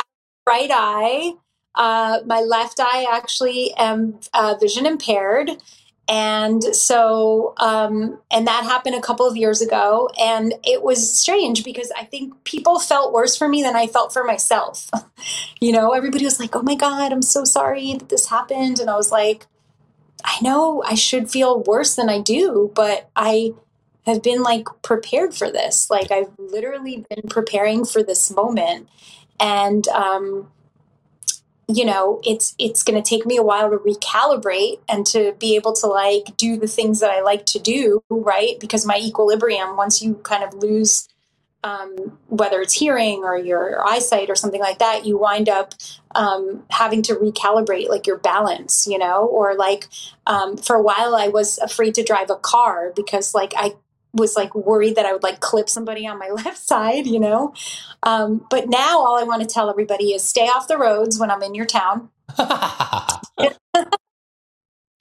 right 0.46 0.70
eye. 0.72 1.32
Uh, 1.74 2.20
my 2.26 2.40
left 2.40 2.80
eye 2.80 3.06
actually 3.12 3.74
am 3.76 4.18
uh, 4.32 4.54
vision 4.60 4.86
impaired. 4.86 5.50
And 6.10 6.64
so, 6.74 7.54
um, 7.58 8.18
and 8.32 8.48
that 8.48 8.64
happened 8.64 8.96
a 8.96 9.00
couple 9.00 9.28
of 9.28 9.36
years 9.36 9.62
ago. 9.62 10.10
And 10.20 10.54
it 10.64 10.82
was 10.82 11.16
strange 11.16 11.62
because 11.62 11.92
I 11.96 12.02
think 12.02 12.42
people 12.42 12.80
felt 12.80 13.12
worse 13.12 13.36
for 13.36 13.48
me 13.48 13.62
than 13.62 13.76
I 13.76 13.86
felt 13.86 14.12
for 14.12 14.24
myself. 14.24 14.90
you 15.60 15.70
know, 15.70 15.92
everybody 15.92 16.24
was 16.24 16.40
like, 16.40 16.56
oh 16.56 16.62
my 16.62 16.74
God, 16.74 17.12
I'm 17.12 17.22
so 17.22 17.44
sorry 17.44 17.94
that 17.94 18.08
this 18.08 18.26
happened. 18.26 18.80
And 18.80 18.90
I 18.90 18.96
was 18.96 19.12
like, 19.12 19.46
I 20.24 20.36
know 20.42 20.82
I 20.84 20.96
should 20.96 21.30
feel 21.30 21.62
worse 21.62 21.94
than 21.94 22.08
I 22.08 22.20
do, 22.20 22.72
but 22.74 23.08
I 23.14 23.52
have 24.04 24.20
been 24.20 24.42
like 24.42 24.66
prepared 24.82 25.32
for 25.32 25.52
this. 25.52 25.90
Like 25.90 26.10
I've 26.10 26.32
literally 26.38 27.06
been 27.08 27.28
preparing 27.30 27.84
for 27.84 28.02
this 28.02 28.32
moment. 28.32 28.88
And, 29.38 29.86
um, 29.86 30.50
you 31.76 31.84
know 31.84 32.20
it's 32.24 32.54
it's 32.58 32.82
going 32.82 33.00
to 33.00 33.08
take 33.08 33.26
me 33.26 33.36
a 33.36 33.42
while 33.42 33.70
to 33.70 33.76
recalibrate 33.78 34.80
and 34.88 35.06
to 35.06 35.32
be 35.38 35.56
able 35.56 35.72
to 35.72 35.86
like 35.86 36.36
do 36.36 36.56
the 36.56 36.66
things 36.66 37.00
that 37.00 37.10
i 37.10 37.20
like 37.20 37.46
to 37.46 37.58
do 37.58 38.02
right? 38.20 38.58
Because 38.60 38.86
my 38.86 38.98
equilibrium 38.98 39.76
once 39.76 40.02
you 40.02 40.14
kind 40.16 40.44
of 40.44 40.54
lose 40.54 41.08
um, 41.62 42.18
whether 42.28 42.62
it's 42.62 42.72
hearing 42.72 43.22
or 43.22 43.36
your 43.36 43.86
eyesight 43.86 44.30
or 44.30 44.34
something 44.34 44.60
like 44.60 44.78
that 44.78 45.04
you 45.04 45.18
wind 45.18 45.48
up 45.48 45.74
um, 46.14 46.64
having 46.70 47.02
to 47.02 47.14
recalibrate 47.14 47.88
like 47.88 48.06
your 48.06 48.18
balance 48.18 48.86
you 48.86 48.98
know? 48.98 49.26
Or 49.26 49.54
like 49.54 49.86
um, 50.26 50.56
for 50.56 50.76
a 50.76 50.82
while 50.82 51.14
i 51.14 51.28
was 51.28 51.58
afraid 51.58 51.94
to 51.96 52.02
drive 52.02 52.30
a 52.30 52.36
car 52.36 52.92
because 52.94 53.34
like 53.34 53.52
i 53.56 53.74
was 54.12 54.36
like 54.36 54.54
worried 54.54 54.96
that 54.96 55.06
I 55.06 55.12
would 55.12 55.22
like 55.22 55.40
clip 55.40 55.68
somebody 55.68 56.06
on 56.06 56.18
my 56.18 56.28
left 56.44 56.58
side, 56.58 57.06
you 57.06 57.20
know. 57.20 57.54
Um, 58.02 58.46
but 58.50 58.68
now 58.68 58.98
all 58.98 59.18
I 59.18 59.24
want 59.24 59.42
to 59.42 59.48
tell 59.48 59.70
everybody 59.70 60.12
is 60.12 60.24
stay 60.24 60.46
off 60.46 60.68
the 60.68 60.78
roads 60.78 61.18
when 61.18 61.30
I'm 61.30 61.42
in 61.42 61.54
your 61.54 61.66
town 61.66 62.10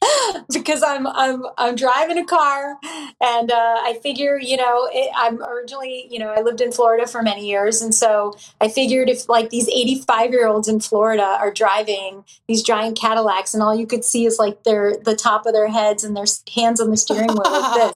because 0.54 0.84
I'm 0.84 1.08
I'm 1.08 1.44
I'm 1.58 1.76
driving 1.76 2.18
a 2.18 2.26
car, 2.26 2.78
and 3.22 3.52
uh, 3.52 3.78
I 3.82 4.00
figure 4.02 4.40
you 4.40 4.58
know 4.58 4.90
it, 4.92 5.12
I'm 5.16 5.42
originally 5.44 6.08
you 6.10 6.20
know 6.20 6.30
I 6.30 6.42
lived 6.42 6.62
in 6.62 6.72
Florida 6.72 7.08
for 7.08 7.22
many 7.22 7.48
years, 7.48 7.82
and 7.82 7.94
so 7.94 8.36
I 8.62 8.70
figured 8.70 9.10
if 9.10 9.28
like 9.28 9.50
these 9.50 9.68
85 9.68 10.32
year 10.32 10.48
olds 10.48 10.68
in 10.68 10.80
Florida 10.80 11.24
are 11.24 11.52
driving 11.52 12.24
these 12.48 12.64
giant 12.64 12.98
Cadillacs, 12.98 13.54
and 13.54 13.62
all 13.62 13.76
you 13.76 13.88
could 13.88 14.06
see 14.06 14.26
is 14.26 14.40
like 14.40 14.64
their 14.64 14.98
the 14.98 15.16
top 15.16 15.46
of 15.46 15.54
their 15.54 15.68
heads 15.68 16.04
and 16.04 16.16
their 16.16 16.26
hands 16.56 16.80
on 16.80 16.90
the 16.90 16.98
steering 16.98 17.30
wheel 17.30 17.44
like 17.46 17.74
this. 17.74 17.94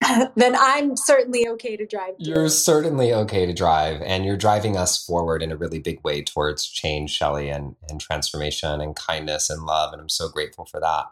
then 0.36 0.56
I'm 0.56 0.96
certainly 0.96 1.48
okay 1.48 1.76
to 1.76 1.86
drive. 1.86 2.16
through. 2.16 2.34
You're 2.34 2.48
certainly 2.48 3.12
okay 3.12 3.46
to 3.46 3.52
drive, 3.52 4.00
and 4.02 4.24
you're 4.24 4.36
driving 4.36 4.76
us 4.76 5.04
forward 5.04 5.42
in 5.42 5.50
a 5.50 5.56
really 5.56 5.80
big 5.80 6.02
way 6.04 6.22
towards 6.22 6.66
change, 6.66 7.10
Shelly, 7.10 7.48
and, 7.48 7.74
and 7.88 8.00
transformation 8.00 8.80
and 8.80 8.94
kindness 8.94 9.50
and 9.50 9.64
love. 9.64 9.92
And 9.92 10.00
I'm 10.00 10.08
so 10.08 10.28
grateful 10.28 10.64
for 10.64 10.78
that. 10.80 11.06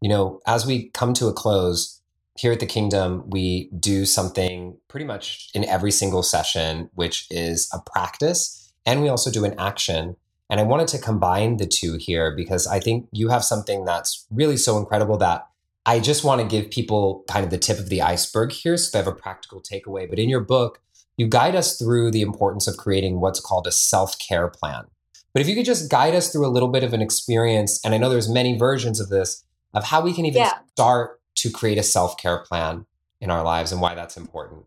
You 0.00 0.08
know, 0.08 0.40
as 0.46 0.64
we 0.64 0.88
come 0.90 1.12
to 1.14 1.26
a 1.26 1.32
close 1.32 2.00
here 2.38 2.52
at 2.52 2.60
the 2.60 2.66
Kingdom, 2.66 3.28
we 3.28 3.70
do 3.78 4.06
something 4.06 4.78
pretty 4.88 5.06
much 5.06 5.50
in 5.54 5.64
every 5.66 5.90
single 5.90 6.22
session, 6.22 6.88
which 6.94 7.26
is 7.30 7.68
a 7.72 7.80
practice, 7.80 8.72
and 8.86 9.02
we 9.02 9.08
also 9.08 9.30
do 9.30 9.44
an 9.44 9.54
action. 9.58 10.16
And 10.48 10.58
I 10.58 10.64
wanted 10.64 10.88
to 10.88 10.98
combine 10.98 11.58
the 11.58 11.66
two 11.66 11.96
here 11.96 12.34
because 12.34 12.66
I 12.66 12.80
think 12.80 13.08
you 13.12 13.28
have 13.28 13.44
something 13.44 13.84
that's 13.84 14.26
really 14.30 14.56
so 14.56 14.78
incredible 14.78 15.16
that 15.18 15.46
I 15.84 15.98
just 15.98 16.24
want 16.24 16.40
to 16.40 16.46
give 16.46 16.70
people 16.70 17.24
kind 17.28 17.44
of 17.44 17.50
the 17.50 17.58
tip 17.58 17.78
of 17.78 17.88
the 17.88 18.02
iceberg 18.02 18.52
here 18.52 18.76
so 18.76 18.90
they 18.90 19.02
have 19.02 19.12
a 19.12 19.16
practical 19.16 19.60
takeaway. 19.60 20.08
But 20.08 20.18
in 20.18 20.28
your 20.28 20.40
book, 20.40 20.80
you 21.16 21.26
guide 21.26 21.56
us 21.56 21.76
through 21.76 22.10
the 22.12 22.22
importance 22.22 22.68
of 22.68 22.76
creating 22.76 23.20
what's 23.20 23.40
called 23.40 23.66
a 23.66 23.72
self 23.72 24.18
care 24.18 24.48
plan. 24.48 24.84
But 25.32 25.42
if 25.42 25.48
you 25.48 25.54
could 25.54 25.64
just 25.64 25.90
guide 25.90 26.14
us 26.14 26.30
through 26.30 26.46
a 26.46 26.48
little 26.48 26.68
bit 26.68 26.84
of 26.84 26.92
an 26.92 27.02
experience, 27.02 27.80
and 27.84 27.94
I 27.94 27.98
know 27.98 28.08
there's 28.08 28.28
many 28.28 28.56
versions 28.56 29.00
of 29.00 29.08
this, 29.08 29.44
of 29.74 29.84
how 29.84 30.02
we 30.02 30.12
can 30.12 30.26
even 30.26 30.42
Yeah. 30.42 30.58
start 30.72 31.20
to 31.36 31.50
create 31.50 31.78
a 31.78 31.82
self 31.82 32.16
care 32.16 32.38
plan 32.38 32.86
in 33.20 33.30
our 33.30 33.42
lives 33.42 33.72
and 33.72 33.80
why 33.80 33.94
that's 33.94 34.16
important. 34.16 34.66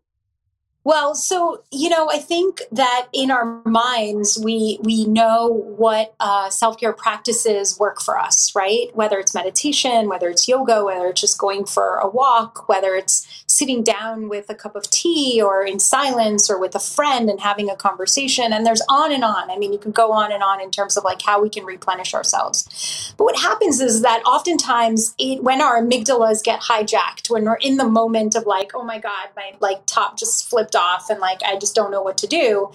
Well, 0.86 1.16
so 1.16 1.64
you 1.72 1.88
know, 1.88 2.08
I 2.12 2.18
think 2.18 2.62
that 2.70 3.08
in 3.12 3.32
our 3.32 3.60
minds, 3.64 4.38
we 4.40 4.78
we 4.84 5.04
know 5.04 5.48
what 5.48 6.14
uh, 6.20 6.48
self 6.48 6.78
care 6.78 6.92
practices 6.92 7.76
work 7.76 8.00
for 8.00 8.16
us, 8.16 8.54
right? 8.54 8.94
Whether 8.94 9.18
it's 9.18 9.34
meditation, 9.34 10.08
whether 10.08 10.28
it's 10.28 10.46
yoga, 10.46 10.84
whether 10.84 11.08
it's 11.08 11.20
just 11.20 11.38
going 11.40 11.64
for 11.64 11.96
a 11.96 12.08
walk, 12.08 12.68
whether 12.68 12.94
it's 12.94 13.26
sitting 13.56 13.82
down 13.82 14.28
with 14.28 14.50
a 14.50 14.54
cup 14.54 14.76
of 14.76 14.90
tea 14.90 15.40
or 15.40 15.64
in 15.64 15.80
silence 15.80 16.50
or 16.50 16.58
with 16.58 16.74
a 16.74 16.80
friend 16.80 17.30
and 17.30 17.40
having 17.40 17.70
a 17.70 17.76
conversation. 17.76 18.52
And 18.52 18.66
there's 18.66 18.82
on 18.88 19.12
and 19.12 19.24
on. 19.24 19.50
I 19.50 19.56
mean, 19.56 19.72
you 19.72 19.78
can 19.78 19.92
go 19.92 20.12
on 20.12 20.30
and 20.30 20.42
on 20.42 20.60
in 20.60 20.70
terms 20.70 20.96
of 20.96 21.04
like 21.04 21.22
how 21.22 21.40
we 21.40 21.48
can 21.48 21.64
replenish 21.64 22.14
ourselves. 22.14 23.14
But 23.16 23.24
what 23.24 23.38
happens 23.38 23.80
is 23.80 24.02
that 24.02 24.22
oftentimes, 24.24 25.14
it, 25.18 25.42
when 25.42 25.62
our 25.62 25.80
amygdalas 25.80 26.42
get 26.42 26.60
hijacked, 26.60 27.30
when 27.30 27.44
we're 27.44 27.54
in 27.56 27.76
the 27.76 27.88
moment 27.88 28.34
of 28.34 28.46
like, 28.46 28.72
oh 28.74 28.82
my 28.82 28.98
god, 28.98 29.28
my 29.36 29.52
like 29.60 29.86
top 29.86 30.18
just 30.18 30.48
flipped 30.48 30.76
off, 30.76 31.08
and 31.10 31.20
like 31.20 31.42
I 31.42 31.56
just 31.56 31.74
don't 31.74 31.90
know 31.90 32.02
what 32.02 32.18
to 32.18 32.26
do, 32.26 32.70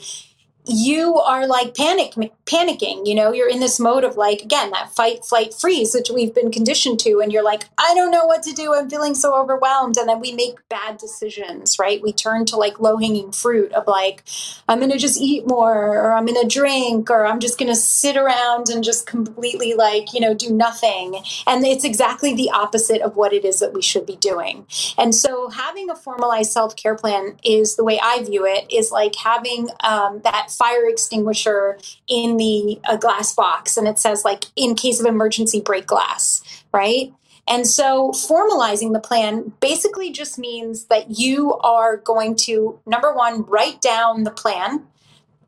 you 0.66 1.16
are 1.16 1.48
like 1.48 1.76
panic 1.76 2.14
panicking. 2.46 3.08
You 3.08 3.16
know, 3.16 3.32
you're 3.32 3.50
in 3.50 3.60
this 3.60 3.80
mode 3.80 4.04
of 4.04 4.18
like 4.18 4.42
again 4.42 4.72
that 4.72 4.92
fight, 4.92 5.26
flight, 5.26 5.54
freeze, 5.54 5.94
which 5.94 6.10
we've 6.10 6.34
been 6.34 6.52
conditioned 6.52 7.00
to, 7.02 7.20
and 7.20 7.32
you're 7.32 7.44
like, 7.44 7.64
I 7.78 7.94
don't 7.96 8.12
know 8.12 8.26
what 8.26 8.44
to 8.44 8.54
do. 8.54 8.74
I'm 8.74 8.90
feeling 8.90 9.16
so 9.16 9.36
overwhelmed, 9.36 9.98
and 9.98 10.08
then 10.08 10.20
we 10.20 10.34
make 10.34 10.58
bad 10.70 10.98
decisions, 10.98 11.78
right? 11.80 12.02
We 12.02 12.14
turn 12.14 12.46
to 12.48 12.58
like 12.58 12.80
low 12.80 12.98
hanging 12.98 13.32
fruit 13.32 13.72
of 13.74 13.88
like, 13.88 14.24
I'm 14.68 14.80
going 14.80 14.92
to 14.92 14.98
just 14.98 15.20
eat 15.20 15.48
more, 15.48 15.98
or 15.98 16.14
I'm 16.14 16.26
going 16.26 16.42
to 16.42 16.48
drink, 16.48 17.10
or 17.10 17.26
I'm 17.26 17.40
just 17.40 17.58
going 17.58 17.72
to 17.72 17.76
sit 17.76 18.18
around 18.18 18.70
and 18.70 18.84
just 18.84 19.08
completely 19.08 19.74
like, 19.74 20.14
you 20.14 20.20
know, 20.20 20.34
do 20.34 20.52
nothing. 20.52 21.22
And 21.48 21.66
it's 21.66 21.84
exactly 21.84 22.36
the 22.36 22.52
opposite 22.52 23.02
of 23.02 23.16
what 23.16 23.34
it 23.34 23.46
is 23.46 23.60
that 23.60 23.74
we 23.74 23.82
should 23.82 24.06
be 24.06 24.16
doing. 24.18 24.66
And 24.98 25.16
so 25.16 25.50
having 25.50 25.90
a 25.90 25.96
formalized 25.96 26.52
self 26.52 26.76
care 26.76 26.96
plan 26.96 27.38
is 27.44 27.76
the 27.76 27.84
way 27.84 28.00
I 28.02 28.24
view 28.24 28.46
it 28.46 28.72
is 28.72 28.92
like 28.92 29.16
having 29.16 29.70
um, 29.82 30.22
that 30.24 30.51
fire 30.52 30.86
extinguisher 30.88 31.78
in 32.08 32.38
the 32.38 32.80
a 32.90 32.98
glass 32.98 33.34
box. 33.34 33.78
And 33.78 33.88
it 33.88 34.00
says, 34.00 34.24
like, 34.26 34.46
in 34.56 34.76
case 34.76 35.00
of 35.00 35.06
emergency, 35.06 35.62
break 35.62 35.88
glass, 35.88 36.44
right? 36.74 37.14
And 37.48 37.68
so 37.68 38.12
formalizing 38.12 38.94
the 38.94 39.00
plan 39.00 39.54
basically 39.60 40.12
just 40.12 40.38
means 40.38 40.86
that 40.86 41.20
you 41.20 41.56
are 41.56 41.98
going 41.98 42.36
to, 42.48 42.80
number 42.86 43.14
one, 43.14 43.44
write 43.44 43.82
down 43.82 44.24
the 44.24 44.32
plan. 44.32 44.86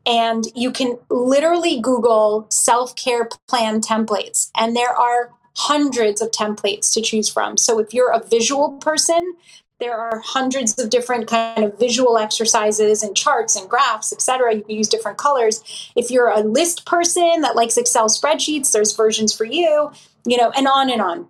And 0.06 0.44
you 0.54 0.70
can 0.70 0.98
literally 1.08 1.80
Google 1.80 2.46
self 2.50 2.94
care 2.94 3.28
plan 3.48 3.80
templates. 3.80 4.50
And 4.54 4.76
there 4.76 4.94
are 4.94 5.30
hundreds 5.56 6.20
of 6.20 6.30
templates 6.30 6.92
to 6.92 7.00
choose 7.00 7.28
from. 7.28 7.56
So 7.56 7.78
if 7.78 7.94
you're 7.94 8.12
a 8.12 8.22
visual 8.22 8.72
person, 8.72 9.34
there 9.80 9.98
are 9.98 10.20
hundreds 10.20 10.78
of 10.78 10.90
different 10.90 11.26
kind 11.26 11.64
of 11.64 11.78
visual 11.78 12.16
exercises 12.16 13.02
and 13.02 13.16
charts 13.16 13.56
and 13.56 13.68
graphs, 13.68 14.12
etc. 14.12 14.54
You 14.54 14.62
can 14.62 14.76
use 14.76 14.88
different 14.88 15.18
colors. 15.18 15.90
If 15.96 16.10
you're 16.10 16.28
a 16.28 16.40
list 16.40 16.86
person 16.86 17.40
that 17.40 17.56
likes 17.56 17.76
Excel 17.76 18.08
spreadsheets, 18.08 18.72
there's 18.72 18.94
versions 18.94 19.32
for 19.34 19.44
you, 19.44 19.90
you 20.24 20.36
know, 20.36 20.50
and 20.56 20.68
on 20.68 20.90
and 20.90 21.02
on. 21.02 21.28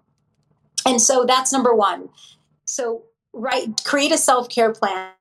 And 0.86 1.00
so 1.00 1.24
that's 1.24 1.52
number 1.52 1.74
one. 1.74 2.10
So 2.66 3.02
right, 3.32 3.68
create 3.84 4.12
a 4.12 4.18
self-care 4.18 4.72
plan. 4.72 5.12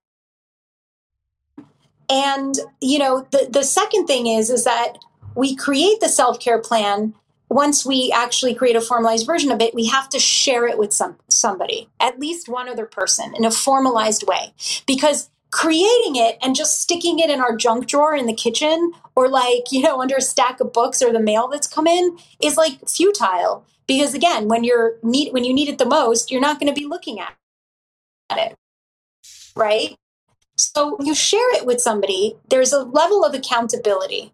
And 2.09 2.55
you 2.81 2.99
know, 2.99 3.25
the, 3.31 3.47
the 3.49 3.63
second 3.63 4.05
thing 4.05 4.27
is 4.27 4.49
is 4.49 4.65
that 4.65 4.97
we 5.35 5.55
create 5.55 5.99
the 6.01 6.09
self-care 6.09 6.59
plan 6.59 7.15
once 7.53 7.85
we 7.85 8.11
actually 8.11 8.53
create 8.53 8.75
a 8.75 8.81
formalized 8.81 9.25
version 9.25 9.51
of 9.51 9.61
it, 9.61 9.73
we 9.73 9.85
have 9.87 10.09
to 10.09 10.19
share 10.19 10.67
it 10.67 10.77
with 10.77 10.93
some 10.93 11.17
somebody, 11.29 11.89
at 11.99 12.19
least 12.19 12.49
one 12.49 12.67
other 12.67 12.85
person 12.85 13.33
in 13.35 13.45
a 13.45 13.51
formalized 13.51 14.25
way. 14.27 14.53
Because 14.85 15.29
creating 15.51 16.15
it 16.15 16.37
and 16.41 16.55
just 16.55 16.81
sticking 16.81 17.19
it 17.19 17.29
in 17.29 17.39
our 17.39 17.55
junk 17.55 17.85
drawer 17.85 18.15
in 18.15 18.25
the 18.25 18.33
kitchen 18.33 18.91
or 19.15 19.29
like, 19.29 19.71
you 19.71 19.81
know, 19.81 20.01
under 20.01 20.15
a 20.15 20.21
stack 20.21 20.59
of 20.59 20.73
books 20.73 21.01
or 21.01 21.13
the 21.13 21.19
mail 21.19 21.47
that's 21.47 21.67
come 21.67 21.85
in 21.85 22.17
is 22.41 22.57
like 22.57 22.89
futile. 22.89 23.63
Because 23.85 24.15
again, 24.15 24.47
when 24.47 24.63
you're 24.63 24.95
need 25.03 25.31
when 25.31 25.43
you 25.43 25.53
need 25.53 25.69
it 25.69 25.77
the 25.77 25.85
most, 25.85 26.31
you're 26.31 26.41
not 26.41 26.59
going 26.59 26.73
to 26.73 26.79
be 26.79 26.87
looking 26.87 27.19
at 27.19 27.35
it. 28.31 28.55
Right? 29.55 29.95
So 30.55 30.97
you 31.01 31.13
share 31.13 31.55
it 31.55 31.65
with 31.65 31.81
somebody, 31.81 32.35
there's 32.49 32.73
a 32.73 32.83
level 32.83 33.23
of 33.23 33.33
accountability. 33.33 34.31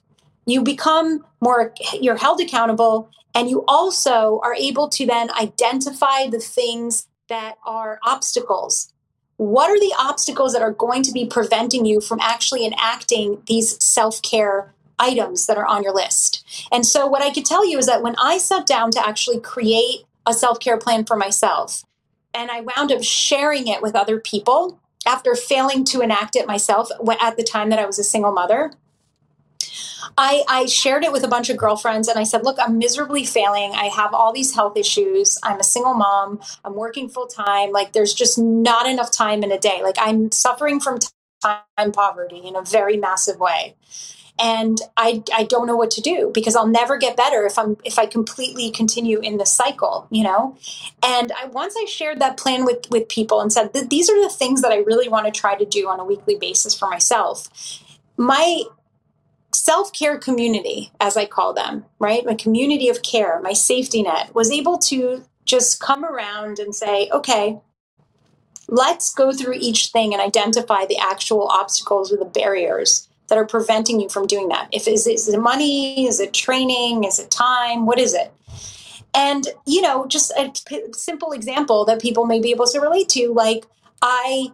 You 0.50 0.64
become 0.64 1.26
more, 1.41 1.74
you're 2.00 2.18
held 2.18 2.41
accountable, 2.41 3.10
and 3.36 3.50
you 3.50 3.64
also 3.68 4.39
are 4.43 4.56
able 4.56 4.89
to 4.89 5.06
then 5.06 5.30
identify 5.32 6.28
the 6.28 6.39
things 6.39 7.08
that 7.28 7.56
are 7.66 8.00
obstacles. 8.04 8.91
What 9.38 9.70
are 9.70 9.80
the 9.80 9.93
obstacles 9.97 10.54
that 10.54 10.62
are 10.62 10.72
going 10.72 11.04
to 11.04 11.12
be 11.12 11.26
preventing 11.26 11.86
you 11.86 12.02
from 12.02 12.20
actually 12.20 12.66
enacting 12.66 13.41
these 13.45 13.82
self 13.84 14.22
care 14.22 14.74
items 14.97 15.45
that 15.45 15.58
are 15.58 15.68
on 15.68 15.84
your 15.84 15.93
list? 15.93 16.43
And 16.72 16.86
so, 16.86 17.08
what 17.08 17.22
I 17.22 17.32
could 17.32 17.45
tell 17.45 17.66
you 17.66 17.78
is 17.78 17.86
that 17.86 18.02
when 18.02 18.16
I 18.18 18.38
sat 18.38 18.66
down 18.66 18.91
to 18.91 19.08
actually 19.08 19.39
create 19.39 20.06
a 20.26 20.34
self 20.34 20.60
care 20.60 20.78
plan 20.78 21.06
for 21.06 21.16
myself, 21.16 21.84
and 22.34 22.52
I 22.52 22.62
wound 22.62 22.91
up 22.91 23.04
sharing 23.04 23.68
it 23.68 23.82
with 23.82 23.95
other 23.95 24.20
people, 24.20 24.80
after 25.06 25.36
failing 25.36 25.86
to 25.86 26.02
enact 26.02 26.36
it 26.36 26.47
myself 26.47 26.89
at 27.22 27.38
the 27.38 27.43
time 27.43 27.70
that 27.70 27.80
I 27.80 27.86
was 27.86 28.00
a 28.00 28.04
single 28.04 28.32
mother. 28.32 28.74
I, 30.18 30.43
I, 30.47 30.66
shared 30.66 31.04
it 31.04 31.12
with 31.12 31.24
a 31.24 31.28
bunch 31.28 31.50
of 31.50 31.58
girlfriends 31.58 32.08
and 32.08 32.20
I 32.20 32.24
said, 32.24 32.43
Look, 32.43 32.58
I'm 32.60 32.78
miserably 32.78 33.26
failing. 33.26 33.72
I 33.74 33.86
have 33.86 34.14
all 34.14 34.32
these 34.32 34.54
health 34.54 34.78
issues. 34.78 35.38
I'm 35.43 35.60
a 35.60 35.64
single 35.64 35.93
mom. 35.93 36.39
I'm 36.64 36.76
working 36.76 37.10
full 37.10 37.28
time. 37.28 37.72
Like, 37.72 37.93
there's 37.93 38.14
just 38.14 38.38
not 38.38 38.88
enough 38.88 39.12
time 39.12 39.43
in 39.43 39.52
a 39.52 39.60
day. 39.60 39.82
Like, 39.84 39.97
I'm 40.00 40.32
suffering 40.32 40.80
from 40.80 41.00
time 41.41 41.91
poverty 41.91 42.39
in 42.39 42.56
a 42.56 42.62
very 42.62 42.97
massive 42.97 43.39
way 43.39 43.76
and 44.39 44.80
I, 44.95 45.22
I 45.34 45.43
don't 45.43 45.68
know 45.68 45.76
what 45.76 45.91
to 45.91 46.02
do 46.02 46.32
because 46.34 46.56
I'll 46.56 46.68
never 46.68 46.97
get 46.97 47.18
better 47.18 47.45
if 47.45 47.60
I'm 47.60 47.76
if 47.84 48.00
I 48.00 48.06
completely 48.06 48.72
continue 48.72 49.20
in 49.20 49.38
this 49.38 49.52
cycle, 49.52 50.08
you 50.10 50.24
know. 50.24 50.58
And 51.04 51.32
I 51.34 51.47
once 51.47 51.76
I 51.78 51.86
shared 51.86 52.20
that 52.22 52.38
plan 52.38 52.64
with 52.64 52.89
with 52.89 53.10
people 53.10 53.41
and 53.41 53.52
said 53.52 53.74
that 53.74 53.89
these 53.89 54.10
are 54.10 54.22
the 54.22 54.30
things 54.30 54.62
that 54.62 54.72
I 54.72 54.78
really 54.78 55.10
want 55.10 55.26
to 55.26 55.32
try 55.32 55.56
to 55.56 55.66
do 55.66 55.89
on 55.89 56.00
a 56.00 56.06
weekly 56.06 56.36
basis 56.36 56.74
for 56.74 56.89
myself. 56.89 57.50
My 58.18 58.64
self 59.70 59.93
care 59.93 60.17
community, 60.17 60.91
as 60.99 61.15
I 61.15 61.26
call 61.26 61.53
them, 61.53 61.86
right, 61.99 62.26
my 62.26 62.34
community 62.34 62.89
of 62.89 63.03
care, 63.03 63.39
my 63.41 63.53
safety 63.53 64.01
net, 64.01 64.34
was 64.34 64.49
able 64.49 64.80
to 64.80 65.24
just 65.45 65.80
come 65.80 66.03
around 66.03 66.57
and 66.57 66.74
say, 66.74 67.07
okay. 67.13 67.59
Let's 68.67 69.13
go 69.13 69.32
through 69.32 69.57
each 69.59 69.88
thing 69.88 70.13
and 70.13 70.22
identify 70.22 70.86
the 70.86 70.97
actual 70.97 71.47
obstacles 71.47 72.11
or 72.11 72.17
the 72.17 72.26
barriers 72.26 73.07
that 73.28 73.38
are 73.38 73.45
preventing 73.45 73.99
you 73.99 74.09
from 74.09 74.26
doing 74.26 74.49
that? 74.49 74.70
If 74.72 74.88
is, 74.88 75.05
is 75.05 75.28
it 75.28 75.39
money? 75.39 76.07
Is 76.07 76.20
it 76.20 76.34
training? 76.34 77.03
Is 77.03 77.20
it 77.20 77.30
time? 77.30 77.86
What 77.86 77.99
is 77.99 78.15
it? 78.15 78.32
And 79.13 79.47
you 79.65 79.82
know, 79.82 80.07
just 80.07 80.32
a 80.32 80.51
p- 80.65 80.93
simple 80.93 81.32
example 81.32 81.86
that 81.86 82.01
people 82.01 82.26
may 82.26 82.39
be 82.39 82.51
able 82.51 82.67
to 82.67 82.80
relate 82.80 83.09
to, 83.09 83.34
like 83.34 83.65
I 84.01 84.51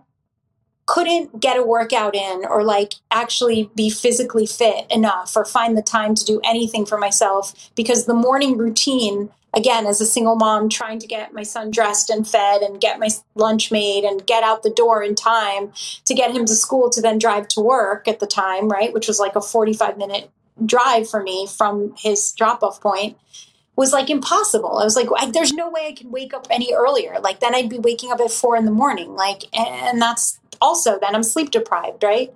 couldn't 0.86 1.39
get 1.39 1.57
a 1.57 1.63
workout 1.63 2.15
in 2.15 2.45
or 2.45 2.63
like 2.63 2.93
actually 3.09 3.69
be 3.75 3.89
physically 3.89 4.45
fit 4.45 4.86
enough 4.91 5.36
or 5.36 5.43
find 5.43 5.77
the 5.77 5.81
time 5.81 6.13
to 6.13 6.23
do 6.23 6.39
anything 6.43 6.86
for 6.86 6.97
myself 6.97 7.71
because 7.75 8.05
the 8.05 8.13
morning 8.13 8.57
routine 8.57 9.29
again 9.55 9.88
as 9.88 9.99
a 9.99 10.05
single 10.05 10.36
mom 10.36 10.69
trying 10.69 10.99
to 10.99 11.07
get 11.07 11.33
my 11.33 11.41
son 11.41 11.71
dressed 11.71 12.09
and 12.09 12.27
fed 12.27 12.61
and 12.61 12.81
get 12.81 12.99
my 12.99 13.09
lunch 13.33 13.71
made 13.71 14.03
and 14.03 14.27
get 14.27 14.43
out 14.43 14.61
the 14.61 14.69
door 14.69 15.01
in 15.01 15.15
time 15.15 15.71
to 16.03 16.13
get 16.13 16.36
him 16.36 16.45
to 16.45 16.55
school 16.55 16.89
to 16.89 17.01
then 17.01 17.17
drive 17.17 17.47
to 17.47 17.61
work 17.61 18.07
at 18.07 18.19
the 18.19 18.27
time 18.27 18.69
right 18.69 18.93
which 18.93 19.07
was 19.07 19.19
like 19.19 19.36
a 19.36 19.41
45 19.41 19.97
minute 19.97 20.29
drive 20.65 21.09
for 21.09 21.23
me 21.23 21.47
from 21.47 21.95
his 21.97 22.31
drop 22.33 22.61
off 22.61 22.79
point 22.79 23.17
was 23.75 23.91
like 23.91 24.09
impossible. 24.09 24.77
I 24.77 24.83
was 24.83 24.95
like, 24.95 25.09
there's 25.33 25.53
no 25.53 25.69
way 25.69 25.88
I 25.88 25.91
can 25.91 26.11
wake 26.11 26.33
up 26.33 26.47
any 26.49 26.73
earlier. 26.73 27.19
Like 27.19 27.39
then 27.39 27.53
I'd 27.53 27.69
be 27.69 27.79
waking 27.79 28.11
up 28.11 28.19
at 28.21 28.31
four 28.31 28.55
in 28.55 28.65
the 28.65 28.71
morning. 28.71 29.15
Like, 29.15 29.43
and 29.53 30.01
that's 30.01 30.39
also 30.62 30.99
then 30.99 31.16
I'm 31.16 31.24
sleep 31.24 31.51
deprived, 31.51 32.03
right? 32.03 32.34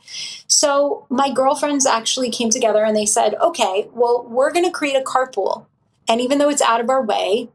So 0.47 1.05
my 1.09 1.31
girlfriends 1.31 1.85
actually 1.85 2.29
came 2.29 2.49
together 2.49 2.83
and 2.83 2.95
they 2.95 3.05
said, 3.05 3.35
okay, 3.35 3.87
well, 3.93 4.25
we're 4.27 4.51
going 4.51 4.65
to 4.65 4.71
create 4.71 4.95
a 4.95 5.03
carpool. 5.03 5.65
And 6.07 6.21
even 6.21 6.37
though 6.37 6.49
it's 6.49 6.61
out 6.61 6.81
of 6.81 6.89
our 6.89 7.03
way, 7.03 7.49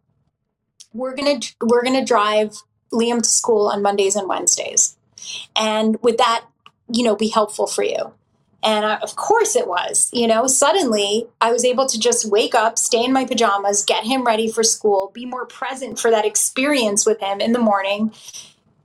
we're 0.92 1.14
going 1.14 1.40
to, 1.40 1.54
we're 1.60 1.82
going 1.82 1.98
to 1.98 2.04
drive 2.04 2.56
Liam 2.92 3.20
to 3.22 3.28
school 3.28 3.68
on 3.68 3.82
Mondays 3.82 4.16
and 4.16 4.28
Wednesdays. 4.28 4.96
And 5.56 6.00
with 6.02 6.18
that, 6.18 6.44
you 6.92 7.02
know, 7.02 7.16
be 7.16 7.28
helpful 7.28 7.66
for 7.66 7.82
you. 7.82 8.12
And 8.62 8.86
I, 8.86 8.96
of 8.96 9.14
course 9.14 9.56
it 9.56 9.68
was, 9.68 10.08
you 10.12 10.26
know, 10.26 10.46
suddenly 10.46 11.26
I 11.40 11.52
was 11.52 11.66
able 11.66 11.86
to 11.86 11.98
just 11.98 12.30
wake 12.30 12.54
up, 12.54 12.78
stay 12.78 13.04
in 13.04 13.12
my 13.12 13.26
pajamas, 13.26 13.84
get 13.84 14.04
him 14.04 14.24
ready 14.24 14.50
for 14.50 14.62
school, 14.62 15.10
be 15.12 15.26
more 15.26 15.44
present 15.44 15.98
for 15.98 16.10
that 16.10 16.24
experience 16.24 17.04
with 17.04 17.20
him 17.20 17.42
in 17.42 17.52
the 17.52 17.58
morning, 17.58 18.12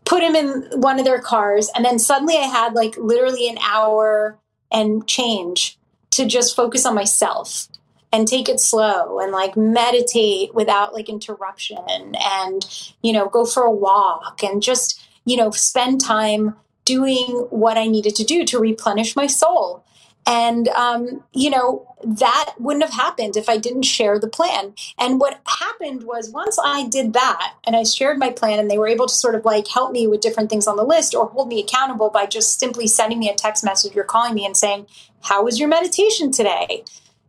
put 0.10 0.24
him 0.24 0.36
in 0.36 0.64
one 0.82 0.98
of 0.98 1.06
their 1.06 1.22
cars. 1.22 1.70
And 1.76 1.86
then 1.86 2.00
suddenly 2.00 2.36
I 2.36 2.48
had 2.48 2.74
like 2.74 2.98
literally 2.98 3.48
an 3.48 3.60
hour 3.60 4.40
and 4.72 5.08
change 5.08 5.78
to 6.12 6.26
just 6.26 6.56
focus 6.56 6.84
on 6.84 6.96
myself 6.96 7.68
and 8.12 8.28
take 8.28 8.50
it 8.50 8.60
slow 8.60 9.20
and 9.20 9.32
like 9.32 9.56
meditate 9.56 10.56
without 10.56 10.96
like 10.96 11.10
interruption 11.10 12.16
and, 12.20 12.66
you 13.04 13.14
know, 13.14 13.30
go 13.30 13.46
for 13.46 13.62
a 13.62 13.72
walk 13.72 14.42
and 14.42 14.64
just, 14.64 15.00
you 15.26 15.38
know, 15.38 15.52
spend 15.52 16.02
time 16.02 16.56
doing 16.86 17.46
what 17.52 17.78
I 17.78 17.86
needed 17.86 18.16
to 18.16 18.24
do 18.24 18.46
to 18.46 18.58
replenish 18.58 19.16
my 19.16 19.28
soul. 19.28 19.86
And, 20.26 20.68
um, 20.70 21.24
you 21.34 21.50
know, 21.50 21.88
that 22.04 22.54
wouldn't 22.60 22.84
have 22.84 22.94
happened 22.94 23.36
if 23.36 23.50
I 23.50 23.58
didn't 23.58 23.84
share 23.84 24.20
the 24.20 24.28
plan. 24.28 24.74
And 24.98 25.20
what 25.20 25.42
happened 25.46 26.04
was 26.04 26.30
once 26.30 26.58
I 26.64 26.88
did 26.88 27.14
that 27.14 27.56
and 27.66 27.76
I 27.76 27.84
shared 27.84 28.20
my 28.20 28.30
plan 28.30 28.60
and 28.60 28.70
they 28.70 28.78
were 28.78 28.88
able 28.88 29.08
to 29.08 29.14
sort 29.14 29.36
of 29.36 29.44
like 29.44 29.68
help 29.68 29.92
me 29.92 30.08
with 30.08 30.22
different 30.22 30.50
things 30.50 30.68
on 30.68 30.78
the 30.78 30.84
list 30.84 31.16
or 31.16 31.28
hold 31.28 31.48
me 31.48 31.62
accountable 31.62 32.10
by 32.10 32.26
just 32.26 32.60
simply 32.60 32.88
sending 32.88 33.20
me 33.20 33.30
a 33.30 33.36
text 33.36 33.64
message 33.64 33.96
or 33.96 34.04
calling 34.04 34.36
me 34.36 34.46
and 34.46 34.56
saying, 34.56 34.88
How 35.22 35.44
was 35.44 35.60
your 35.60 35.68
meditation 35.68 36.32
today? 36.32 36.84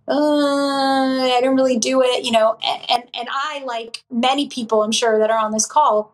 Uh, 0.07 1.23
I 1.23 1.39
didn't 1.41 1.57
really 1.57 1.79
do 1.79 2.03
it, 2.03 2.25
you 2.25 2.33
know, 2.33 2.59
and, 2.89 3.05
and 3.15 3.29
I, 3.31 3.63
like 3.65 4.03
many 4.11 4.49
people 4.49 4.83
I'm 4.83 4.91
sure 4.91 5.19
that 5.19 5.31
are 5.31 5.39
on 5.39 5.53
this 5.53 5.67
call, 5.67 6.13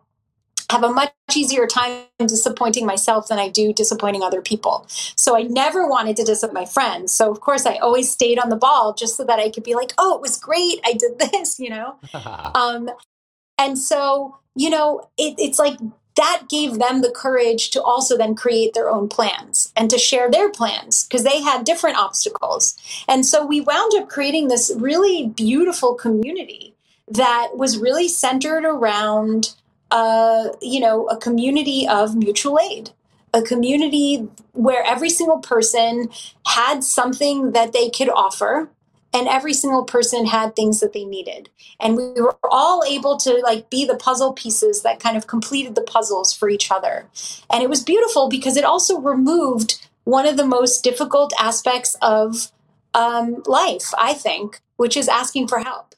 have 0.69 0.83
a 0.83 0.89
much 0.89 1.13
easier 1.35 1.65
time 1.65 2.03
disappointing 2.19 2.85
myself 2.85 3.27
than 3.27 3.39
I 3.39 3.49
do 3.49 3.71
disappointing 3.71 4.21
other 4.21 4.41
people. 4.41 4.85
So 4.89 5.37
I 5.37 5.43
never 5.43 5.87
wanted 5.87 6.17
to 6.17 6.23
disappoint 6.23 6.53
my 6.53 6.65
friends. 6.65 7.13
So 7.13 7.31
of 7.31 7.39
course 7.39 7.65
I 7.65 7.75
always 7.75 8.11
stayed 8.11 8.39
on 8.39 8.49
the 8.49 8.55
ball 8.55 8.93
just 8.93 9.15
so 9.15 9.23
that 9.25 9.39
I 9.39 9.49
could 9.49 9.63
be 9.63 9.75
like, 9.75 9.93
oh, 9.97 10.15
it 10.15 10.21
was 10.21 10.37
great. 10.37 10.79
I 10.85 10.93
did 10.93 11.19
this, 11.31 11.59
you 11.59 11.69
know? 11.69 11.95
um, 12.55 12.89
and 13.57 13.77
so, 13.77 14.37
you 14.55 14.69
know, 14.69 15.09
it, 15.17 15.35
it's 15.37 15.59
like 15.59 15.77
that 16.17 16.43
gave 16.49 16.79
them 16.79 17.01
the 17.01 17.11
courage 17.11 17.69
to 17.69 17.81
also 17.81 18.17
then 18.17 18.35
create 18.35 18.73
their 18.73 18.89
own 18.89 19.07
plans 19.07 19.71
and 19.75 19.89
to 19.89 19.97
share 19.99 20.29
their 20.29 20.49
plans 20.49 21.03
because 21.03 21.23
they 21.23 21.41
had 21.41 21.63
different 21.63 21.97
obstacles. 21.97 22.75
And 23.07 23.25
so 23.25 23.45
we 23.45 23.61
wound 23.61 23.93
up 23.95 24.09
creating 24.09 24.47
this 24.47 24.73
really 24.75 25.27
beautiful 25.27 25.93
community 25.93 26.73
that 27.07 27.51
was 27.55 27.77
really 27.77 28.07
centered 28.07 28.65
around 28.65 29.53
uh, 29.91 30.49
you 30.61 30.79
know, 30.79 31.07
a 31.07 31.17
community 31.17 31.87
of 31.87 32.15
mutual 32.15 32.59
aid, 32.59 32.91
a 33.33 33.41
community 33.41 34.27
where 34.53 34.83
every 34.83 35.09
single 35.09 35.39
person 35.39 36.09
had 36.45 36.83
something 36.83 37.51
that 37.51 37.73
they 37.73 37.89
could 37.89 38.09
offer 38.09 38.69
and 39.13 39.27
every 39.27 39.53
single 39.53 39.83
person 39.83 40.25
had 40.25 40.55
things 40.55 40.79
that 40.81 40.93
they 40.93 41.05
needed. 41.05 41.49
And 41.79 41.95
we 41.95 42.21
were 42.21 42.37
all 42.51 42.83
able 42.83 43.17
to 43.17 43.39
like 43.43 43.69
be 43.69 43.85
the 43.85 43.95
puzzle 43.95 44.33
pieces 44.33 44.83
that 44.83 44.99
kind 44.99 45.15
of 45.15 45.27
completed 45.27 45.75
the 45.75 45.81
puzzles 45.81 46.33
for 46.33 46.49
each 46.49 46.71
other. 46.71 47.07
And 47.51 47.63
it 47.63 47.69
was 47.69 47.83
beautiful 47.83 48.27
because 48.29 48.57
it 48.57 48.65
also 48.65 48.99
removed 48.99 49.87
one 50.07 50.25
of 50.25 50.37
the 50.37 50.45
most 50.45 50.85
difficult 50.85 51.33
aspects 51.37 51.95
of 52.01 52.49
um, 52.93 53.43
life 53.45 53.93
i 53.97 54.13
think 54.13 54.61
which 54.77 54.95
is 54.95 55.09
asking 55.09 55.47
for 55.47 55.59
help 55.59 55.93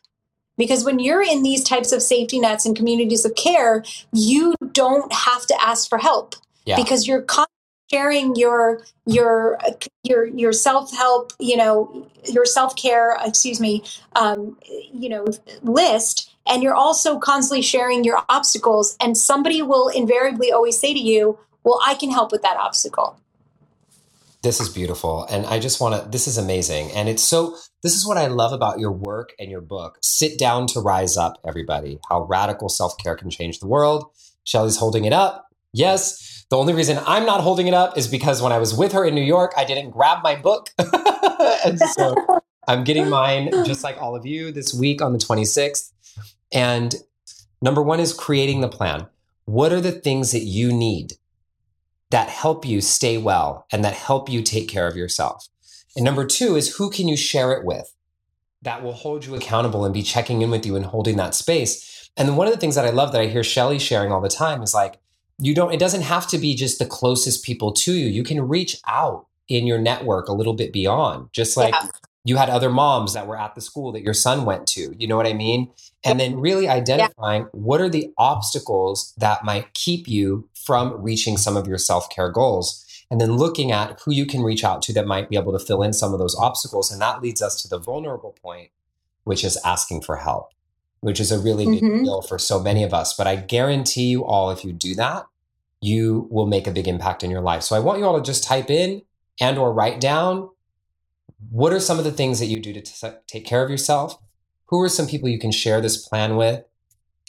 because 0.59 0.83
when 0.83 0.99
you're 0.99 1.23
in 1.23 1.41
these 1.41 1.63
types 1.63 1.91
of 1.91 2.03
safety 2.03 2.39
nets 2.39 2.67
and 2.67 2.75
communities 2.75 3.25
of 3.25 3.33
care, 3.33 3.83
you 4.13 4.53
don't 4.73 5.11
have 5.11 5.47
to 5.47 5.55
ask 5.59 5.89
for 5.89 5.97
help 5.97 6.35
Yeah. 6.65 6.75
because 6.75 7.07
you're 7.07 7.25
sharing 7.89 8.35
your 8.35 8.83
your 9.07 9.57
your 10.03 10.25
your 10.25 10.53
self 10.53 10.95
help, 10.95 11.33
you 11.39 11.57
know, 11.57 12.05
your 12.25 12.45
self 12.45 12.75
care, 12.75 13.17
excuse 13.25 13.59
me, 13.59 13.83
um, 14.15 14.57
you 14.93 15.09
know, 15.09 15.25
list, 15.63 16.29
and 16.45 16.61
you're 16.61 16.75
also 16.75 17.17
constantly 17.17 17.63
sharing 17.63 18.03
your 18.03 18.21
obstacles. 18.29 18.95
And 19.01 19.17
somebody 19.17 19.61
will 19.61 19.87
invariably 19.87 20.51
always 20.51 20.79
say 20.79 20.93
to 20.93 20.99
you, 20.99 21.39
"Well, 21.63 21.79
I 21.83 21.95
can 21.95 22.11
help 22.11 22.31
with 22.31 22.43
that 22.43 22.57
obstacle." 22.57 23.17
This 24.41 24.61
is 24.61 24.69
beautiful. 24.69 25.25
And 25.29 25.45
I 25.47 25.59
just 25.59 25.81
want 25.81 26.01
to, 26.01 26.09
this 26.09 26.25
is 26.27 26.37
amazing. 26.37 26.91
And 26.93 27.09
it's 27.09 27.23
so, 27.23 27.57
This 27.81 27.95
is 27.95 28.05
what 28.05 28.17
I 28.17 28.27
love 28.27 28.51
about 28.51 28.79
your 28.79 28.91
work 28.91 29.33
and 29.39 29.49
your 29.49 29.61
book. 29.61 29.99
Sit 30.01 30.37
down 30.37 30.67
to 30.67 30.81
rise 30.81 31.15
up, 31.15 31.39
everybody. 31.47 31.99
How 32.09 32.23
radical 32.23 32.67
self 32.67 32.97
care 32.97 33.15
can 33.15 33.29
change 33.29 33.59
the 33.59 33.67
world. 33.67 34.11
Shelly's 34.43 34.77
holding 34.77 35.05
it 35.05 35.13
up. 35.13 35.47
Yes. 35.71 36.45
The 36.49 36.57
only 36.57 36.73
reason 36.73 36.99
I'm 37.05 37.25
not 37.25 37.41
holding 37.41 37.67
it 37.67 37.73
up 37.73 37.97
is 37.97 38.07
because 38.07 38.41
when 38.41 38.51
I 38.51 38.57
was 38.57 38.73
with 38.73 38.91
her 38.91 39.05
in 39.05 39.15
New 39.15 39.23
York, 39.23 39.53
I 39.55 39.63
didn't 39.63 39.91
grab 39.91 40.23
my 40.23 40.35
book. 40.35 40.69
and 40.77 41.79
so 41.79 42.41
I'm 42.67 42.83
getting 42.83 43.09
mine 43.09 43.51
just 43.65 43.83
like 43.83 44.01
all 44.01 44.15
of 44.15 44.25
you 44.25 44.51
this 44.51 44.73
week 44.73 45.01
on 45.01 45.13
the 45.13 45.19
26th. 45.19 45.91
And 46.51 46.95
number 47.61 47.81
one 47.81 47.99
is 47.99 48.13
creating 48.13 48.61
the 48.61 48.67
plan. 48.67 49.07
What 49.45 49.71
are 49.71 49.81
the 49.81 49.91
things 49.91 50.31
that 50.33 50.43
you 50.43 50.73
need 50.73 51.13
that 52.09 52.29
help 52.29 52.65
you 52.65 52.81
stay 52.81 53.17
well 53.17 53.65
and 53.71 53.85
that 53.85 53.93
help 53.93 54.27
you 54.27 54.41
take 54.41 54.67
care 54.67 54.87
of 54.87 54.97
yourself? 54.97 55.47
And 55.95 56.05
number 56.05 56.25
two 56.25 56.55
is 56.55 56.75
who 56.75 56.89
can 56.89 57.07
you 57.07 57.17
share 57.17 57.51
it 57.53 57.65
with 57.65 57.93
that 58.61 58.83
will 58.83 58.93
hold 58.93 59.25
you 59.25 59.35
accountable 59.35 59.85
and 59.85 59.93
be 59.93 60.03
checking 60.03 60.41
in 60.41 60.51
with 60.51 60.65
you 60.65 60.75
and 60.75 60.85
holding 60.85 61.17
that 61.17 61.35
space? 61.35 62.09
And 62.17 62.37
one 62.37 62.47
of 62.47 62.53
the 62.53 62.59
things 62.59 62.75
that 62.75 62.85
I 62.85 62.89
love 62.89 63.11
that 63.13 63.21
I 63.21 63.27
hear 63.27 63.43
Shelly 63.43 63.79
sharing 63.79 64.11
all 64.11 64.21
the 64.21 64.29
time 64.29 64.61
is 64.61 64.73
like, 64.73 64.99
you 65.37 65.55
don't, 65.55 65.73
it 65.73 65.79
doesn't 65.79 66.01
have 66.01 66.27
to 66.27 66.37
be 66.37 66.53
just 66.53 66.79
the 66.79 66.85
closest 66.85 67.45
people 67.45 67.71
to 67.71 67.93
you. 67.93 68.07
You 68.07 68.23
can 68.23 68.47
reach 68.47 68.77
out 68.87 69.27
in 69.47 69.65
your 69.65 69.79
network 69.79 70.27
a 70.27 70.33
little 70.33 70.53
bit 70.53 70.73
beyond, 70.73 71.29
just 71.31 71.55
like 71.55 71.73
Yeah. 71.73 71.87
you 72.25 72.35
had 72.35 72.49
other 72.49 72.69
moms 72.69 73.13
that 73.13 73.25
were 73.25 73.39
at 73.39 73.55
the 73.55 73.61
school 73.61 73.91
that 73.93 74.03
your 74.03 74.13
son 74.13 74.43
went 74.45 74.67
to. 74.67 74.93
You 74.97 75.07
know 75.07 75.15
what 75.15 75.25
I 75.25 75.33
mean? 75.33 75.71
And 76.03 76.19
then 76.19 76.39
really 76.39 76.67
identifying 76.67 77.43
what 77.51 77.79
are 77.81 77.89
the 77.89 78.09
obstacles 78.17 79.13
that 79.17 79.43
might 79.45 79.73
keep 79.73 80.07
you 80.07 80.49
from 80.53 81.01
reaching 81.01 81.37
some 81.37 81.55
of 81.57 81.67
your 81.67 81.77
self 81.77 82.09
care 82.09 82.29
goals. 82.29 82.85
And 83.11 83.19
then 83.19 83.37
looking 83.37 83.71
at 83.71 83.99
who 84.05 84.11
you 84.11 84.25
can 84.25 84.43
reach 84.43 84.63
out 84.63 84.81
to 84.83 84.93
that 84.93 85.07
might 85.07 85.29
be 85.29 85.35
able 85.35 85.51
to 85.57 85.63
fill 85.65 85.81
in 85.81 85.93
some 85.93 86.13
of 86.13 86.19
those 86.19 86.35
obstacles. 86.35 86.91
And 86.91 87.01
that 87.01 87.21
leads 87.21 87.41
us 87.41 87.61
to 87.61 87.67
the 87.67 87.79
vulnerable 87.79 88.35
point, 88.41 88.69
which 89.23 89.43
is 89.43 89.57
asking 89.65 90.01
for 90.01 90.17
help, 90.17 90.49
which 90.99 91.19
is 91.19 91.31
a 91.31 91.39
really 91.39 91.65
big 91.65 91.83
Mhm. 91.83 92.03
deal 92.03 92.21
for 92.21 92.37
so 92.37 92.59
many 92.59 92.83
of 92.83 92.93
us. 92.93 93.13
But 93.15 93.25
I 93.25 93.35
guarantee 93.35 94.07
you 94.07 94.23
all, 94.25 94.51
if 94.51 94.63
you 94.63 94.73
do 94.73 94.93
that, 94.95 95.25
you 95.81 96.27
will 96.29 96.45
make 96.45 96.67
a 96.67 96.71
big 96.71 96.87
impact 96.87 97.23
in 97.23 97.31
your 97.31 97.41
life. 97.41 97.63
So 97.63 97.75
I 97.75 97.79
want 97.79 97.99
you 97.99 98.05
all 98.05 98.17
to 98.17 98.21
just 98.23 98.43
type 98.43 98.69
in 98.69 99.01
and 99.39 99.57
or 99.57 99.73
write 99.73 99.99
down 99.99 100.49
what 101.51 101.71
are 101.71 101.79
some 101.79 101.97
of 101.97 102.03
the 102.03 102.11
things 102.11 102.39
that 102.39 102.47
you 102.47 102.59
do 102.59 102.73
to 102.73 102.81
t- 102.81 103.07
take 103.25 103.45
care 103.45 103.63
of 103.63 103.69
yourself? 103.69 104.17
Who 104.65 104.81
are 104.81 104.89
some 104.89 105.07
people 105.07 105.29
you 105.29 105.39
can 105.39 105.51
share 105.51 105.79
this 105.81 105.97
plan 105.97 106.35
with? 106.35 106.63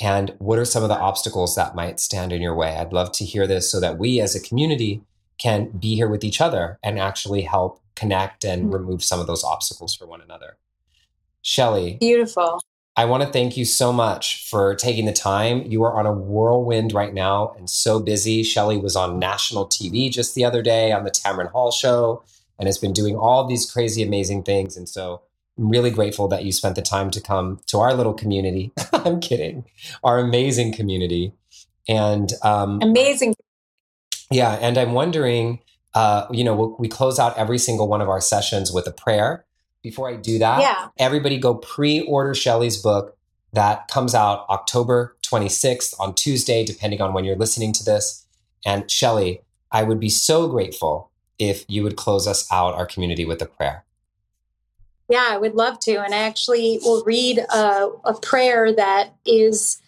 And 0.00 0.34
what 0.38 0.58
are 0.58 0.64
some 0.64 0.82
of 0.82 0.88
the 0.88 0.98
obstacles 0.98 1.54
that 1.54 1.74
might 1.74 2.00
stand 2.00 2.32
in 2.32 2.42
your 2.42 2.54
way? 2.56 2.76
I'd 2.76 2.92
love 2.92 3.12
to 3.12 3.24
hear 3.24 3.46
this 3.46 3.70
so 3.70 3.78
that 3.80 3.98
we 3.98 4.20
as 4.20 4.34
a 4.34 4.40
community 4.40 5.02
can 5.40 5.70
be 5.70 5.96
here 5.96 6.08
with 6.08 6.22
each 6.22 6.40
other 6.40 6.78
and 6.82 6.98
actually 7.00 7.42
help 7.42 7.80
connect 7.96 8.44
and 8.44 8.66
Mhm. 8.66 8.74
remove 8.74 9.02
some 9.02 9.18
of 9.20 9.26
those 9.26 9.42
obstacles 9.42 9.94
for 9.94 10.06
one 10.06 10.20
another. 10.20 10.56
Shelly, 11.42 11.96
Beautiful. 12.00 12.60
I 12.96 13.06
want 13.06 13.22
to 13.22 13.28
thank 13.30 13.56
you 13.56 13.64
so 13.64 13.92
much 13.92 14.46
for 14.50 14.74
taking 14.74 15.06
the 15.06 15.12
time. 15.12 15.62
You 15.62 15.82
are 15.84 15.98
on 15.98 16.04
a 16.06 16.12
whirlwind 16.12 16.92
right 16.92 17.14
now 17.14 17.54
and 17.56 17.70
so 17.70 17.98
busy. 17.98 18.42
Shelly 18.42 18.76
was 18.76 18.94
on 18.94 19.18
national 19.18 19.66
TV 19.66 20.10
just 20.10 20.34
the 20.34 20.44
other 20.44 20.60
day 20.60 20.92
on 20.92 21.04
the 21.04 21.10
Tamron 21.10 21.50
Hall 21.50 21.70
show 21.70 22.22
and 22.58 22.66
has 22.66 22.76
been 22.78 22.92
doing 22.92 23.16
all 23.16 23.46
these 23.46 23.70
crazy, 23.70 24.02
amazing 24.02 24.42
things. 24.42 24.76
And 24.76 24.86
so 24.88 25.22
I'm 25.56 25.70
really 25.70 25.90
grateful 25.90 26.28
that 26.28 26.44
you 26.44 26.52
spent 26.52 26.74
the 26.74 26.82
time 26.82 27.10
to 27.12 27.20
come 27.22 27.60
to 27.68 27.78
our 27.78 27.94
little 27.94 28.12
community. 28.12 28.72
I'm 28.92 29.20
kidding, 29.20 29.64
our 30.04 30.18
amazing 30.18 30.74
community. 30.74 31.32
And 31.88 32.32
um, 32.42 32.80
Amazing. 32.82 33.34
Yeah, 34.30 34.52
and 34.60 34.78
I'm 34.78 34.92
wondering, 34.92 35.60
uh, 35.94 36.26
you 36.30 36.44
know, 36.44 36.54
we 36.54 36.74
we 36.80 36.88
close 36.88 37.18
out 37.18 37.36
every 37.36 37.58
single 37.58 37.88
one 37.88 38.00
of 38.00 38.08
our 38.08 38.20
sessions 38.20 38.72
with 38.72 38.86
a 38.86 38.92
prayer. 38.92 39.44
Before 39.82 40.08
I 40.08 40.16
do 40.16 40.38
that, 40.38 40.60
Yeah. 40.60 40.88
everybody 40.98 41.38
go 41.38 41.54
pre-order 41.54 42.34
Shelly's 42.34 42.76
book 42.76 43.16
that 43.52 43.88
comes 43.88 44.14
out 44.14 44.44
October 44.48 45.16
26th 45.22 45.94
on 45.98 46.14
Tuesday, 46.14 46.64
depending 46.64 47.00
on 47.00 47.12
when 47.12 47.24
you're 47.24 47.36
listening 47.36 47.72
to 47.72 47.84
this. 47.84 48.24
And 48.64 48.88
Shelley, 48.90 49.40
I 49.72 49.82
would 49.82 49.98
be 49.98 50.10
so 50.10 50.46
grateful 50.48 51.10
if 51.38 51.64
you 51.68 51.82
would 51.82 51.96
close 51.96 52.26
us 52.28 52.46
out, 52.52 52.74
our 52.74 52.86
community, 52.86 53.24
with 53.24 53.40
a 53.42 53.46
prayer. 53.46 53.84
Yeah, 55.08 55.26
I 55.28 55.38
would 55.38 55.54
love 55.54 55.80
to. 55.80 55.96
And 55.96 56.14
I 56.14 56.18
actually 56.18 56.78
will 56.84 57.02
read 57.04 57.38
a, 57.38 57.88
a 58.04 58.14
prayer 58.20 58.72
that 58.72 59.14
is 59.24 59.80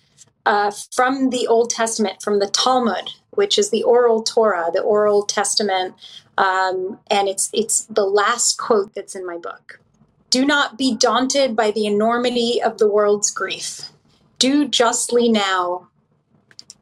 uh, 0.46 0.72
from 0.90 1.30
the 1.30 1.46
Old 1.46 1.70
Testament, 1.70 2.22
from 2.22 2.40
the 2.40 2.48
Talmud, 2.48 3.10
which 3.34 3.58
is 3.58 3.70
the 3.70 3.82
oral 3.82 4.22
Torah, 4.22 4.70
the 4.72 4.82
oral 4.82 5.24
Testament. 5.24 5.94
Um, 6.38 6.98
and 7.10 7.28
it's, 7.28 7.50
it's 7.52 7.84
the 7.86 8.04
last 8.04 8.58
quote 8.58 8.94
that's 8.94 9.14
in 9.14 9.26
my 9.26 9.38
book. 9.38 9.80
Do 10.30 10.46
not 10.46 10.78
be 10.78 10.96
daunted 10.96 11.54
by 11.54 11.70
the 11.70 11.86
enormity 11.86 12.62
of 12.62 12.78
the 12.78 12.88
world's 12.88 13.30
grief. 13.30 13.90
Do 14.38 14.66
justly 14.66 15.28
now. 15.28 15.88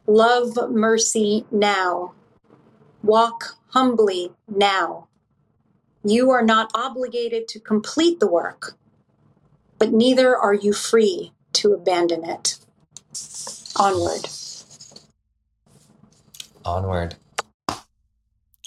Love 0.07 0.57
mercy 0.70 1.44
now. 1.51 2.12
Walk 3.03 3.57
humbly 3.68 4.32
now. 4.48 5.09
You 6.05 6.30
are 6.30 6.42
not 6.42 6.70
obligated 6.74 7.48
to 7.48 7.61
complete 7.61 8.20
the 8.20 8.30
work, 8.30 8.74
but 9.78 9.92
neither 9.92 10.36
are 10.36 10.55
you 10.55 10.72
free 10.72 11.32
to 11.55 11.72
abandon 11.72 12.24
it. 12.24 12.59
Onward. 13.76 14.26
Onward. 16.64 17.16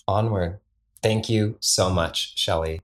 Onward. 0.08 0.60
Thank 1.02 1.30
you 1.30 1.58
so 1.60 1.90
much, 1.90 2.38
Shelly, 2.38 2.82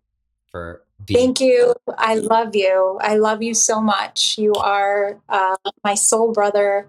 for 0.52 0.84
being 1.04 1.20
Thank 1.20 1.40
you. 1.40 1.74
I 1.98 2.16
love 2.16 2.56
you. 2.56 3.00
I 3.02 3.16
love 3.16 3.42
you 3.42 3.54
so 3.54 3.82
much. 3.82 4.38
You 4.38 4.54
are 4.54 5.20
uh, 5.30 5.56
my 5.84 5.96
soul 5.96 6.34
brother. 6.34 6.88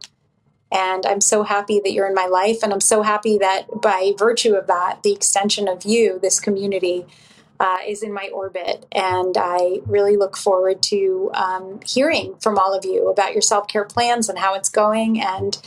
And 0.72 1.04
I'm 1.04 1.20
so 1.20 1.42
happy 1.42 1.80
that 1.82 1.92
you're 1.92 2.06
in 2.06 2.14
my 2.14 2.26
life. 2.26 2.62
And 2.62 2.72
I'm 2.72 2.80
so 2.80 3.02
happy 3.02 3.38
that 3.38 3.66
by 3.80 4.12
virtue 4.16 4.54
of 4.54 4.66
that, 4.68 5.02
the 5.02 5.12
extension 5.12 5.68
of 5.68 5.84
you, 5.84 6.18
this 6.20 6.38
community, 6.38 7.06
uh, 7.58 7.78
is 7.86 8.02
in 8.02 8.12
my 8.12 8.30
orbit. 8.32 8.86
And 8.92 9.36
I 9.36 9.80
really 9.84 10.16
look 10.16 10.36
forward 10.36 10.82
to 10.84 11.30
um, 11.34 11.80
hearing 11.84 12.36
from 12.36 12.58
all 12.58 12.76
of 12.76 12.84
you 12.84 13.08
about 13.08 13.32
your 13.32 13.42
self 13.42 13.68
care 13.68 13.84
plans 13.84 14.28
and 14.28 14.38
how 14.38 14.54
it's 14.54 14.70
going. 14.70 15.20
And 15.20 15.58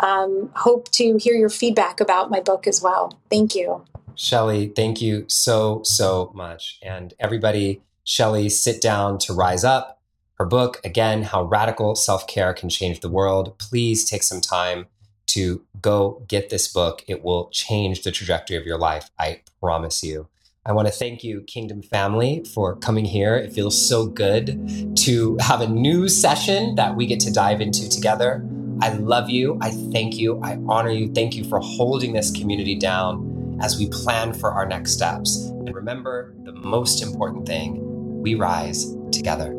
um, 0.00 0.50
hope 0.54 0.90
to 0.92 1.16
hear 1.16 1.34
your 1.34 1.48
feedback 1.48 2.00
about 2.00 2.30
my 2.30 2.40
book 2.40 2.66
as 2.66 2.82
well. 2.82 3.18
Thank 3.30 3.54
you. 3.54 3.84
Shelly, 4.14 4.68
thank 4.68 5.02
you 5.02 5.24
so, 5.28 5.82
so 5.84 6.32
much. 6.34 6.78
And 6.82 7.14
everybody, 7.20 7.82
Shelly, 8.04 8.48
sit 8.48 8.80
down 8.80 9.18
to 9.20 9.34
rise 9.34 9.64
up. 9.64 10.00
Her 10.38 10.46
book, 10.46 10.80
again, 10.84 11.22
How 11.22 11.44
Radical 11.44 11.94
Self 11.94 12.26
Care 12.26 12.52
Can 12.52 12.68
Change 12.68 13.00
the 13.00 13.08
World. 13.08 13.58
Please 13.58 14.04
take 14.04 14.22
some 14.22 14.40
time 14.40 14.86
to 15.28 15.62
go 15.80 16.22
get 16.28 16.50
this 16.50 16.68
book. 16.68 17.04
It 17.06 17.24
will 17.24 17.48
change 17.50 18.02
the 18.02 18.10
trajectory 18.10 18.56
of 18.56 18.64
your 18.64 18.78
life. 18.78 19.10
I 19.18 19.42
promise 19.60 20.02
you. 20.02 20.28
I 20.64 20.72
want 20.72 20.88
to 20.88 20.92
thank 20.92 21.22
you, 21.22 21.42
Kingdom 21.42 21.80
family, 21.80 22.44
for 22.52 22.74
coming 22.74 23.04
here. 23.04 23.36
It 23.36 23.52
feels 23.52 23.80
so 23.80 24.06
good 24.06 24.96
to 24.96 25.36
have 25.40 25.60
a 25.60 25.68
new 25.68 26.08
session 26.08 26.74
that 26.74 26.96
we 26.96 27.06
get 27.06 27.20
to 27.20 27.32
dive 27.32 27.60
into 27.60 27.88
together. 27.88 28.44
I 28.80 28.90
love 28.90 29.30
you. 29.30 29.58
I 29.60 29.70
thank 29.70 30.16
you. 30.16 30.40
I 30.42 30.58
honor 30.68 30.90
you. 30.90 31.12
Thank 31.12 31.34
you 31.34 31.44
for 31.44 31.58
holding 31.60 32.12
this 32.12 32.30
community 32.30 32.74
down 32.74 33.58
as 33.62 33.78
we 33.78 33.88
plan 33.88 34.34
for 34.34 34.50
our 34.52 34.66
next 34.66 34.92
steps. 34.92 35.46
And 35.46 35.74
remember 35.74 36.34
the 36.44 36.52
most 36.52 37.02
important 37.02 37.46
thing 37.46 38.22
we 38.22 38.34
rise 38.34 38.94
together. 39.12 39.52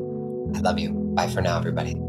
I 0.55 0.59
love 0.59 0.80
you. 0.80 0.91
Bye 0.91 1.28
for 1.28 1.41
now, 1.41 1.57
everybody. 1.57 2.06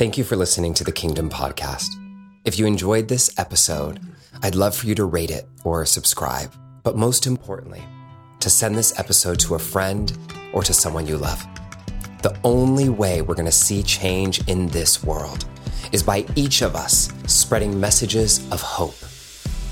Thank 0.00 0.16
you 0.16 0.24
for 0.24 0.34
listening 0.34 0.72
to 0.72 0.82
the 0.82 0.92
Kingdom 0.92 1.28
Podcast. 1.28 1.90
If 2.46 2.58
you 2.58 2.64
enjoyed 2.64 3.06
this 3.06 3.38
episode, 3.38 4.00
I'd 4.42 4.54
love 4.54 4.74
for 4.74 4.86
you 4.86 4.94
to 4.94 5.04
rate 5.04 5.30
it 5.30 5.46
or 5.62 5.84
subscribe, 5.84 6.54
but 6.82 6.96
most 6.96 7.26
importantly, 7.26 7.82
to 8.38 8.48
send 8.48 8.78
this 8.78 8.98
episode 8.98 9.38
to 9.40 9.56
a 9.56 9.58
friend 9.58 10.16
or 10.54 10.62
to 10.62 10.72
someone 10.72 11.06
you 11.06 11.18
love. 11.18 11.46
The 12.22 12.34
only 12.44 12.88
way 12.88 13.20
we're 13.20 13.34
going 13.34 13.44
to 13.44 13.52
see 13.52 13.82
change 13.82 14.40
in 14.48 14.68
this 14.68 15.04
world 15.04 15.44
is 15.92 16.02
by 16.02 16.24
each 16.34 16.62
of 16.62 16.74
us 16.74 17.12
spreading 17.26 17.78
messages 17.78 18.50
of 18.50 18.62
hope 18.62 18.96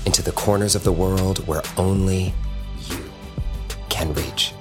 into 0.05 0.21
the 0.21 0.33
corners 0.33 0.75
of 0.75 0.83
the 0.83 0.91
world 0.91 1.39
where 1.47 1.63
only 1.75 2.35
you 2.87 2.99
can 3.89 4.13
reach. 4.13 4.53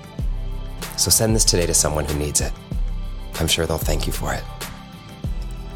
So 0.97 1.11
send 1.11 1.37
this 1.37 1.45
today 1.45 1.67
to 1.67 1.75
someone 1.75 2.07
who 2.07 2.19
needs 2.19 2.41
it. 2.41 2.55
I'm 3.35 3.47
sure 3.47 3.67
they'll 3.67 3.77
thank 3.77 4.07
you 4.07 4.15
for 4.15 4.33
it. 4.33 4.43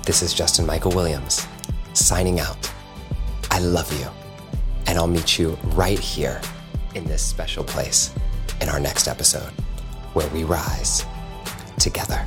This 0.05 0.21
is 0.21 0.35
Justin 0.35 0.67
Michael 0.67 0.91
Williams 0.91 1.47
signing 1.93 2.41
out. 2.41 2.69
I 3.53 3.61
love 3.61 3.93
you, 4.01 4.09
and 4.89 4.99
I'll 4.99 5.07
meet 5.07 5.39
you 5.39 5.57
right 5.77 5.99
here 5.99 6.41
in 6.97 7.05
this 7.05 7.23
special 7.23 7.63
place 7.63 8.13
in 8.61 8.69
our 8.69 8.81
next 8.81 9.07
episode 9.07 9.53
where 10.13 10.29
we 10.31 10.43
rise 10.43 11.07
together. 11.79 12.27